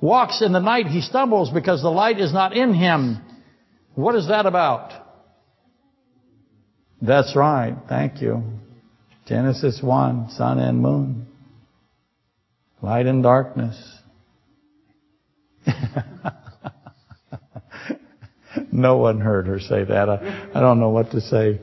walks 0.00 0.42
in 0.42 0.52
the 0.52 0.58
night, 0.58 0.88
he 0.88 1.00
stumbles 1.00 1.50
because 1.50 1.80
the 1.80 1.88
light 1.88 2.18
is 2.18 2.32
not 2.32 2.56
in 2.56 2.74
him. 2.74 3.22
What 3.94 4.16
is 4.16 4.26
that 4.26 4.46
about? 4.46 4.92
That's 7.00 7.36
right. 7.36 7.76
Thank 7.88 8.20
you. 8.20 8.42
Genesis 9.26 9.80
1, 9.80 10.30
sun 10.30 10.58
and 10.58 10.82
moon. 10.82 11.28
Light 12.82 13.06
and 13.06 13.22
darkness. 13.22 13.93
no 18.72 18.98
one 18.98 19.20
heard 19.20 19.46
her 19.46 19.60
say 19.60 19.84
that. 19.84 20.08
I, 20.08 20.50
I 20.54 20.60
don't 20.60 20.80
know 20.80 20.90
what 20.90 21.12
to 21.12 21.20
say. 21.20 21.60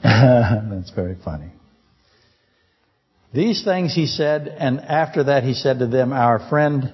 That's 0.02 0.90
very 0.90 1.16
funny. 1.24 1.52
These 3.32 3.64
things 3.64 3.94
he 3.94 4.06
said, 4.06 4.48
and 4.48 4.80
after 4.80 5.24
that 5.24 5.44
he 5.44 5.54
said 5.54 5.78
to 5.78 5.86
them, 5.86 6.12
Our 6.12 6.48
friend 6.48 6.92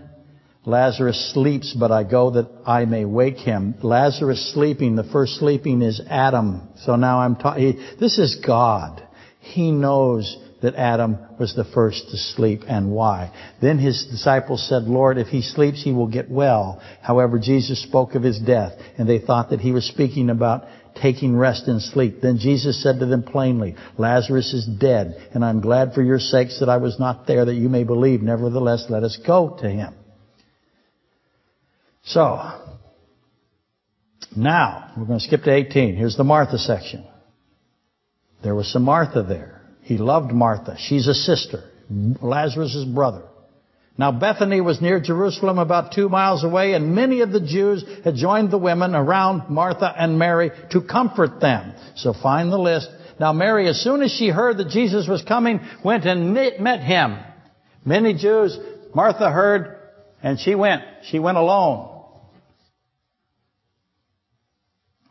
Lazarus 0.66 1.30
sleeps, 1.32 1.74
but 1.78 1.92
I 1.92 2.02
go 2.02 2.32
that 2.32 2.50
I 2.66 2.84
may 2.84 3.04
wake 3.04 3.36
him. 3.36 3.76
Lazarus 3.82 4.52
sleeping, 4.52 4.96
the 4.96 5.04
first 5.04 5.36
sleeping 5.36 5.80
is 5.80 6.00
Adam. 6.10 6.68
So 6.78 6.96
now 6.96 7.20
I'm 7.20 7.36
talking, 7.36 7.78
this 8.00 8.18
is 8.18 8.42
God. 8.44 9.00
He 9.38 9.70
knows 9.70 10.36
that 10.66 10.74
Adam 10.74 11.16
was 11.38 11.54
the 11.54 11.64
first 11.64 12.10
to 12.10 12.16
sleep 12.16 12.62
and 12.66 12.90
why. 12.90 13.32
Then 13.62 13.78
his 13.78 14.04
disciples 14.10 14.68
said, 14.68 14.82
Lord, 14.82 15.16
if 15.16 15.28
he 15.28 15.42
sleeps, 15.42 15.80
he 15.80 15.92
will 15.92 16.08
get 16.08 16.28
well. 16.28 16.82
However, 17.00 17.38
Jesus 17.38 17.80
spoke 17.80 18.16
of 18.16 18.24
his 18.24 18.40
death, 18.40 18.72
and 18.98 19.08
they 19.08 19.20
thought 19.20 19.50
that 19.50 19.60
he 19.60 19.70
was 19.70 19.86
speaking 19.86 20.28
about 20.28 20.64
taking 21.00 21.36
rest 21.36 21.68
and 21.68 21.80
sleep. 21.80 22.16
Then 22.20 22.38
Jesus 22.38 22.82
said 22.82 22.98
to 22.98 23.06
them 23.06 23.22
plainly, 23.22 23.76
Lazarus 23.96 24.52
is 24.52 24.66
dead, 24.66 25.30
and 25.32 25.44
I'm 25.44 25.60
glad 25.60 25.94
for 25.94 26.02
your 26.02 26.18
sakes 26.18 26.58
that 26.58 26.68
I 26.68 26.78
was 26.78 26.98
not 26.98 27.28
there 27.28 27.44
that 27.44 27.54
you 27.54 27.68
may 27.68 27.84
believe. 27.84 28.22
Nevertheless, 28.22 28.86
let 28.88 29.04
us 29.04 29.16
go 29.24 29.56
to 29.60 29.70
him. 29.70 29.94
So, 32.06 32.40
now, 34.34 34.92
we're 34.96 35.04
going 35.06 35.20
to 35.20 35.24
skip 35.24 35.44
to 35.44 35.54
18. 35.54 35.94
Here's 35.94 36.16
the 36.16 36.24
Martha 36.24 36.58
section. 36.58 37.06
There 38.42 38.54
was 38.54 38.72
some 38.72 38.82
Martha 38.82 39.22
there. 39.22 39.55
He 39.86 39.98
loved 39.98 40.32
Martha. 40.32 40.74
She's 40.76 41.06
a 41.06 41.14
sister. 41.14 41.62
Lazarus' 42.20 42.84
brother. 42.92 43.22
Now 43.96 44.10
Bethany 44.10 44.60
was 44.60 44.82
near 44.82 44.98
Jerusalem 44.98 45.60
about 45.60 45.92
two 45.92 46.08
miles 46.08 46.42
away 46.42 46.72
and 46.72 46.96
many 46.96 47.20
of 47.20 47.30
the 47.30 47.40
Jews 47.40 47.84
had 48.02 48.16
joined 48.16 48.50
the 48.50 48.58
women 48.58 48.96
around 48.96 49.48
Martha 49.48 49.94
and 49.96 50.18
Mary 50.18 50.50
to 50.70 50.80
comfort 50.80 51.40
them. 51.40 51.72
So 51.94 52.12
find 52.12 52.50
the 52.50 52.58
list. 52.58 52.90
Now 53.20 53.32
Mary, 53.32 53.68
as 53.68 53.80
soon 53.80 54.02
as 54.02 54.10
she 54.10 54.28
heard 54.28 54.56
that 54.56 54.70
Jesus 54.70 55.06
was 55.06 55.22
coming, 55.22 55.60
went 55.84 56.04
and 56.04 56.34
met 56.34 56.80
him. 56.80 57.18
Many 57.84 58.14
Jews, 58.14 58.58
Martha 58.92 59.30
heard 59.30 59.78
and 60.20 60.40
she 60.40 60.56
went. 60.56 60.82
She 61.04 61.20
went 61.20 61.38
alone. 61.38 61.92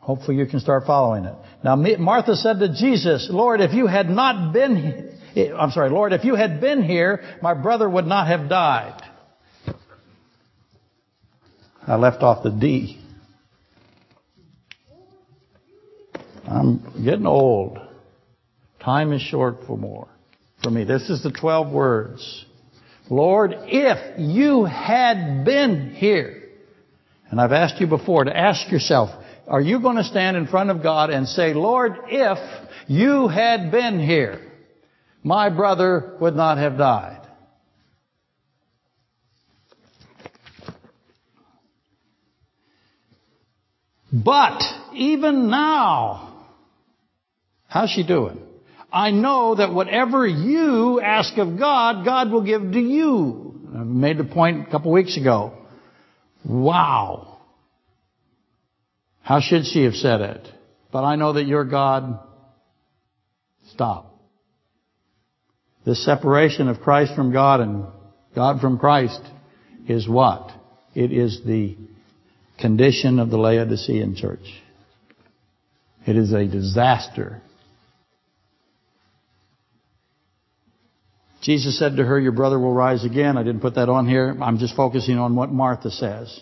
Hopefully 0.00 0.36
you 0.36 0.44
can 0.44 0.60
start 0.60 0.84
following 0.86 1.24
it. 1.24 1.34
Now 1.64 1.76
Martha 1.76 2.36
said 2.36 2.58
to 2.60 2.68
Jesus, 2.72 3.28
Lord, 3.30 3.60
if 3.60 3.72
you 3.72 3.86
had 3.86 4.08
not 4.08 4.52
been 4.52 5.16
eh, 5.36 5.52
I'm 5.52 5.70
sorry, 5.70 5.90
Lord, 5.90 6.12
if 6.12 6.24
you 6.24 6.34
had 6.34 6.60
been 6.60 6.82
here, 6.82 7.22
my 7.42 7.54
brother 7.54 7.88
would 7.88 8.06
not 8.06 8.26
have 8.26 8.48
died. 8.48 9.02
I 11.86 11.96
left 11.96 12.22
off 12.22 12.42
the 12.42 12.50
D. 12.50 13.00
I'm 16.48 17.04
getting 17.04 17.26
old. 17.26 17.78
Time 18.80 19.12
is 19.12 19.22
short 19.22 19.58
for 19.66 19.76
more. 19.76 20.08
For 20.62 20.70
me, 20.70 20.84
this 20.84 21.10
is 21.10 21.22
the 21.22 21.30
12 21.30 21.72
words. 21.72 22.44
Lord, 23.10 23.52
if 23.54 24.18
you 24.18 24.64
had 24.64 25.44
been 25.44 25.90
here, 25.90 26.42
and 27.30 27.40
I've 27.40 27.52
asked 27.52 27.80
you 27.80 27.86
before 27.86 28.24
to 28.24 28.36
ask 28.36 28.70
yourself, 28.70 29.10
are 29.46 29.60
you 29.60 29.80
going 29.80 29.96
to 29.96 30.04
stand 30.04 30.36
in 30.36 30.46
front 30.46 30.70
of 30.70 30.82
God 30.82 31.10
and 31.10 31.28
say, 31.28 31.54
Lord, 31.54 31.92
if 32.08 32.38
you 32.88 33.28
had 33.28 33.70
been 33.70 34.00
here, 34.00 34.40
my 35.22 35.48
brother 35.50 36.16
would 36.20 36.34
not 36.34 36.58
have 36.58 36.76
died. 36.78 37.22
But 44.12 44.62
even 44.94 45.50
now, 45.50 46.46
how's 47.66 47.90
she 47.90 48.06
doing? 48.06 48.40
I 48.92 49.10
know 49.10 49.56
that 49.56 49.74
whatever 49.74 50.26
you 50.26 51.00
ask 51.00 51.36
of 51.36 51.58
God, 51.58 52.04
God 52.04 52.30
will 52.30 52.44
give 52.44 52.72
to 52.72 52.80
you. 52.80 53.60
I 53.76 53.82
made 53.82 54.16
the 54.16 54.24
point 54.24 54.66
a 54.66 54.70
couple 54.70 54.92
weeks 54.92 55.16
ago. 55.18 55.52
Wow. 56.44 57.35
How 59.26 59.40
should 59.40 59.66
she 59.66 59.82
have 59.82 59.94
said 59.94 60.20
it? 60.20 60.48
But 60.92 61.02
I 61.02 61.16
know 61.16 61.32
that 61.32 61.48
your 61.48 61.64
God. 61.64 62.20
Stop. 63.72 64.14
The 65.84 65.96
separation 65.96 66.68
of 66.68 66.78
Christ 66.78 67.16
from 67.16 67.32
God 67.32 67.60
and 67.60 67.86
God 68.36 68.60
from 68.60 68.78
Christ 68.78 69.20
is 69.88 70.08
what? 70.08 70.52
It 70.94 71.10
is 71.10 71.40
the 71.44 71.76
condition 72.60 73.18
of 73.18 73.30
the 73.30 73.36
Laodicean 73.36 74.14
church. 74.14 74.46
It 76.06 76.14
is 76.14 76.32
a 76.32 76.46
disaster. 76.46 77.42
Jesus 81.42 81.76
said 81.80 81.96
to 81.96 82.04
her, 82.04 82.20
Your 82.20 82.30
brother 82.30 82.60
will 82.60 82.72
rise 82.72 83.04
again. 83.04 83.36
I 83.36 83.42
didn't 83.42 83.60
put 83.60 83.74
that 83.74 83.88
on 83.88 84.08
here. 84.08 84.36
I'm 84.40 84.58
just 84.58 84.76
focusing 84.76 85.18
on 85.18 85.34
what 85.34 85.50
Martha 85.50 85.90
says. 85.90 86.40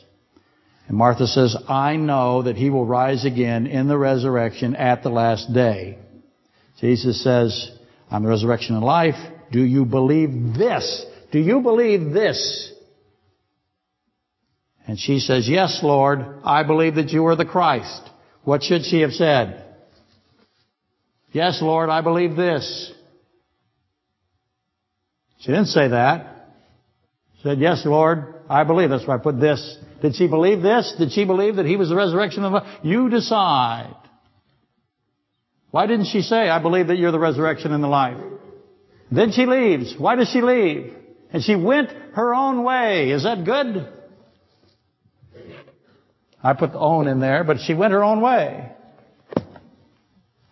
And 0.89 0.97
Martha 0.99 1.27
says, 1.27 1.57
I 1.69 1.97
know 1.97 2.43
that 2.43 2.57
he 2.57 2.71
will 2.71 2.85
rise 2.85 3.25
again 3.25 3.67
in 3.67 3.89
the 3.89 3.99
resurrection 3.99 4.77
at 4.77 5.03
the 5.03 5.09
last 5.09 5.53
day. 5.53 5.99
Jesus 6.81 7.23
says, 7.23 7.71
I'm 8.11 8.23
the 8.23 8.29
resurrection 8.29 8.77
and 8.77 8.85
life. 8.85 9.15
Do 9.51 9.63
you 9.63 9.85
believe 9.85 10.55
this? 10.59 11.07
Do 11.33 11.39
you 11.39 11.61
believe 11.61 12.13
this? 12.13 12.73
And 14.87 14.99
she 14.99 15.19
says, 15.21 15.49
Yes, 15.49 15.81
Lord, 15.83 16.21
I 16.45 16.63
believe 16.63 16.97
that 16.97 17.11
you 17.11 17.27
are 17.27 17.37
the 17.37 17.47
Christ. 17.47 18.03
What 18.43 18.63
should 18.63 18.85
she 18.85 19.01
have 19.01 19.13
said? 19.13 19.65
Yes, 21.33 21.61
Lord, 21.63 21.89
I 21.89 22.03
believe 22.03 22.37
this. 22.37 22.93
She 25.41 25.47
didn't 25.47 25.67
say 25.67 25.89
that. 25.89 26.51
She 27.37 27.43
said, 27.45 27.59
Yes, 27.59 27.83
Lord, 27.87 28.34
I 28.49 28.65
believe. 28.65 28.91
That's 28.91 29.07
why 29.07 29.15
I 29.15 29.19
put 29.19 29.41
this. 29.41 29.79
Did 30.03 30.17
she 30.17 30.27
believe 30.27 30.63
this? 30.63 30.95
Did 30.99 31.13
she 31.13 31.25
believe 31.25 31.57
that 31.57 31.67
He 31.67 31.77
was 31.77 31.89
the 31.89 31.97
resurrection 31.97 32.45
of 32.45 32.53
the 32.53 32.63
You 32.83 33.09
decide. 33.09 33.97
Why 35.71 35.87
didn't 35.87 36.07
she 36.07 36.23
say, 36.23 36.49
I 36.49 36.61
believe 36.61 36.87
that 36.87 36.99
you're 36.99 37.11
the 37.11 37.19
resurrection 37.19 37.73
and 37.73 37.83
the 37.83 37.89
life? 37.89 38.17
Then 39.11 39.33
she 39.33 39.47
leaves. 39.47 39.95
Why 39.99 40.15
does 40.15 40.29
she 40.29 40.41
leave? 40.41 40.95
And 41.33 41.43
she 41.43 41.57
went 41.57 41.91
her 42.13 42.35
own 42.35 42.63
way. 42.63 43.11
Is 43.11 43.25
that 43.25 43.45
good? 43.45 43.89
I 46.43 46.53
put 46.53 46.73
the 46.73 46.79
own 46.79 47.09
in 47.09 47.21
there, 47.21 47.43
but 47.43 47.59
she 47.61 47.75
went 47.75 47.93
her 47.93 48.05
own 48.05 48.21
way. 48.21 48.71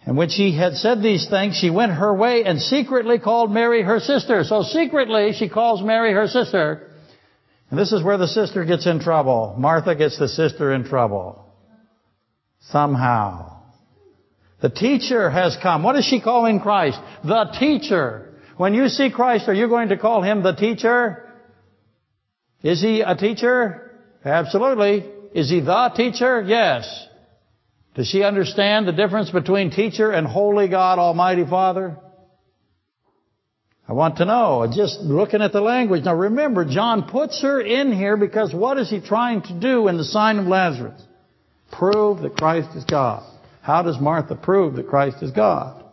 And 0.05 0.16
when 0.16 0.30
she 0.30 0.57
had 0.57 0.74
said 0.74 1.03
these 1.03 1.28
things, 1.28 1.57
she 1.57 1.70
went 1.70 1.93
her 1.93 2.12
way 2.12 2.45
and 2.45 2.61
secretly 2.61 3.18
called 3.18 3.53
Mary 3.53 3.82
her 3.82 4.01
sister. 4.01 4.43
So 4.43 4.62
secretly, 4.62 5.32
she 5.38 5.49
calls 5.49 5.82
Mary 5.82 6.12
her 6.12 6.26
sister. 6.26 6.91
And 7.73 7.79
this 7.79 7.91
is 7.91 8.03
where 8.03 8.18
the 8.18 8.29
sister 8.29 8.66
gets 8.66 8.87
in 8.87 9.01
trouble. 9.01 9.55
Martha 9.57 9.95
gets 9.95 10.18
the 10.18 10.29
sister 10.29 10.75
in 10.75 10.85
trouble. 10.85 11.43
Somehow. 12.61 13.62
The 14.61 14.68
teacher 14.68 15.31
has 15.31 15.57
come. 15.62 15.83
What 15.83 15.97
is 15.97 16.05
she 16.05 16.20
calling 16.20 16.61
Christ? 16.61 17.01
The 17.25 17.47
teacher. 17.59 18.35
When 18.59 18.75
you 18.75 18.89
see 18.89 19.11
Christ, 19.11 19.49
are 19.49 19.55
you 19.55 19.68
going 19.68 19.89
to 19.89 19.97
call 19.97 20.20
Him 20.20 20.43
the 20.43 20.53
teacher? 20.53 21.33
Is 22.62 22.83
He 22.83 23.01
a 23.01 23.16
teacher? 23.16 23.99
Absolutely. 24.23 25.11
Is 25.33 25.49
He 25.49 25.61
the 25.61 25.93
teacher? 25.97 26.43
Yes. 26.43 27.07
Does 27.95 28.07
she 28.07 28.23
understand 28.23 28.87
the 28.87 28.93
difference 28.93 29.31
between 29.31 29.70
teacher 29.70 30.11
and 30.11 30.27
holy 30.27 30.68
God 30.68 30.99
Almighty 30.99 31.47
Father? 31.47 31.97
I 33.93 33.95
want 33.95 34.16
to 34.16 34.24
know. 34.24 34.66
Just 34.74 35.01
looking 35.01 35.43
at 35.43 35.53
the 35.53 35.61
language. 35.61 36.05
Now 36.05 36.14
remember, 36.14 36.64
John 36.64 37.11
puts 37.11 37.43
her 37.43 37.61
in 37.61 37.93
here 37.93 38.16
because 38.16 38.55
what 38.55 38.78
is 38.78 38.88
he 38.88 39.03
trying 39.03 39.43
to 39.43 39.53
do 39.61 39.86
in 39.88 39.99
the 39.99 40.05
sign 40.05 40.38
of 40.38 40.47
Lazarus? 40.47 40.99
Prove 41.70 42.22
that 42.22 42.34
Christ 42.34 42.70
is 42.74 42.84
God. 42.84 43.22
How 43.61 43.82
does 43.82 44.01
Martha 44.01 44.34
prove 44.34 44.76
that 44.76 44.88
Christ 44.88 45.18
is 45.22 45.30
God? 45.30 45.84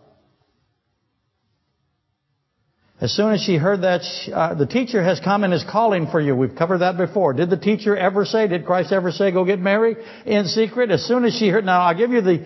As 3.02 3.14
soon 3.14 3.34
as 3.34 3.41
she 3.41 3.58
heard 3.58 3.82
that, 3.82 4.04
uh, 4.34 4.54
the 4.54 4.66
teacher 4.66 5.04
has 5.04 5.20
come 5.20 5.43
and 5.43 5.54
is 5.54 5.66
calling 5.70 6.08
for 6.08 6.22
you. 6.22 6.34
We've 6.34 6.56
covered 6.56 6.78
that 6.78 6.95
before. 6.95 7.34
Did 7.34 7.50
the 7.50 7.58
teacher 7.58 7.97
ever 7.97 8.24
say, 8.24 8.47
did 8.47 8.66
Christ 8.66 8.93
ever 8.93 9.12
say, 9.12 9.32
go 9.32 9.43
get 9.43 9.60
Mary 9.60 9.97
in 10.26 10.45
secret? 10.45 10.89
As 10.89 11.06
soon 11.06 11.26
as 11.26 11.38
she 11.38 11.50
heard, 11.50 11.66
now 11.66 11.82
I'll 11.82 11.97
give 11.97 12.12
you 12.12 12.22
the, 12.22 12.45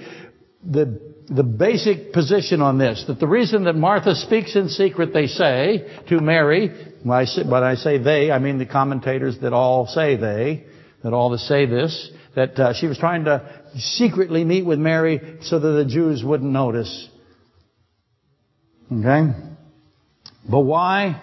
the, 0.64 1.13
the 1.28 1.44
basic 1.44 2.14
position 2.14 2.62
on 2.62 2.78
this, 2.78 3.04
that 3.08 3.20
the 3.20 3.28
reason 3.28 3.66
that 3.66 3.76
Martha 3.76 4.16
speaks 4.16 4.56
in 4.56 4.70
secret, 4.70 5.14
they 5.14 5.28
say, 5.28 6.02
to 6.10 6.20
Mary, 6.20 6.70
when 7.04 7.18
I 7.18 7.26
say, 7.26 7.44
when 7.44 7.64
I 7.64 7.76
say 7.76 7.98
they, 7.98 8.32
I 8.32 8.40
mean 8.40 8.58
the 8.58 8.66
commentators 8.66 9.40
that 9.42 9.54
all 9.54 9.88
say 9.88 10.16
they, 10.16 10.66
that 11.04 11.14
all 11.14 11.38
say 11.38 11.66
this, 11.66 12.12
that 12.36 12.60
uh, 12.60 12.74
she 12.74 12.88
was 12.88 12.98
trying 12.98 13.26
to 13.26 13.50
secretly 13.76 14.44
meet 14.44 14.66
with 14.66 14.80
Mary 14.80 15.38
so 15.42 15.60
that 15.60 15.68
the 15.68 15.86
Jews 15.86 16.24
wouldn't 16.24 16.52
notice. 16.52 17.10
Okay? 18.92 19.34
But 20.50 20.60
why? 20.62 21.22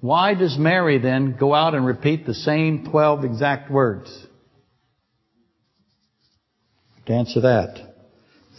Why 0.00 0.34
does 0.34 0.56
Mary 0.58 0.98
then 0.98 1.36
go 1.38 1.54
out 1.54 1.74
and 1.74 1.84
repeat 1.84 2.26
the 2.26 2.34
same 2.34 2.88
12 2.90 3.24
exact 3.24 3.70
words? 3.70 4.26
To 7.06 7.12
answer 7.12 7.40
that. 7.42 7.89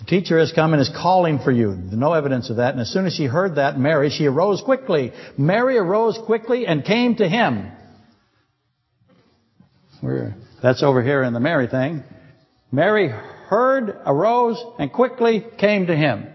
The 0.01 0.07
teacher 0.07 0.39
has 0.39 0.51
come 0.51 0.73
and 0.73 0.81
is 0.81 0.89
calling 0.89 1.37
for 1.37 1.51
you. 1.51 1.75
No 1.75 2.13
evidence 2.13 2.49
of 2.49 2.55
that. 2.57 2.71
And 2.71 2.81
as 2.81 2.91
soon 2.91 3.05
as 3.05 3.13
she 3.13 3.25
heard 3.25 3.55
that, 3.55 3.77
Mary, 3.77 4.09
she 4.09 4.25
arose 4.25 4.61
quickly. 4.61 5.13
Mary 5.37 5.77
arose 5.77 6.17
quickly 6.25 6.65
and 6.65 6.83
came 6.83 7.15
to 7.17 7.29
him. 7.29 7.71
that's 10.63 10.81
over 10.81 11.03
here 11.03 11.21
in 11.21 11.33
the 11.33 11.39
Mary 11.39 11.67
thing. 11.67 12.03
Mary 12.71 13.09
heard, 13.09 13.95
arose, 14.05 14.63
and 14.79 14.91
quickly 14.91 15.45
came 15.59 15.85
to 15.85 15.95
him. 15.95 16.27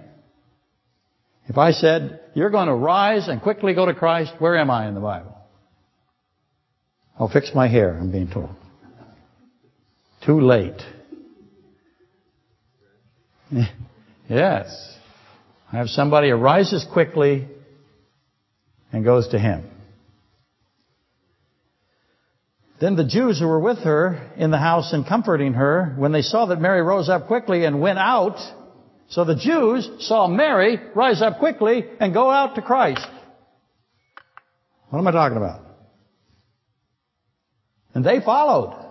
If 1.48 1.58
I 1.58 1.72
said, 1.72 2.20
you're 2.34 2.50
going 2.50 2.68
to 2.68 2.74
rise 2.74 3.26
and 3.26 3.42
quickly 3.42 3.74
go 3.74 3.86
to 3.86 3.94
Christ, 3.94 4.32
where 4.38 4.56
am 4.56 4.70
I 4.70 4.86
in 4.86 4.94
the 4.94 5.00
Bible? 5.00 5.36
I'll 7.18 7.28
fix 7.28 7.50
my 7.52 7.66
hair, 7.66 7.96
I'm 7.98 8.12
being 8.12 8.30
told. 8.30 8.50
Too 10.24 10.40
late. 10.40 10.80
yes. 14.28 14.96
I 15.72 15.76
have 15.76 15.88
somebody 15.88 16.30
arises 16.30 16.86
quickly 16.92 17.48
and 18.92 19.04
goes 19.04 19.28
to 19.28 19.38
him. 19.38 19.70
Then 22.80 22.96
the 22.96 23.06
Jews 23.06 23.38
who 23.38 23.46
were 23.46 23.60
with 23.60 23.78
her 23.78 24.32
in 24.36 24.50
the 24.50 24.58
house 24.58 24.92
and 24.92 25.06
comforting 25.06 25.54
her, 25.54 25.94
when 25.96 26.12
they 26.12 26.22
saw 26.22 26.46
that 26.46 26.60
Mary 26.60 26.82
rose 26.82 27.08
up 27.08 27.26
quickly 27.26 27.64
and 27.64 27.80
went 27.80 27.98
out, 27.98 28.36
so 29.08 29.24
the 29.24 29.36
Jews 29.36 29.88
saw 30.00 30.28
Mary 30.28 30.78
rise 30.94 31.22
up 31.22 31.38
quickly 31.38 31.84
and 32.00 32.12
go 32.12 32.30
out 32.30 32.56
to 32.56 32.62
Christ. 32.62 33.06
What 34.90 34.98
am 34.98 35.06
I 35.06 35.12
talking 35.12 35.38
about? 35.38 35.62
And 37.94 38.04
they 38.04 38.20
followed. 38.20 38.84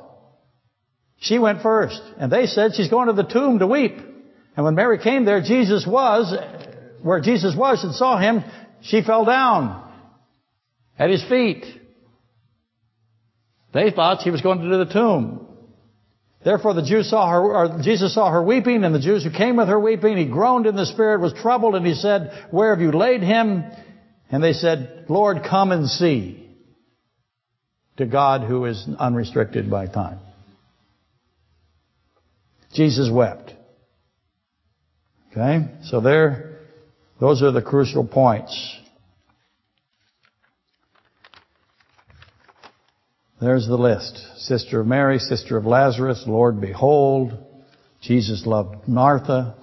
She 1.17 1.37
went 1.37 1.61
first. 1.61 2.01
And 2.17 2.31
they 2.31 2.47
said 2.47 2.71
she's 2.75 2.89
going 2.89 3.07
to 3.07 3.13
the 3.13 3.23
tomb 3.23 3.59
to 3.59 3.67
weep. 3.67 4.14
And 4.55 4.63
when 4.63 4.75
Mary 4.75 4.99
came 4.99 5.25
there, 5.25 5.41
Jesus 5.41 5.85
was, 5.87 6.33
where 7.01 7.19
Jesus 7.19 7.55
was 7.55 7.83
and 7.83 7.93
saw 7.93 8.17
him, 8.17 8.43
she 8.81 9.01
fell 9.01 9.25
down 9.25 9.91
at 10.97 11.09
his 11.09 11.23
feet. 11.27 11.65
They 13.73 13.91
thought 13.91 14.23
she 14.23 14.29
was 14.29 14.41
going 14.41 14.61
to 14.61 14.77
the 14.77 14.91
tomb. 14.91 15.47
Therefore 16.45 16.75
the 16.75 16.83
Jews 16.83 17.09
saw 17.09 17.27
her, 17.29 17.41
or 17.41 17.81
Jesus 17.81 18.13
saw 18.13 18.29
her 18.31 18.41
weeping, 18.41 18.83
and 18.83 18.93
the 18.93 18.99
Jews 18.99 19.23
who 19.23 19.31
came 19.31 19.57
with 19.57 19.67
her 19.67 19.79
weeping, 19.79 20.15
he 20.15 20.25
groaned 20.25 20.67
in 20.67 20.75
the 20.75 20.85
spirit, 20.85 21.19
was 21.19 21.33
troubled, 21.33 21.75
and 21.75 21.85
he 21.85 21.95
said, 21.95 22.47
Where 22.51 22.69
have 22.69 22.81
you 22.81 22.91
laid 22.91 23.23
him? 23.23 23.63
And 24.29 24.43
they 24.43 24.53
said, 24.53 25.05
Lord, 25.09 25.39
come 25.49 25.71
and 25.71 25.89
see. 25.89 26.43
To 27.97 28.05
God 28.05 28.41
who 28.41 28.65
is 28.65 28.87
unrestricted 28.99 29.71
by 29.71 29.87
time. 29.87 30.19
Jesus 32.73 33.09
wept. 33.11 33.54
Okay? 35.35 35.65
So 35.83 35.99
there, 35.99 36.59
those 37.19 37.43
are 37.43 37.51
the 37.51 37.61
crucial 37.61 38.07
points. 38.07 38.79
There's 43.41 43.67
the 43.67 43.75
list. 43.75 44.17
Sister 44.37 44.79
of 44.79 44.87
Mary, 44.87 45.19
sister 45.19 45.57
of 45.57 45.65
Lazarus, 45.65 46.23
Lord 46.25 46.61
behold. 46.61 47.33
Jesus 48.01 48.45
loved 48.45 48.87
Martha. 48.87 49.55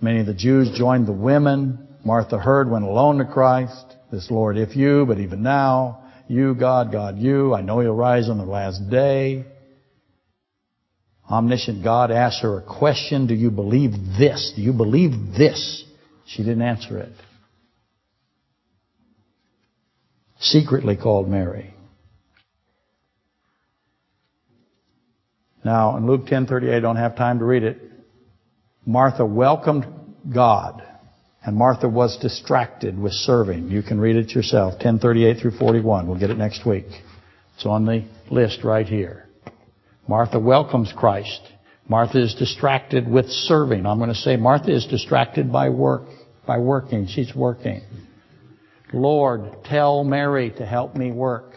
Many 0.00 0.20
of 0.20 0.26
the 0.26 0.34
Jews 0.34 0.70
joined 0.76 1.08
the 1.08 1.12
women. 1.12 1.88
Martha 2.04 2.38
heard, 2.38 2.70
went 2.70 2.84
alone 2.84 3.18
to 3.18 3.24
Christ. 3.24 3.96
This 4.12 4.30
Lord, 4.30 4.56
if 4.56 4.76
you, 4.76 5.06
but 5.06 5.18
even 5.18 5.42
now, 5.42 6.04
you, 6.28 6.54
God, 6.54 6.92
God, 6.92 7.18
you, 7.18 7.52
I 7.54 7.62
know 7.62 7.80
you'll 7.80 7.96
rise 7.96 8.28
on 8.28 8.38
the 8.38 8.44
last 8.44 8.88
day. 8.90 9.44
Omniscient 11.32 11.82
God 11.82 12.10
asked 12.10 12.42
her 12.42 12.58
a 12.58 12.62
question, 12.62 13.26
do 13.26 13.32
you 13.32 13.50
believe 13.50 13.92
this? 14.18 14.52
Do 14.54 14.60
you 14.60 14.74
believe 14.74 15.12
this? 15.38 15.82
She 16.26 16.42
didn't 16.42 16.60
answer 16.60 16.98
it. 16.98 17.12
Secretly 20.40 20.94
called 20.94 21.28
Mary. 21.28 21.72
Now, 25.64 25.96
in 25.96 26.06
Luke 26.06 26.26
10:38, 26.26 26.74
I 26.74 26.80
don't 26.80 26.96
have 26.96 27.16
time 27.16 27.38
to 27.38 27.46
read 27.46 27.62
it. 27.62 27.80
Martha 28.84 29.24
welcomed 29.24 29.86
God, 30.34 30.82
and 31.42 31.56
Martha 31.56 31.88
was 31.88 32.18
distracted 32.18 32.98
with 32.98 33.12
serving. 33.12 33.70
You 33.70 33.82
can 33.82 33.98
read 33.98 34.16
it 34.16 34.34
yourself, 34.34 34.78
10:38 34.80 35.40
through 35.40 35.52
41. 35.52 36.08
We'll 36.08 36.18
get 36.18 36.30
it 36.30 36.36
next 36.36 36.66
week. 36.66 36.88
It's 37.54 37.64
on 37.64 37.86
the 37.86 38.04
list 38.28 38.64
right 38.64 38.86
here. 38.86 39.28
Martha 40.08 40.38
welcomes 40.38 40.92
Christ. 40.96 41.40
Martha 41.88 42.22
is 42.22 42.34
distracted 42.34 43.08
with 43.08 43.26
serving. 43.28 43.86
I'm 43.86 43.98
going 43.98 44.10
to 44.10 44.14
say 44.14 44.36
Martha 44.36 44.74
is 44.74 44.86
distracted 44.86 45.52
by 45.52 45.68
work, 45.68 46.02
by 46.46 46.58
working. 46.58 47.06
She's 47.06 47.34
working. 47.34 47.82
Lord, 48.92 49.64
tell 49.64 50.04
Mary 50.04 50.50
to 50.58 50.66
help 50.66 50.94
me 50.94 51.12
work. 51.12 51.52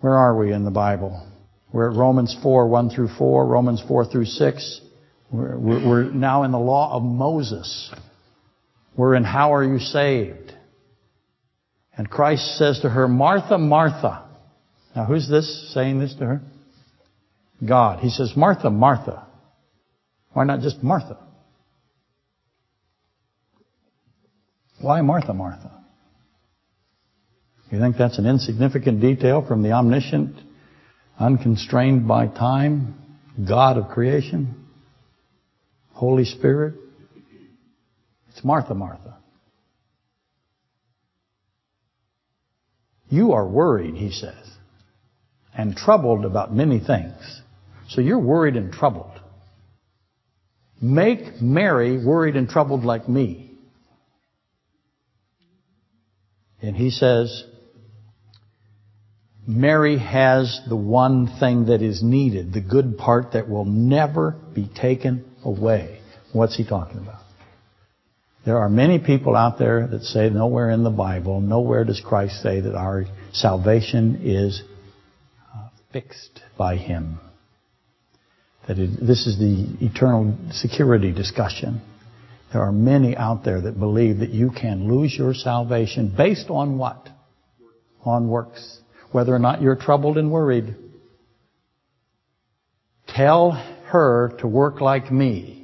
Where 0.00 0.16
are 0.16 0.36
we 0.36 0.52
in 0.52 0.64
the 0.64 0.70
Bible? 0.70 1.26
We're 1.72 1.90
at 1.90 1.96
Romans 1.96 2.36
4, 2.42 2.68
1 2.68 2.90
through 2.90 3.08
4, 3.18 3.46
Romans 3.46 3.82
4 3.86 4.06
through 4.06 4.24
6. 4.24 4.80
We're, 5.30 5.58
we're, 5.58 6.04
now 6.10 6.42
in 6.42 6.52
the 6.52 6.58
law 6.58 6.96
of 6.96 7.02
Moses. 7.02 7.92
We're 8.96 9.14
in 9.14 9.24
how 9.24 9.54
are 9.54 9.62
you 9.62 9.78
saved? 9.78 10.52
And 11.96 12.10
Christ 12.10 12.56
says 12.56 12.80
to 12.80 12.88
her, 12.88 13.06
Martha, 13.06 13.58
Martha. 13.58 14.29
Now 14.94 15.04
who's 15.04 15.28
this 15.28 15.72
saying 15.72 16.00
this 16.00 16.14
to 16.16 16.26
her? 16.26 16.40
God. 17.66 18.00
He 18.00 18.10
says, 18.10 18.32
Martha, 18.36 18.70
Martha. 18.70 19.26
Why 20.32 20.44
not 20.44 20.60
just 20.60 20.82
Martha? 20.82 21.18
Why 24.80 25.02
Martha, 25.02 25.34
Martha? 25.34 25.70
You 27.70 27.78
think 27.78 27.96
that's 27.96 28.18
an 28.18 28.26
insignificant 28.26 29.00
detail 29.00 29.44
from 29.46 29.62
the 29.62 29.72
omniscient, 29.72 30.36
unconstrained 31.18 32.08
by 32.08 32.26
time, 32.26 32.94
God 33.46 33.78
of 33.78 33.88
creation, 33.88 34.66
Holy 35.92 36.24
Spirit? 36.24 36.74
It's 38.30 38.42
Martha, 38.42 38.74
Martha. 38.74 39.18
You 43.08 43.32
are 43.32 43.46
worried, 43.46 43.96
he 43.96 44.10
says, 44.10 44.50
and 45.56 45.76
troubled 45.76 46.24
about 46.24 46.54
many 46.54 46.78
things. 46.78 47.42
So 47.88 48.00
you're 48.00 48.18
worried 48.18 48.56
and 48.56 48.72
troubled. 48.72 49.20
Make 50.80 51.42
Mary 51.42 52.02
worried 52.02 52.36
and 52.36 52.48
troubled 52.48 52.84
like 52.84 53.08
me. 53.08 53.50
And 56.62 56.76
he 56.76 56.90
says, 56.90 57.44
Mary 59.46 59.98
has 59.98 60.60
the 60.68 60.76
one 60.76 61.26
thing 61.40 61.66
that 61.66 61.82
is 61.82 62.02
needed, 62.02 62.52
the 62.52 62.60
good 62.60 62.98
part 62.98 63.32
that 63.32 63.48
will 63.48 63.64
never 63.64 64.36
be 64.54 64.68
taken 64.68 65.24
away. 65.44 66.00
What's 66.32 66.56
he 66.56 66.64
talking 66.64 66.98
about? 66.98 67.22
There 68.44 68.58
are 68.58 68.68
many 68.68 68.98
people 68.98 69.36
out 69.36 69.58
there 69.58 69.86
that 69.88 70.02
say 70.02 70.30
nowhere 70.30 70.70
in 70.70 70.82
the 70.82 70.90
Bible, 70.90 71.40
nowhere 71.40 71.84
does 71.84 72.00
Christ 72.00 72.42
say 72.42 72.60
that 72.60 72.74
our 72.74 73.04
salvation 73.32 74.20
is 74.22 74.62
fixed 75.92 76.40
by 76.56 76.76
Him. 76.76 77.20
That 78.68 78.78
it, 78.78 78.90
this 79.00 79.26
is 79.26 79.38
the 79.38 79.84
eternal 79.84 80.36
security 80.52 81.12
discussion. 81.12 81.80
There 82.52 82.62
are 82.62 82.72
many 82.72 83.16
out 83.16 83.44
there 83.44 83.60
that 83.62 83.78
believe 83.78 84.18
that 84.18 84.30
you 84.30 84.50
can 84.50 84.88
lose 84.88 85.14
your 85.16 85.34
salvation 85.34 86.12
based 86.16 86.50
on 86.50 86.78
what? 86.78 87.08
On 88.04 88.28
works 88.28 88.80
whether 89.12 89.34
or 89.34 89.38
not 89.38 89.60
you're 89.60 89.76
troubled 89.76 90.18
and 90.18 90.30
worried. 90.30 90.76
Tell 93.08 93.52
her 93.86 94.36
to 94.40 94.46
work 94.46 94.80
like 94.80 95.10
me. 95.10 95.59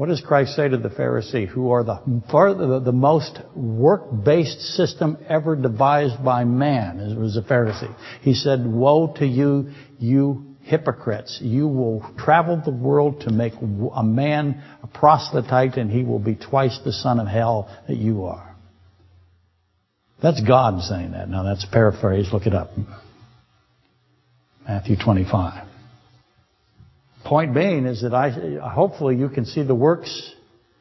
What 0.00 0.08
does 0.08 0.22
Christ 0.22 0.56
say 0.56 0.66
to 0.66 0.78
the 0.78 0.88
Pharisee, 0.88 1.46
who 1.46 1.72
are 1.72 1.84
the, 1.84 2.22
far, 2.30 2.54
the 2.54 2.90
most 2.90 3.38
work-based 3.54 4.58
system 4.74 5.18
ever 5.28 5.54
devised 5.54 6.24
by 6.24 6.44
man? 6.44 7.00
It 7.00 7.18
was 7.18 7.36
a 7.36 7.42
Pharisee. 7.42 7.94
He 8.22 8.32
said, 8.32 8.66
Woe 8.66 9.12
to 9.18 9.26
you, 9.26 9.72
you 9.98 10.56
hypocrites. 10.62 11.40
You 11.42 11.68
will 11.68 12.14
travel 12.16 12.62
the 12.64 12.70
world 12.70 13.20
to 13.26 13.30
make 13.30 13.52
a 13.60 14.02
man 14.02 14.64
a 14.82 14.86
proselyte 14.86 15.76
and 15.76 15.90
he 15.90 16.02
will 16.02 16.18
be 16.18 16.34
twice 16.34 16.80
the 16.82 16.94
son 16.94 17.20
of 17.20 17.26
hell 17.26 17.68
that 17.86 17.98
you 17.98 18.24
are. 18.24 18.56
That's 20.22 20.40
God 20.40 20.80
saying 20.80 21.12
that. 21.12 21.28
Now 21.28 21.42
that's 21.42 21.66
paraphrase. 21.66 22.30
Look 22.32 22.46
it 22.46 22.54
up. 22.54 22.70
Matthew 24.66 24.96
25. 24.96 25.69
Point 27.24 27.54
being 27.54 27.86
is 27.86 28.02
that 28.02 28.14
I, 28.14 28.30
hopefully 28.68 29.16
you 29.16 29.28
can 29.28 29.44
see 29.44 29.62
the 29.62 29.74
works 29.74 30.32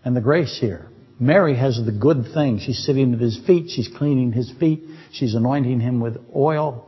and 0.04 0.16
the 0.16 0.22
grace 0.22 0.58
here. 0.60 0.88
Mary 1.20 1.56
has 1.58 1.82
the 1.86 1.92
good 1.92 2.28
thing. 2.34 2.60
She's 2.60 2.84
sitting 2.86 3.14
at 3.14 3.20
his 3.20 3.40
feet. 3.46 3.70
She's 3.70 3.90
cleaning 3.98 4.32
his 4.32 4.52
feet. 4.60 4.84
She's 5.12 5.36
anointing 5.36 5.82
him 5.82 6.00
with 6.00 6.18
oil. 6.34 6.86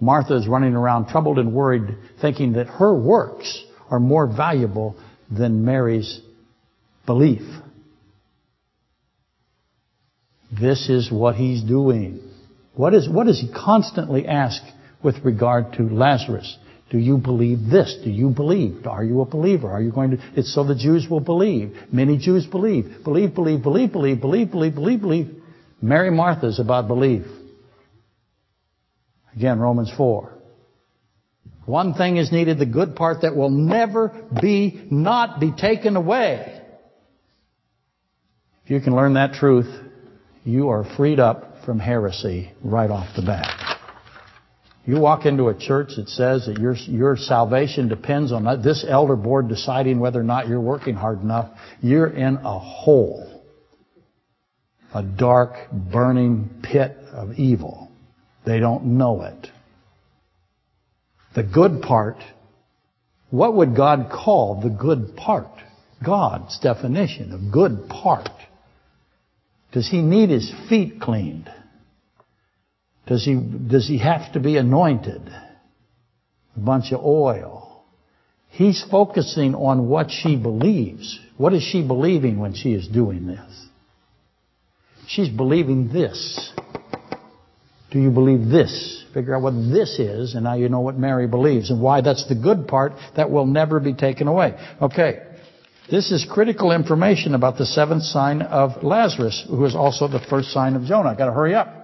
Martha 0.00 0.36
is 0.36 0.46
running 0.46 0.74
around 0.74 1.08
troubled 1.08 1.38
and 1.38 1.54
worried, 1.54 1.96
thinking 2.20 2.54
that 2.54 2.66
her 2.66 2.94
works 2.94 3.64
are 3.90 4.00
more 4.00 4.26
valuable 4.26 4.96
than 5.30 5.64
Mary's 5.64 6.20
belief. 7.06 7.42
This 10.52 10.88
is 10.88 11.10
what 11.10 11.36
he's 11.36 11.62
doing. 11.62 12.20
What, 12.74 12.94
is, 12.94 13.08
what 13.08 13.26
does 13.26 13.40
he 13.40 13.50
constantly 13.52 14.26
ask 14.26 14.62
with 15.02 15.16
regard 15.24 15.74
to 15.74 15.82
Lazarus? 15.84 16.56
Do 16.90 16.98
you 16.98 17.18
believe 17.18 17.70
this? 17.70 17.96
Do 18.02 18.10
you 18.10 18.30
believe? 18.30 18.86
Are 18.86 19.04
you 19.04 19.20
a 19.20 19.24
believer? 19.24 19.70
Are 19.70 19.80
you 19.80 19.92
going 19.92 20.10
to? 20.10 20.18
It's 20.34 20.52
so 20.52 20.64
the 20.64 20.74
Jews 20.74 21.06
will 21.08 21.20
believe. 21.20 21.76
Many 21.92 22.18
Jews 22.18 22.46
believe. 22.46 23.04
Believe, 23.04 23.32
believe, 23.32 23.62
believe, 23.62 23.92
believe, 23.92 24.20
believe, 24.20 24.50
believe, 24.50 24.74
believe, 24.74 25.00
believe. 25.00 25.42
Mary 25.80 26.10
Martha 26.10 26.48
is 26.48 26.58
about 26.58 26.88
belief. 26.88 27.24
Again, 29.36 29.60
Romans 29.60 29.90
4. 29.96 30.32
One 31.64 31.94
thing 31.94 32.16
is 32.16 32.32
needed, 32.32 32.58
the 32.58 32.66
good 32.66 32.96
part 32.96 33.22
that 33.22 33.36
will 33.36 33.50
never 33.50 34.08
be, 34.42 34.88
not 34.90 35.38
be 35.38 35.52
taken 35.52 35.94
away. 35.94 36.60
If 38.64 38.70
you 38.70 38.80
can 38.80 38.96
learn 38.96 39.14
that 39.14 39.34
truth, 39.34 39.72
you 40.42 40.70
are 40.70 40.84
freed 40.96 41.20
up 41.20 41.64
from 41.64 41.78
heresy 41.78 42.50
right 42.64 42.90
off 42.90 43.14
the 43.14 43.22
bat. 43.22 43.59
You 44.86 44.98
walk 44.98 45.26
into 45.26 45.48
a 45.48 45.54
church 45.54 45.90
that 45.96 46.08
says 46.08 46.46
that 46.46 46.58
your, 46.58 46.74
your 46.74 47.16
salvation 47.16 47.88
depends 47.88 48.32
on 48.32 48.44
this 48.62 48.84
elder 48.88 49.16
board 49.16 49.48
deciding 49.48 50.00
whether 50.00 50.20
or 50.20 50.24
not 50.24 50.48
you're 50.48 50.60
working 50.60 50.94
hard 50.94 51.20
enough, 51.20 51.50
you're 51.80 52.08
in 52.08 52.36
a 52.36 52.58
hole. 52.58 53.42
A 54.94 55.02
dark, 55.02 55.70
burning 55.70 56.50
pit 56.62 56.96
of 57.12 57.34
evil. 57.34 57.90
They 58.44 58.58
don't 58.58 58.98
know 58.98 59.22
it. 59.22 59.48
The 61.36 61.44
good 61.44 61.82
part, 61.82 62.16
what 63.30 63.54
would 63.54 63.76
God 63.76 64.10
call 64.10 64.60
the 64.60 64.70
good 64.70 65.14
part? 65.16 65.46
God's 66.04 66.58
definition 66.58 67.32
of 67.32 67.52
good 67.52 67.88
part. 67.88 68.30
Does 69.72 69.88
he 69.88 70.02
need 70.02 70.30
his 70.30 70.52
feet 70.68 71.00
cleaned? 71.00 71.48
Does 73.10 73.24
he, 73.24 73.34
does 73.34 73.88
he 73.88 73.98
have 73.98 74.34
to 74.34 74.40
be 74.40 74.56
anointed? 74.56 75.20
A 76.56 76.60
bunch 76.60 76.92
of 76.92 77.04
oil. 77.04 77.82
He's 78.50 78.84
focusing 78.88 79.56
on 79.56 79.88
what 79.88 80.12
she 80.12 80.36
believes. 80.36 81.18
What 81.36 81.52
is 81.52 81.64
she 81.64 81.84
believing 81.84 82.38
when 82.38 82.54
she 82.54 82.72
is 82.72 82.86
doing 82.86 83.26
this? 83.26 83.66
She's 85.08 85.28
believing 85.28 85.92
this. 85.92 86.52
Do 87.90 87.98
you 87.98 88.10
believe 88.10 88.46
this? 88.46 89.04
Figure 89.12 89.34
out 89.34 89.42
what 89.42 89.54
this 89.54 89.98
is, 89.98 90.36
and 90.36 90.44
now 90.44 90.54
you 90.54 90.68
know 90.68 90.78
what 90.78 90.96
Mary 90.96 91.26
believes 91.26 91.70
and 91.70 91.82
why 91.82 92.02
that's 92.02 92.28
the 92.28 92.36
good 92.36 92.68
part 92.68 92.92
that 93.16 93.28
will 93.28 93.46
never 93.46 93.80
be 93.80 93.92
taken 93.92 94.28
away. 94.28 94.54
Okay. 94.80 95.18
This 95.90 96.12
is 96.12 96.24
critical 96.30 96.70
information 96.70 97.34
about 97.34 97.58
the 97.58 97.66
seventh 97.66 98.04
sign 98.04 98.42
of 98.42 98.84
Lazarus, 98.84 99.44
who 99.48 99.64
is 99.64 99.74
also 99.74 100.06
the 100.06 100.20
first 100.30 100.52
sign 100.52 100.76
of 100.76 100.84
Jonah. 100.84 101.08
I've 101.08 101.18
got 101.18 101.26
to 101.26 101.32
hurry 101.32 101.56
up. 101.56 101.79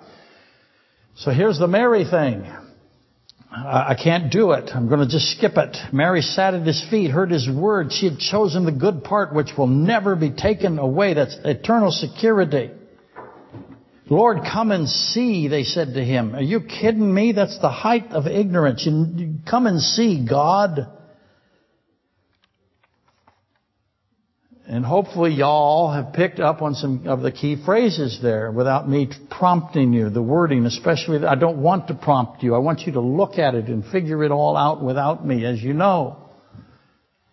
So 1.17 1.31
here's 1.31 1.59
the 1.59 1.67
Mary 1.67 2.05
thing. 2.05 2.47
I 3.51 3.97
can't 4.03 4.31
do 4.31 4.53
it. 4.53 4.71
I'm 4.75 4.87
going 4.89 5.01
to 5.01 5.09
just 5.09 5.31
skip 5.39 5.57
it. 5.57 5.75
Mary 5.91 6.21
sat 6.21 6.53
at 6.53 6.67
his 6.67 6.85
feet, 6.91 7.11
heard 7.11 7.31
his 7.31 7.49
word. 7.49 7.91
She 7.91 8.07
had 8.07 8.19
chosen 8.19 8.67
the 8.67 8.73
good 8.73 9.03
part 9.03 9.35
which 9.35 9.53
will 9.57 9.67
never 9.67 10.15
be 10.15 10.31
taken 10.31 10.79
away. 10.79 11.15
That's 11.15 11.35
eternal 11.43 11.91
security. 11.91 12.71
Lord, 14.11 14.41
come 14.43 14.73
and 14.73 14.87
see, 14.87 15.49
they 15.49 15.65
said 15.65 15.95
to 15.95 16.05
him. 16.05 16.35
Are 16.35 16.43
you 16.43 16.61
kidding 16.61 17.13
me? 17.13 17.33
That's 17.33 17.59
the 17.61 17.71
height 17.71 18.13
of 18.13 18.27
ignorance. 18.27 18.85
You 18.85 19.37
come 19.49 19.67
and 19.67 19.81
see 19.81 20.27
God. 20.29 20.87
And 24.77 24.85
hopefully 24.85 25.33
y'all 25.33 25.91
have 25.91 26.13
picked 26.13 26.39
up 26.39 26.61
on 26.61 26.75
some 26.75 27.09
of 27.09 27.23
the 27.23 27.33
key 27.33 27.57
phrases 27.65 28.21
there 28.23 28.53
without 28.53 28.87
me 28.87 29.09
prompting 29.31 29.95
you. 29.95 30.11
The 30.11 30.21
wording, 30.21 30.67
especially, 30.67 31.25
I 31.25 31.35
don't 31.35 31.63
want 31.63 31.89
to 31.89 31.95
prompt 31.95 32.43
you. 32.43 32.55
I 32.55 32.59
want 32.59 32.81
you 32.81 32.93
to 32.93 33.01
look 33.01 33.39
at 33.39 33.55
it 33.55 33.69
and 33.69 33.83
figure 33.87 34.23
it 34.23 34.31
all 34.31 34.55
out 34.55 34.85
without 34.85 35.27
me, 35.27 35.47
as 35.47 35.63
you 35.63 35.73
know. 35.73 36.19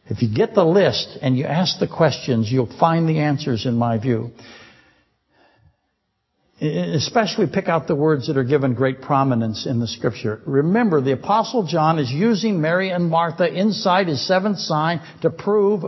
If 0.05 0.21
you 0.21 0.33
get 0.33 0.55
the 0.55 0.63
list 0.63 1.17
and 1.21 1.37
you 1.37 1.43
ask 1.43 1.79
the 1.79 1.87
questions, 1.87 2.49
you'll 2.49 2.73
find 2.79 3.09
the 3.09 3.19
answers 3.19 3.65
in 3.65 3.75
my 3.75 3.97
view. 3.97 4.31
Especially 6.61 7.47
pick 7.53 7.67
out 7.67 7.87
the 7.87 7.95
words 7.95 8.27
that 8.27 8.37
are 8.37 8.45
given 8.45 8.73
great 8.73 9.01
prominence 9.01 9.65
in 9.65 9.81
the 9.81 9.87
scripture. 9.89 10.41
Remember, 10.45 11.01
the 11.01 11.11
apostle 11.11 11.67
John 11.67 11.99
is 11.99 12.09
using 12.09 12.61
Mary 12.61 12.89
and 12.89 13.09
Martha 13.09 13.53
inside 13.53 14.07
his 14.07 14.25
seventh 14.25 14.59
sign 14.59 15.01
to 15.23 15.29
prove 15.29 15.83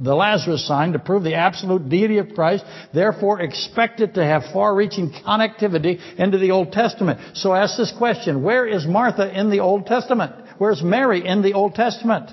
the 0.00 0.14
Lazarus 0.14 0.66
sign 0.66 0.92
to 0.92 0.98
prove 0.98 1.22
the 1.22 1.34
absolute 1.34 1.88
deity 1.88 2.18
of 2.18 2.34
Christ, 2.34 2.64
therefore 2.94 3.40
expect 3.40 4.00
it 4.00 4.14
to 4.14 4.24
have 4.24 4.44
far-reaching 4.52 5.10
connectivity 5.10 6.00
into 6.18 6.38
the 6.38 6.52
Old 6.52 6.72
Testament. 6.72 7.20
So 7.36 7.54
ask 7.54 7.76
this 7.76 7.92
question, 7.96 8.42
where 8.42 8.66
is 8.66 8.86
Martha 8.86 9.38
in 9.38 9.50
the 9.50 9.60
Old 9.60 9.86
Testament? 9.86 10.32
Where's 10.58 10.82
Mary 10.82 11.26
in 11.26 11.42
the 11.42 11.52
Old 11.52 11.74
Testament? 11.74 12.30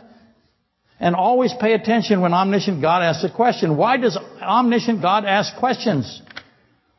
And 0.99 1.15
always 1.15 1.53
pay 1.59 1.73
attention 1.73 2.21
when 2.21 2.33
omniscient 2.33 2.81
God 2.81 3.03
asks 3.03 3.23
a 3.23 3.29
question. 3.29 3.77
Why 3.77 3.97
does 3.97 4.17
omniscient 4.41 5.01
God 5.01 5.25
ask 5.25 5.55
questions? 5.57 6.21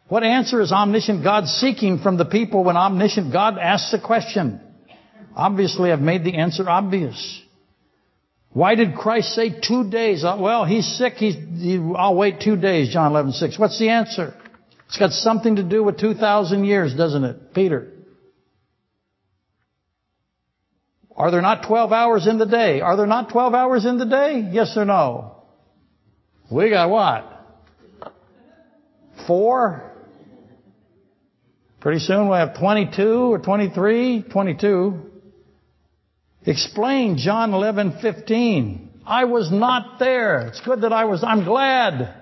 What 0.09 0.23
answer 0.23 0.61
is 0.61 0.71
omniscient 0.71 1.25
God 1.25 1.47
seeking 1.49 1.99
from 1.99 2.17
the 2.17 2.25
people 2.25 2.65
when 2.65 2.77
omniscient 2.77 3.33
God 3.33 3.59
asks 3.59 3.93
a 3.93 4.01
question? 4.01 4.61
Obviously, 5.35 5.93
I've 5.93 6.01
made 6.01 6.25
the 6.25 6.37
answer 6.37 6.69
obvious. 6.69 7.43
Why 8.53 8.75
did 8.75 8.95
Christ 8.95 9.35
say 9.35 9.51
two 9.61 9.91
days? 9.91 10.25
Uh, 10.25 10.37
well, 10.41 10.65
he's 10.65 10.87
sick. 10.87 11.15
He's, 11.15 11.35
he, 11.35 11.79
I'll 11.97 12.15
wait 12.15 12.41
two 12.41 12.57
days, 12.57 12.93
John 12.93 13.13
11, 13.13 13.33
6. 13.33 13.59
What's 13.59 13.79
the 13.79 13.91
answer? 13.91 14.35
It's 14.87 14.99
got 14.99 15.13
something 15.13 15.57
to 15.57 15.63
do 15.63 15.85
with 15.85 15.99
2,000 15.99 16.65
years, 16.65 16.95
doesn't 16.95 17.25
it? 17.25 17.55
Peter. 17.55 17.93
Are 21.15 21.31
there 21.31 21.43
not 21.43 21.67
12 21.67 21.93
hours 21.93 22.27
in 22.27 22.39
the 22.39 22.47
day? 22.47 22.81
Are 22.81 22.97
there 22.97 23.07
not 23.07 23.31
12 23.31 23.53
hours 23.53 23.85
in 23.85 23.99
the 23.99 24.07
day? 24.07 24.49
Yes 24.51 24.77
or 24.77 24.85
no? 24.85 25.43
We 26.51 26.71
got 26.71 26.89
what? 26.89 27.35
Four? 29.27 29.93
Pretty 31.81 31.99
soon 31.99 32.29
we'll 32.29 32.39
have 32.39 32.59
22 32.59 33.33
or 33.33 33.39
23, 33.39 34.23
22. 34.23 35.08
Explain 36.49 37.19
John 37.19 37.53
11:15. 37.53 38.89
I 39.07 39.25
was 39.25 39.53
not 39.53 39.99
there. 39.99 40.47
It's 40.49 40.63
good 40.63 40.81
that 40.81 40.95
I 40.95 41.05
was 41.05 41.23
I'm 41.23 41.45
glad 41.45 42.15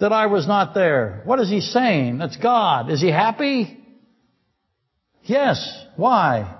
that 0.00 0.12
I 0.12 0.26
was 0.26 0.46
not 0.46 0.72
there. 0.72 1.20
What 1.26 1.38
is 1.38 1.50
he 1.50 1.60
saying? 1.60 2.16
That's 2.16 2.38
God. 2.38 2.88
Is 2.88 3.02
he 3.02 3.10
happy? 3.10 3.76
Yes. 5.24 5.58
Why? 5.96 6.54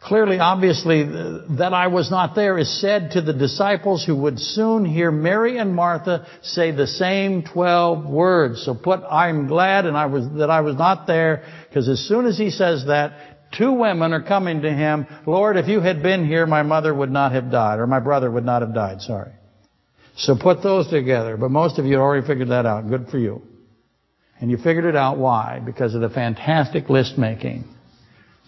Clearly, 0.00 0.38
obviously, 0.38 1.02
that 1.02 1.72
I 1.74 1.88
was 1.88 2.10
not 2.10 2.34
there 2.34 2.56
is 2.56 2.80
said 2.80 3.10
to 3.12 3.20
the 3.20 3.34
disciples 3.34 4.02
who 4.04 4.16
would 4.16 4.38
soon 4.38 4.86
hear 4.86 5.10
Mary 5.10 5.58
and 5.58 5.74
Martha 5.74 6.26
say 6.40 6.70
the 6.70 6.86
same 6.86 7.42
12 7.42 8.06
words. 8.06 8.64
So 8.64 8.74
put, 8.74 9.00
I'm 9.10 9.46
glad 9.46 9.84
and 9.84 9.96
I 9.96 10.06
was, 10.06 10.26
that 10.38 10.50
I 10.50 10.60
was 10.62 10.76
not 10.76 11.06
there, 11.06 11.42
because 11.68 11.88
as 11.88 12.00
soon 12.00 12.26
as 12.26 12.38
he 12.38 12.50
says 12.50 12.86
that, 12.86 13.37
Two 13.56 13.72
women 13.72 14.12
are 14.12 14.22
coming 14.22 14.62
to 14.62 14.70
him, 14.70 15.06
Lord, 15.26 15.56
if 15.56 15.68
you 15.68 15.80
had 15.80 16.02
been 16.02 16.26
here, 16.26 16.46
my 16.46 16.62
mother 16.62 16.94
would 16.94 17.10
not 17.10 17.32
have 17.32 17.50
died, 17.50 17.78
or 17.78 17.86
my 17.86 18.00
brother 18.00 18.30
would 18.30 18.44
not 18.44 18.62
have 18.62 18.74
died, 18.74 19.00
sorry. 19.00 19.32
So 20.16 20.36
put 20.36 20.62
those 20.62 20.88
together, 20.88 21.36
but 21.36 21.50
most 21.50 21.78
of 21.78 21.86
you 21.86 21.96
already 21.96 22.26
figured 22.26 22.48
that 22.48 22.66
out. 22.66 22.88
Good 22.88 23.08
for 23.08 23.18
you. 23.18 23.42
And 24.40 24.50
you 24.50 24.56
figured 24.56 24.84
it 24.84 24.96
out 24.96 25.18
why? 25.18 25.60
Because 25.64 25.94
of 25.94 26.00
the 26.00 26.10
fantastic 26.10 26.88
list 26.88 27.16
making. 27.16 27.64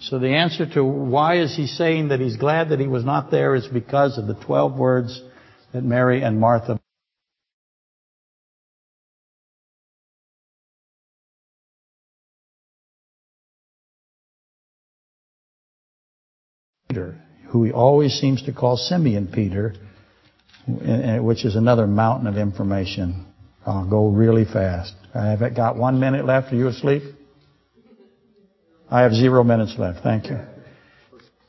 So 0.03 0.19
the 0.19 0.35
answer 0.35 0.67
to 0.75 0.85
why 0.85 1.41
is 1.41 1.55
he 1.55 1.67
saying 1.67 2.09
that 2.09 2.21
he's 2.21 2.37
glad 2.37 2.71
that 2.71 2.81
he 2.81 2.87
was 2.87 3.05
not 3.05 3.31
there 3.31 3.55
is 3.55 3.67
because 3.67 4.19
of 4.19 4.27
the 4.27 4.35
12 4.35 4.79
words 4.79 5.23
that 5.73 5.85
Mary 5.85 6.23
and 6.23 6.41
Martha 6.41 6.80
who 17.51 17.65
he 17.65 17.73
always 17.73 18.15
seems 18.15 18.43
to 18.45 18.53
call 18.53 18.77
Simeon 18.77 19.29
Peter, 19.33 19.75
eh, 20.69 20.93
eh, 20.93 21.19
which 21.19 21.45
is 21.45 21.57
another 21.57 21.87
mountain 21.87 22.29
of 22.29 22.37
information. 22.37 23.27
I'll 23.67 23.89
go 23.89 24.09
really 24.09 24.45
fast. 24.45 24.95
I 25.15 25.31
have 25.31 25.55
got 25.55 25.77
one 25.77 25.99
minute 25.99 26.25
left. 26.25 26.53
Are 26.53 26.57
you 26.57 26.69
asleep? 26.69 27.03
I 28.89 29.03
have 29.03 29.13
zero 29.13 29.43
minutes 29.43 29.75
left. 29.79 30.03
Thank 30.03 30.27
you. 30.27 30.39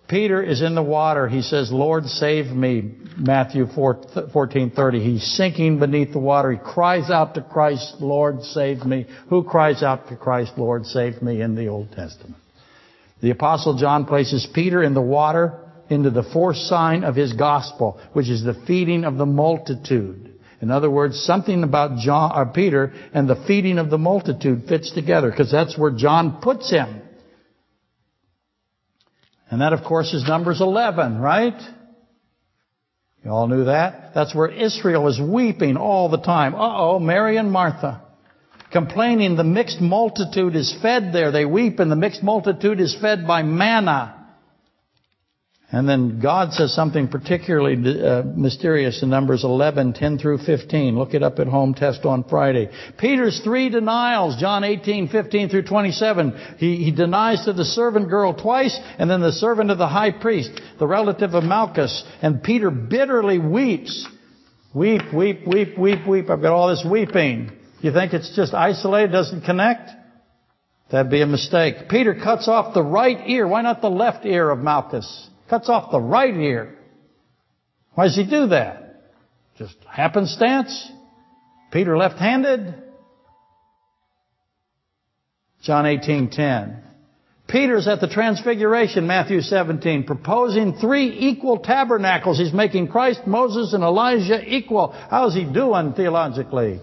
Peter 0.07 0.43
is 0.43 0.61
in 0.61 0.75
the 0.75 0.83
water. 0.83 1.27
He 1.27 1.41
says, 1.41 1.71
Lord, 1.71 2.05
save 2.05 2.47
me. 2.47 2.95
Matthew 3.15 3.65
14:30. 3.65 5.01
He's 5.01 5.23
sinking 5.37 5.79
beneath 5.79 6.11
the 6.11 6.19
water. 6.19 6.51
He 6.51 6.57
cries 6.57 7.09
out 7.09 7.35
to 7.35 7.41
Christ, 7.41 7.95
Lord, 8.01 8.43
save 8.43 8.83
me. 8.85 9.05
Who 9.29 9.43
cries 9.43 9.83
out 9.83 10.09
to 10.09 10.17
Christ, 10.17 10.53
Lord, 10.57 10.85
save 10.85 11.21
me 11.21 11.41
in 11.41 11.55
the 11.55 11.67
Old 11.67 11.91
Testament? 11.91 12.35
The 13.21 13.29
apostle 13.29 13.77
John 13.77 14.05
places 14.05 14.47
Peter 14.53 14.83
in 14.83 14.93
the 14.93 15.01
water 15.01 15.70
into 15.91 16.09
the 16.09 16.23
fourth 16.23 16.57
sign 16.57 17.03
of 17.03 17.15
his 17.15 17.33
gospel, 17.33 17.99
which 18.13 18.29
is 18.29 18.43
the 18.43 18.59
feeding 18.65 19.03
of 19.03 19.17
the 19.17 19.25
multitude. 19.25 20.39
In 20.61 20.71
other 20.71 20.89
words, 20.89 21.19
something 21.19 21.63
about 21.63 21.97
John 21.97 22.31
or 22.35 22.45
Peter 22.47 22.93
and 23.13 23.29
the 23.29 23.43
feeding 23.47 23.77
of 23.77 23.89
the 23.89 23.97
multitude 23.97 24.65
fits 24.67 24.91
together 24.91 25.29
because 25.29 25.51
that's 25.51 25.77
where 25.77 25.91
John 25.91 26.39
puts 26.41 26.69
him. 26.69 27.01
And 29.49 29.61
that 29.61 29.73
of 29.73 29.83
course 29.83 30.13
is 30.13 30.23
Numbers 30.27 30.61
11, 30.61 31.19
right? 31.19 31.59
You 33.23 33.31
all 33.31 33.47
knew 33.47 33.65
that? 33.65 34.13
That's 34.15 34.33
where 34.33 34.49
Israel 34.49 35.07
is 35.07 35.19
weeping 35.19 35.77
all 35.77 36.09
the 36.09 36.21
time. 36.21 36.55
Uh-oh, 36.55 36.99
Mary 36.99 37.37
and 37.37 37.51
Martha 37.51 38.01
complaining 38.71 39.35
the 39.35 39.43
mixed 39.43 39.81
multitude 39.81 40.55
is 40.55 40.75
fed 40.81 41.11
there. 41.13 41.31
They 41.31 41.45
weep 41.45 41.79
and 41.79 41.91
the 41.91 41.95
mixed 41.95 42.23
multitude 42.23 42.79
is 42.79 42.97
fed 42.99 43.27
by 43.27 43.43
manna. 43.43 44.20
And 45.73 45.87
then 45.87 46.19
God 46.19 46.51
says 46.51 46.75
something 46.75 47.07
particularly 47.07 47.77
uh, 48.03 48.23
mysterious 48.23 49.01
in 49.01 49.09
Numbers 49.09 49.45
11, 49.45 49.93
10 49.93 50.17
through 50.17 50.39
15. 50.39 50.97
Look 50.97 51.13
it 51.13 51.23
up 51.23 51.39
at 51.39 51.47
home, 51.47 51.73
test 51.73 52.03
on 52.03 52.25
Friday. 52.25 52.69
Peter's 52.97 53.39
three 53.41 53.69
denials, 53.69 54.35
John 54.35 54.65
18, 54.65 55.07
15 55.07 55.47
through 55.47 55.63
27. 55.63 56.55
He, 56.57 56.83
he 56.83 56.91
denies 56.91 57.45
to 57.45 57.53
the 57.53 57.63
servant 57.63 58.09
girl 58.09 58.33
twice, 58.33 58.77
and 58.99 59.09
then 59.09 59.21
the 59.21 59.31
servant 59.31 59.71
of 59.71 59.77
the 59.77 59.87
high 59.87 60.11
priest, 60.11 60.51
the 60.77 60.87
relative 60.87 61.33
of 61.35 61.45
Malchus. 61.45 62.03
And 62.21 62.43
Peter 62.43 62.69
bitterly 62.69 63.39
weeps. 63.39 64.05
Weep, 64.73 65.13
weep, 65.13 65.47
weep, 65.47 65.77
weep, 65.77 66.05
weep. 66.05 66.29
I've 66.29 66.41
got 66.41 66.53
all 66.53 66.67
this 66.67 66.85
weeping. 66.89 67.51
You 67.79 67.93
think 67.93 68.13
it's 68.13 68.35
just 68.35 68.53
isolated, 68.53 69.13
doesn't 69.13 69.45
connect? 69.45 69.89
That'd 70.91 71.09
be 71.09 71.21
a 71.21 71.27
mistake. 71.27 71.87
Peter 71.89 72.13
cuts 72.13 72.49
off 72.49 72.73
the 72.73 72.83
right 72.83 73.17
ear. 73.27 73.47
Why 73.47 73.61
not 73.61 73.81
the 73.81 73.89
left 73.89 74.25
ear 74.25 74.49
of 74.49 74.59
Malchus? 74.59 75.29
Cuts 75.51 75.67
off 75.67 75.91
the 75.91 75.99
right 75.99 76.33
ear. 76.33 76.77
Why 77.93 78.05
does 78.05 78.15
he 78.15 78.23
do 78.23 78.47
that? 78.47 79.11
Just 79.57 79.75
happenstance? 79.85 80.89
Peter 81.73 81.97
left-handed? 81.97 82.73
John 85.61 85.85
18:10. 85.85 86.77
Peter's 87.49 87.85
at 87.89 87.99
the 87.99 88.07
transfiguration, 88.07 89.07
Matthew 89.07 89.41
17, 89.41 90.05
proposing 90.05 90.75
three 90.75 91.09
equal 91.19 91.57
tabernacles. 91.57 92.37
He's 92.37 92.53
making 92.53 92.87
Christ, 92.87 93.27
Moses, 93.27 93.73
and 93.73 93.83
Elijah 93.83 94.41
equal. 94.41 94.95
How's 95.09 95.35
he 95.35 95.43
doing 95.43 95.91
theologically? 95.91 96.79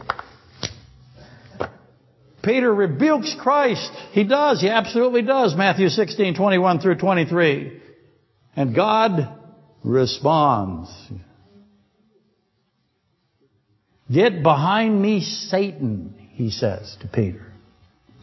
Peter 2.42 2.74
rebukes 2.74 3.34
Christ. 3.40 3.90
He 4.12 4.24
does. 4.24 4.60
He 4.60 4.68
absolutely 4.68 5.22
does. 5.22 5.56
Matthew 5.56 5.88
16, 5.88 6.34
21 6.34 6.80
through 6.80 6.96
23. 6.96 7.87
And 8.58 8.74
God 8.74 9.38
responds. 9.84 10.90
Get 14.12 14.42
behind 14.42 15.00
me, 15.00 15.20
Satan, 15.20 16.16
he 16.32 16.50
says 16.50 16.96
to 17.02 17.06
Peter. 17.06 17.52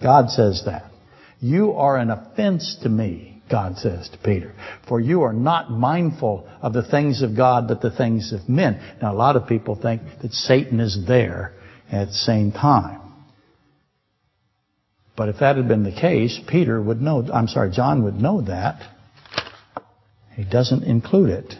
God 0.03 0.29
says 0.29 0.63
that. 0.65 0.91
You 1.39 1.71
are 1.71 1.95
an 1.95 2.09
offense 2.09 2.77
to 2.83 2.89
me, 2.89 3.41
God 3.49 3.77
says 3.77 4.09
to 4.09 4.17
Peter. 4.17 4.53
For 4.89 4.99
you 4.99 5.21
are 5.21 5.31
not 5.31 5.71
mindful 5.71 6.45
of 6.61 6.73
the 6.73 6.83
things 6.83 7.21
of 7.21 7.37
God, 7.37 7.69
but 7.69 7.79
the 7.79 7.95
things 7.95 8.33
of 8.33 8.49
men. 8.49 8.97
Now, 9.01 9.13
a 9.13 9.15
lot 9.15 9.37
of 9.37 9.47
people 9.47 9.79
think 9.81 10.01
that 10.21 10.33
Satan 10.33 10.81
is 10.81 10.99
there 11.07 11.53
at 11.89 12.09
the 12.09 12.13
same 12.13 12.51
time. 12.51 12.99
But 15.15 15.29
if 15.29 15.37
that 15.39 15.55
had 15.55 15.69
been 15.69 15.83
the 15.83 15.97
case, 15.97 16.37
Peter 16.45 16.81
would 16.81 16.99
know, 16.99 17.25
I'm 17.33 17.47
sorry, 17.47 17.71
John 17.71 18.03
would 18.03 18.15
know 18.15 18.41
that. 18.41 18.94
He 20.35 20.43
doesn't 20.43 20.83
include 20.83 21.29
it. 21.29 21.53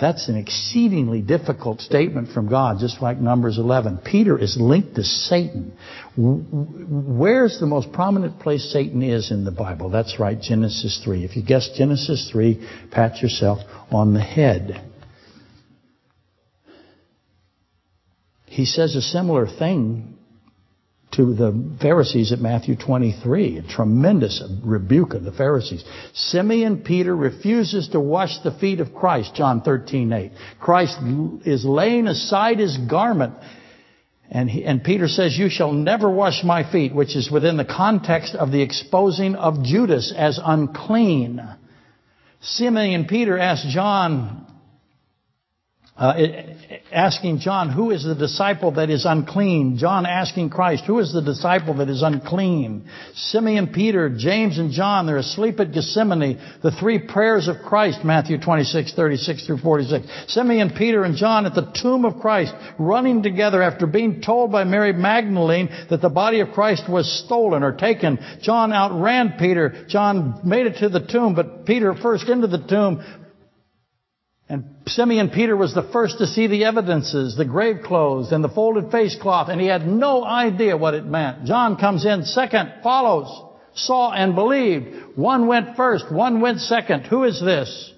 That's 0.00 0.28
an 0.28 0.36
exceedingly 0.36 1.20
difficult 1.20 1.80
statement 1.82 2.32
from 2.32 2.48
God, 2.48 2.78
just 2.80 3.02
like 3.02 3.18
Numbers 3.18 3.58
11. 3.58 3.98
Peter 3.98 4.38
is 4.38 4.56
linked 4.58 4.94
to 4.94 5.02
Satan. 5.02 5.76
Where's 6.16 7.60
the 7.60 7.66
most 7.66 7.92
prominent 7.92 8.40
place 8.40 8.72
Satan 8.72 9.02
is 9.02 9.30
in 9.30 9.44
the 9.44 9.50
Bible? 9.50 9.90
That's 9.90 10.18
right, 10.18 10.40
Genesis 10.40 11.02
3. 11.04 11.24
If 11.24 11.36
you 11.36 11.42
guess 11.42 11.68
Genesis 11.76 12.30
3, 12.32 12.66
pat 12.90 13.20
yourself 13.20 13.58
on 13.90 14.14
the 14.14 14.22
head. 14.22 14.82
He 18.46 18.64
says 18.64 18.96
a 18.96 19.02
similar 19.02 19.46
thing 19.46 20.16
to 21.12 21.34
the 21.34 21.76
Pharisees 21.80 22.32
at 22.32 22.38
Matthew 22.38 22.76
23. 22.76 23.58
A 23.58 23.62
tremendous 23.62 24.42
rebuke 24.62 25.14
of 25.14 25.24
the 25.24 25.32
Pharisees. 25.32 25.84
Simeon 26.14 26.82
Peter 26.82 27.14
refuses 27.14 27.88
to 27.88 28.00
wash 28.00 28.38
the 28.44 28.52
feet 28.52 28.80
of 28.80 28.94
Christ, 28.94 29.34
John 29.34 29.62
13, 29.62 30.12
8. 30.12 30.32
Christ 30.60 30.98
is 31.44 31.64
laying 31.64 32.06
aside 32.06 32.58
his 32.58 32.76
garment. 32.76 33.34
And, 34.30 34.48
he, 34.48 34.64
and 34.64 34.84
Peter 34.84 35.08
says, 35.08 35.36
you 35.36 35.48
shall 35.48 35.72
never 35.72 36.08
wash 36.08 36.44
my 36.44 36.70
feet, 36.70 36.94
which 36.94 37.16
is 37.16 37.30
within 37.30 37.56
the 37.56 37.64
context 37.64 38.36
of 38.36 38.52
the 38.52 38.62
exposing 38.62 39.34
of 39.34 39.64
Judas 39.64 40.14
as 40.16 40.38
unclean. 40.42 41.42
Simeon 42.40 43.06
Peter 43.06 43.36
asked 43.36 43.66
John, 43.68 44.46
uh, 46.00 46.14
asking 46.90 47.40
John, 47.40 47.68
who 47.68 47.90
is 47.90 48.04
the 48.04 48.14
disciple 48.14 48.72
that 48.72 48.88
is 48.88 49.04
unclean? 49.04 49.76
John 49.76 50.06
asking 50.06 50.48
Christ, 50.48 50.84
who 50.86 50.98
is 50.98 51.12
the 51.12 51.20
disciple 51.20 51.74
that 51.74 51.90
is 51.90 52.00
unclean? 52.00 52.88
Simeon 53.14 53.66
Peter, 53.66 54.08
James, 54.08 54.58
and 54.58 54.72
John, 54.72 55.04
they're 55.04 55.18
asleep 55.18 55.60
at 55.60 55.72
Gethsemane. 55.72 56.40
The 56.62 56.70
three 56.70 57.00
prayers 57.00 57.48
of 57.48 57.56
Christ, 57.66 58.02
Matthew 58.02 58.40
26, 58.40 58.94
36 58.94 59.46
through 59.46 59.58
46. 59.58 60.06
Simeon 60.28 60.70
Peter 60.70 61.04
and 61.04 61.16
John 61.16 61.44
at 61.44 61.54
the 61.54 61.70
tomb 61.82 62.06
of 62.06 62.18
Christ, 62.18 62.54
running 62.78 63.22
together 63.22 63.60
after 63.60 63.86
being 63.86 64.22
told 64.22 64.50
by 64.50 64.64
Mary 64.64 64.94
Magdalene 64.94 65.68
that 65.90 66.00
the 66.00 66.08
body 66.08 66.40
of 66.40 66.52
Christ 66.52 66.88
was 66.88 67.12
stolen 67.26 67.62
or 67.62 67.72
taken. 67.72 68.18
John 68.40 68.72
outran 68.72 69.34
Peter. 69.38 69.84
John 69.86 70.40
made 70.44 70.64
it 70.64 70.78
to 70.78 70.88
the 70.88 71.06
tomb, 71.06 71.34
but 71.34 71.66
Peter 71.66 71.94
first 71.94 72.26
into 72.30 72.46
the 72.46 72.66
tomb 72.66 73.04
and 74.50 74.64
Simeon 74.88 75.30
Peter 75.30 75.56
was 75.56 75.74
the 75.74 75.88
first 75.92 76.18
to 76.18 76.26
see 76.26 76.48
the 76.48 76.64
evidences, 76.64 77.36
the 77.36 77.44
grave 77.44 77.82
clothes 77.84 78.32
and 78.32 78.42
the 78.42 78.48
folded 78.48 78.90
face 78.90 79.14
cloth, 79.14 79.48
and 79.48 79.60
he 79.60 79.68
had 79.68 79.86
no 79.86 80.24
idea 80.24 80.76
what 80.76 80.94
it 80.94 81.06
meant. 81.06 81.44
John 81.44 81.76
comes 81.76 82.04
in 82.04 82.24
second, 82.24 82.72
follows, 82.82 83.28
saw 83.74 84.10
and 84.10 84.34
believed. 84.34 85.16
One 85.16 85.46
went 85.46 85.76
first, 85.76 86.10
one 86.10 86.40
went 86.40 86.58
second. 86.58 87.06
Who 87.06 87.22
is 87.22 87.40
this? 87.40 87.92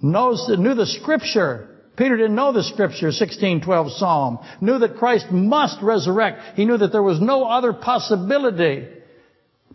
Knows, 0.00 0.48
knew 0.48 0.74
the 0.74 0.86
scripture. 0.86 1.68
Peter 1.96 2.16
didn't 2.16 2.36
know 2.36 2.52
the 2.52 2.62
scripture, 2.62 3.06
1612 3.06 3.90
Psalm. 3.94 4.38
Knew 4.60 4.78
that 4.78 4.96
Christ 4.98 5.32
must 5.32 5.82
resurrect. 5.82 6.54
He 6.54 6.66
knew 6.66 6.78
that 6.78 6.92
there 6.92 7.02
was 7.02 7.20
no 7.20 7.42
other 7.42 7.72
possibility 7.72 8.86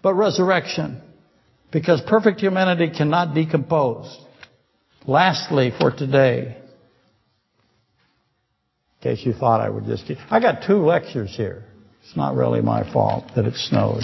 but 0.01 0.13
resurrection. 0.13 1.01
Because 1.73 1.99
perfect 2.07 2.39
humanity 2.39 2.89
cannot 2.95 3.35
decompose. 3.35 4.17
Lastly, 5.05 5.71
for 5.77 5.91
today, 5.91 6.57
in 9.01 9.15
case 9.15 9.25
you 9.25 9.33
thought 9.33 9.59
I 9.59 9.69
would 9.69 9.85
just 9.85 10.07
get, 10.07 10.17
I 10.29 10.39
got 10.39 10.63
two 10.65 10.77
lectures 10.77 11.35
here. 11.35 11.65
It's 12.03 12.15
not 12.15 12.35
really 12.35 12.61
my 12.61 12.89
fault 12.91 13.25
that 13.35 13.45
it 13.45 13.55
snowed. 13.55 14.03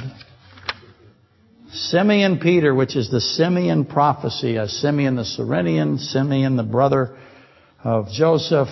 Simeon 1.72 2.40
Peter, 2.40 2.74
which 2.74 2.96
is 2.96 3.10
the 3.10 3.22
Simeon 3.22 3.86
prophecy, 3.86 4.58
as 4.58 4.72
Simeon 4.74 5.16
the 5.16 5.24
Cyrenian, 5.24 6.00
Simeon 6.00 6.58
the 6.58 6.64
brother 6.64 7.18
of 7.84 8.10
Joseph, 8.10 8.70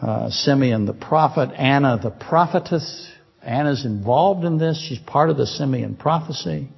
uh, 0.00 0.30
Simeon 0.30 0.86
the 0.86 0.94
prophet, 0.94 1.50
Anna 1.54 1.98
the 2.02 2.10
prophetess. 2.10 3.10
Anna's 3.42 3.84
involved 3.84 4.44
in 4.44 4.58
this. 4.58 4.80
She's 4.88 4.98
part 5.00 5.30
of 5.30 5.36
the 5.36 5.46
Simeon 5.46 5.96
prophecy. 5.96 6.68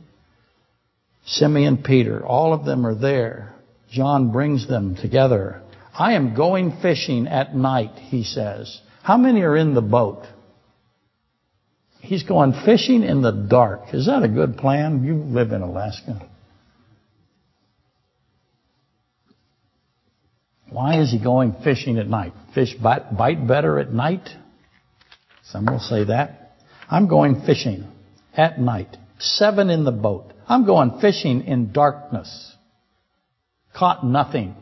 Simeon 1.26 1.82
Peter, 1.84 2.24
all 2.24 2.52
of 2.54 2.64
them 2.64 2.86
are 2.86 2.94
there. 2.94 3.54
John 3.90 4.30
brings 4.30 4.68
them 4.68 4.96
together. 4.96 5.62
I 5.92 6.12
am 6.14 6.34
going 6.34 6.78
fishing 6.80 7.26
at 7.26 7.54
night, 7.54 7.94
he 7.94 8.22
says. 8.24 8.80
How 9.02 9.16
many 9.16 9.42
are 9.42 9.56
in 9.56 9.74
the 9.74 9.82
boat? 9.82 10.24
He's 12.00 12.22
going 12.22 12.54
fishing 12.64 13.02
in 13.02 13.22
the 13.22 13.32
dark. 13.32 13.92
Is 13.92 14.06
that 14.06 14.22
a 14.22 14.28
good 14.28 14.56
plan? 14.56 15.04
You 15.04 15.14
live 15.14 15.52
in 15.52 15.62
Alaska. 15.62 16.28
Why 20.70 21.00
is 21.00 21.10
he 21.10 21.22
going 21.22 21.56
fishing 21.64 21.98
at 21.98 22.06
night? 22.06 22.32
Fish 22.54 22.74
bite, 22.74 23.16
bite 23.16 23.46
better 23.46 23.78
at 23.78 23.92
night? 23.92 24.28
Some 25.44 25.66
will 25.66 25.80
say 25.80 26.04
that. 26.04 26.56
I'm 26.88 27.08
going 27.08 27.42
fishing 27.44 27.86
at 28.36 28.60
night. 28.60 28.96
Seven 29.18 29.68
in 29.68 29.84
the 29.84 29.92
boat. 29.92 30.32
I'm 30.48 30.64
going 30.64 31.00
fishing 31.00 31.42
in 31.42 31.72
darkness. 31.72 32.49
Caught 33.74 34.04
nothing. 34.04 34.54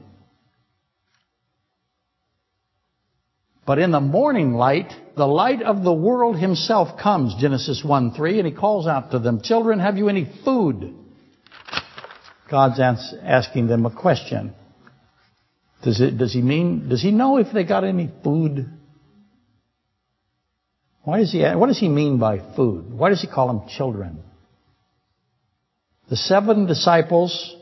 But 3.67 3.79
in 3.79 3.91
the 3.91 4.01
morning 4.01 4.55
light, 4.55 4.93
the 5.15 5.27
light 5.27 5.61
of 5.61 5.83
the 5.85 5.93
world 5.93 6.39
himself 6.39 6.99
comes, 6.99 7.35
Genesis 7.39 7.85
1 7.85 8.13
3, 8.13 8.39
and 8.39 8.49
he 8.49 8.55
calls 8.55 8.87
out 8.87 9.11
to 9.11 9.19
them, 9.19 9.43
Children, 9.43 9.79
have 9.79 9.99
you 9.99 10.09
any 10.09 10.31
food? 10.45 10.95
God's 12.51 12.81
asking 12.81 13.67
them 13.67 13.85
a 13.85 13.95
question. 13.95 14.55
Does, 15.83 16.01
it, 16.01 16.17
does 16.17 16.33
he 16.33 16.41
mean, 16.41 16.89
does 16.89 17.03
he 17.03 17.11
know 17.11 17.37
if 17.37 17.53
they 17.53 17.65
got 17.65 17.85
any 17.85 18.11
food? 18.25 18.67
Why 21.03 21.19
does 21.19 21.33
he, 21.33 21.43
what 21.43 21.67
does 21.67 21.79
he 21.79 21.89
mean 21.89 22.19
by 22.19 22.39
food? 22.57 22.93
Why 22.93 23.11
does 23.11 23.21
he 23.21 23.29
call 23.29 23.49
them 23.49 23.69
children? 23.69 24.21
The 26.09 26.17
seven 26.17 26.67
disciples, 26.67 27.55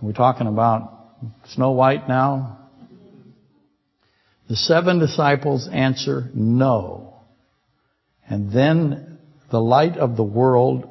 we're 0.00 0.12
talking 0.12 0.46
about 0.46 0.92
Snow 1.46 1.72
White 1.72 2.08
now, 2.08 2.58
the 4.48 4.56
seven 4.56 4.98
disciples 4.98 5.68
answer 5.72 6.30
no. 6.34 7.14
And 8.28 8.52
then 8.52 9.18
the 9.50 9.60
light 9.60 9.96
of 9.96 10.16
the 10.16 10.24
world 10.24 10.88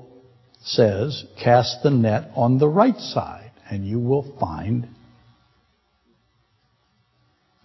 says, 0.62 1.24
cast 1.42 1.84
the 1.84 1.92
net 1.92 2.32
on 2.36 2.58
the 2.58 2.68
right 2.68 2.98
side 2.98 3.52
and 3.70 3.86
you 3.86 4.00
will 4.00 4.36
find. 4.40 4.88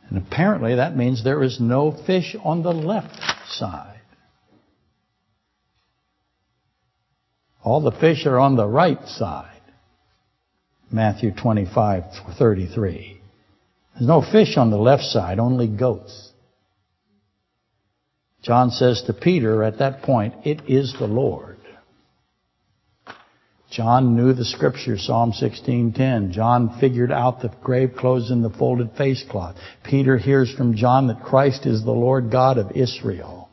And 0.08 0.18
apparently 0.18 0.74
that 0.76 0.96
means 0.96 1.22
there 1.22 1.42
is 1.42 1.60
no 1.60 1.92
fish 2.06 2.36
on 2.42 2.62
the 2.62 2.72
left 2.72 3.18
side. 3.48 4.00
All 7.62 7.80
the 7.80 7.92
fish 7.92 8.26
are 8.26 8.38
on 8.38 8.56
the 8.56 8.66
right 8.66 9.06
side. 9.06 9.59
Matthew 10.92 11.32
25, 11.32 12.04
33. 12.38 13.20
There's 13.94 14.08
no 14.08 14.22
fish 14.22 14.56
on 14.56 14.70
the 14.70 14.76
left 14.76 15.04
side, 15.04 15.38
only 15.38 15.68
goats. 15.68 16.30
John 18.42 18.70
says 18.70 19.02
to 19.06 19.12
Peter 19.12 19.62
at 19.62 19.78
that 19.78 20.02
point, 20.02 20.34
it 20.44 20.62
is 20.68 20.94
the 20.98 21.06
Lord. 21.06 21.58
John 23.70 24.16
knew 24.16 24.32
the 24.32 24.44
scripture, 24.44 24.98
Psalm 24.98 25.32
16:10. 25.32 26.32
John 26.32 26.70
figured 26.80 27.12
out 27.12 27.40
the 27.40 27.52
grave 27.62 27.94
clothes 27.96 28.30
and 28.30 28.44
the 28.44 28.50
folded 28.50 28.92
face 28.92 29.22
cloth. 29.22 29.54
Peter 29.84 30.16
hears 30.16 30.50
from 30.52 30.74
John 30.74 31.06
that 31.06 31.22
Christ 31.22 31.66
is 31.66 31.84
the 31.84 31.92
Lord 31.92 32.32
God 32.32 32.58
of 32.58 32.72
Israel. 32.72 33.48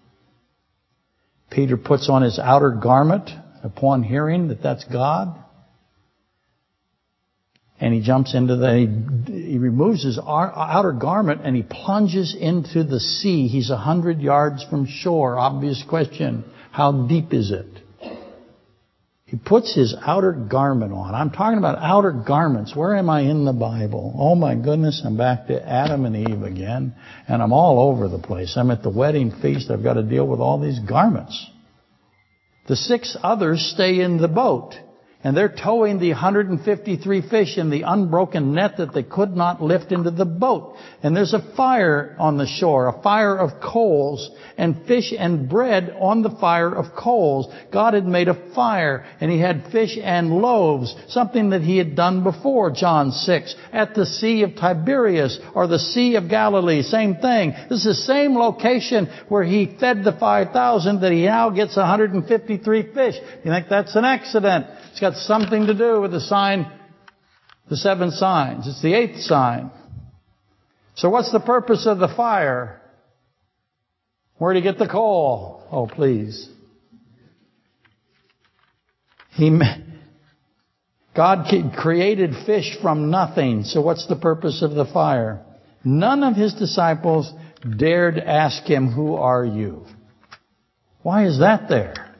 Peter 1.51 1.77
puts 1.77 2.09
on 2.09 2.23
his 2.23 2.39
outer 2.39 2.71
garment 2.71 3.29
upon 3.63 4.01
hearing 4.01 4.47
that 4.47 4.63
that's 4.63 4.85
God. 4.85 5.35
And 7.79 7.93
he 7.93 8.01
jumps 8.01 8.33
into 8.33 8.55
the, 8.55 8.73
he, 9.27 9.49
he 9.51 9.57
removes 9.59 10.03
his 10.03 10.17
outer 10.19 10.93
garment 10.93 11.41
and 11.43 11.55
he 11.55 11.63
plunges 11.63 12.35
into 12.39 12.83
the 12.83 12.99
sea. 12.99 13.47
He's 13.47 13.69
a 13.69 13.77
hundred 13.77 14.19
yards 14.19 14.63
from 14.63 14.87
shore. 14.87 15.37
Obvious 15.37 15.83
question. 15.87 16.43
How 16.71 17.07
deep 17.07 17.33
is 17.33 17.51
it? 17.51 17.67
He 19.27 19.35
puts 19.35 19.75
his 19.75 19.93
outer 20.01 20.31
garment 20.31 20.93
on. 20.93 21.13
I'm 21.13 21.31
talking 21.31 21.57
about 21.57 21.77
outer 21.79 22.13
garments. 22.13 22.73
Where 22.73 22.95
am 22.95 23.09
I 23.09 23.21
in 23.21 23.43
the 23.43 23.51
Bible? 23.51 24.15
Oh 24.17 24.35
my 24.35 24.55
goodness, 24.55 25.01
I'm 25.03 25.17
back 25.17 25.47
to 25.47 25.61
Adam 25.61 26.05
and 26.05 26.15
Eve 26.15 26.43
again. 26.43 26.95
And 27.27 27.43
I'm 27.43 27.51
all 27.51 27.91
over 27.91 28.07
the 28.07 28.19
place. 28.19 28.55
I'm 28.55 28.71
at 28.71 28.83
the 28.83 28.89
wedding 28.89 29.33
feast. 29.41 29.69
I've 29.69 29.83
got 29.83 29.95
to 29.95 30.03
deal 30.03 30.25
with 30.25 30.39
all 30.39 30.61
these 30.61 30.79
garments. 30.79 31.45
The 32.69 32.77
six 32.77 33.17
others 33.21 33.69
stay 33.73 33.99
in 33.99 34.17
the 34.17 34.29
boat. 34.29 34.75
And 35.27 35.35
they're 35.35 35.49
towing 35.49 35.99
the 35.99 36.11
153 36.11 37.29
fish 37.29 37.57
in 37.57 37.69
the 37.69 37.81
unbroken 37.81 38.53
net 38.53 38.77
that 38.77 38.93
they 38.93 39.03
could 39.03 39.35
not 39.35 39.61
lift 39.61 39.91
into 39.91 40.09
the 40.09 40.23
boat. 40.23 40.77
And 41.03 41.13
there's 41.13 41.33
a 41.33 41.53
fire 41.57 42.15
on 42.17 42.37
the 42.37 42.47
shore, 42.47 42.87
a 42.87 43.01
fire 43.01 43.37
of 43.37 43.59
coals, 43.61 44.31
and 44.57 44.85
fish 44.87 45.11
and 45.11 45.49
bread 45.49 45.93
on 45.99 46.21
the 46.21 46.29
fire 46.29 46.73
of 46.73 46.95
coals. 46.95 47.53
God 47.73 47.93
had 47.93 48.05
made 48.05 48.29
a 48.29 48.53
fire, 48.55 49.05
and 49.19 49.29
He 49.29 49.37
had 49.37 49.69
fish 49.69 49.97
and 50.01 50.31
loaves, 50.31 50.95
something 51.09 51.49
that 51.49 51.61
He 51.61 51.77
had 51.77 51.93
done 51.93 52.23
before, 52.23 52.71
John 52.71 53.11
6, 53.11 53.53
at 53.73 53.95
the 53.95 54.05
Sea 54.05 54.43
of 54.43 54.55
Tiberias, 54.55 55.41
or 55.53 55.67
the 55.67 55.77
Sea 55.77 56.15
of 56.15 56.29
Galilee, 56.29 56.83
same 56.83 57.15
thing. 57.15 57.53
This 57.69 57.79
is 57.79 57.97
the 57.97 58.03
same 58.05 58.33
location 58.37 59.07
where 59.27 59.43
He 59.43 59.75
fed 59.77 60.05
the 60.05 60.13
5,000 60.17 61.01
that 61.01 61.11
He 61.11 61.25
now 61.25 61.49
gets 61.49 61.75
153 61.75 62.93
fish. 62.93 63.15
You 63.43 63.51
think 63.51 63.67
that's 63.67 63.97
an 63.97 64.05
accident? 64.05 64.67
It's 64.91 65.01
got 65.01 65.16
something 65.25 65.67
to 65.67 65.73
do 65.73 66.01
with 66.01 66.11
the 66.11 66.21
sign, 66.21 66.71
the 67.69 67.77
seven 67.77 68.11
signs. 68.11 68.67
It's 68.67 68.81
the 68.81 68.93
eighth 68.93 69.21
sign. 69.21 69.71
So 70.95 71.09
what's 71.09 71.31
the 71.31 71.39
purpose 71.39 71.85
of 71.85 71.99
the 71.99 72.07
fire? 72.07 72.81
Where 74.37 74.53
do 74.53 74.59
you 74.59 74.63
get 74.63 74.79
the 74.79 74.87
coal? 74.87 75.63
Oh, 75.71 75.87
please. 75.87 76.49
He, 79.31 79.59
God 81.15 81.45
created 81.75 82.33
fish 82.45 82.77
from 82.81 83.11
nothing. 83.11 83.63
So 83.63 83.81
what's 83.81 84.07
the 84.07 84.15
purpose 84.15 84.61
of 84.61 84.71
the 84.71 84.85
fire? 84.85 85.43
None 85.83 86.23
of 86.23 86.35
his 86.35 86.53
disciples 86.53 87.31
dared 87.77 88.17
ask 88.17 88.63
him, 88.63 88.91
who 88.91 89.15
are 89.15 89.45
you? 89.45 89.85
Why 91.01 91.25
is 91.25 91.39
that 91.39 91.69
there? 91.69 92.15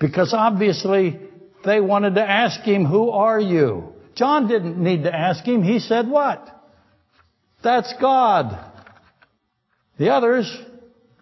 Because 0.00 0.32
obviously 0.32 1.18
they 1.66 1.80
wanted 1.80 2.14
to 2.14 2.22
ask 2.22 2.60
him, 2.60 2.84
who 2.84 3.10
are 3.10 3.40
you? 3.40 3.92
John 4.14 4.48
didn't 4.48 4.82
need 4.82 5.02
to 5.02 5.14
ask 5.14 5.44
him. 5.44 5.62
He 5.62 5.78
said 5.78 6.08
what? 6.08 6.48
That's 7.62 7.92
God. 8.00 8.58
The 9.98 10.10
others, 10.10 10.50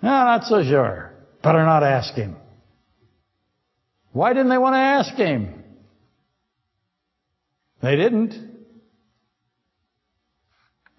no, 0.02 0.10
not 0.10 0.44
so 0.44 0.62
sure. 0.62 1.12
Better 1.42 1.64
not 1.64 1.82
ask 1.82 2.14
him. 2.14 2.36
Why 4.12 4.32
didn't 4.32 4.50
they 4.50 4.58
want 4.58 4.74
to 4.74 4.78
ask 4.78 5.14
him? 5.14 5.62
They 7.82 7.96
didn't. 7.96 8.52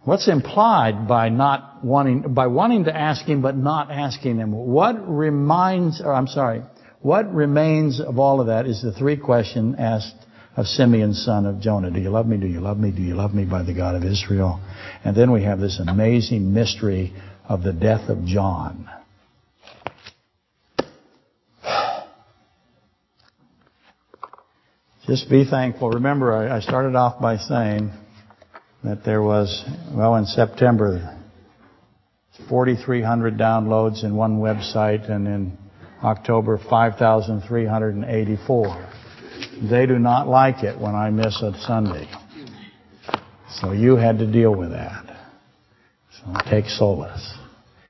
What's 0.04 0.28
implied 0.28 1.08
by 1.08 1.30
not 1.30 1.84
wanting, 1.84 2.34
by 2.34 2.48
wanting 2.48 2.84
to 2.84 2.96
ask 2.96 3.26
him 3.26 3.42
but 3.42 3.58
not 3.58 3.90
asking 3.90 4.38
him? 4.38 4.52
What 4.52 5.10
reminds, 5.10 6.00
or 6.02 6.14
I'm 6.14 6.28
sorry, 6.28 6.62
what 7.06 7.32
remains 7.32 8.02
of 8.02 8.18
all 8.18 8.42
of 8.42 8.48
that 8.48 8.66
is 8.66 8.82
the 8.82 8.92
three 8.92 9.16
question 9.16 9.76
asked 9.78 10.16
of 10.58 10.66
Simeon, 10.66 11.14
son 11.14 11.46
of 11.46 11.60
Jonah. 11.60 11.92
Do 11.92 12.00
you 12.00 12.10
love 12.10 12.26
me? 12.26 12.38
Do 12.38 12.48
you 12.48 12.62
love 12.62 12.80
me? 12.80 12.90
Do 12.90 13.04
you 13.04 13.14
love 13.14 13.32
me 13.32 13.46
by 13.46 13.62
the 13.62 13.76
God 13.76 13.94
of 13.94 14.04
Israel? 14.04 14.60
And 15.04 15.16
then 15.16 15.32
we 15.32 15.44
have 15.44 15.60
this 15.60 15.80
amazing 15.80 16.52
mystery 16.52 17.14
of 17.48 17.62
the 17.62 17.74
death 17.74 18.10
of 18.10 18.26
John. 18.26 18.90
Just 25.06 25.30
be 25.30 25.46
thankful. 25.48 25.92
Remember, 25.92 26.36
I 26.36 26.60
started 26.60 26.96
off 26.96 27.22
by 27.22 27.38
saying 27.38 27.92
that 28.84 29.06
there 29.06 29.22
was, 29.22 29.64
well, 29.94 30.16
in 30.16 30.26
September, 30.26 31.20
4,300 32.50 33.38
downloads 33.38 34.04
in 34.04 34.16
one 34.16 34.40
website 34.40 35.08
and 35.08 35.28
in 35.28 35.58
October 36.04 36.60
5,384. 36.70 38.92
They 39.70 39.86
do 39.86 40.00
not 40.00 40.28
like 40.28 40.64
it 40.64 40.78
when 40.80 40.96
I 40.96 41.10
miss 41.10 41.42
a 41.42 41.54
Sunday. 41.62 42.10
So 43.50 43.72
you 43.72 43.96
had 43.96 44.20
to 44.20 44.30
deal 44.30 44.54
with 44.56 44.72
that. 44.72 45.06
So 46.12 46.34
take 46.50 46.66
solace. 46.66 47.35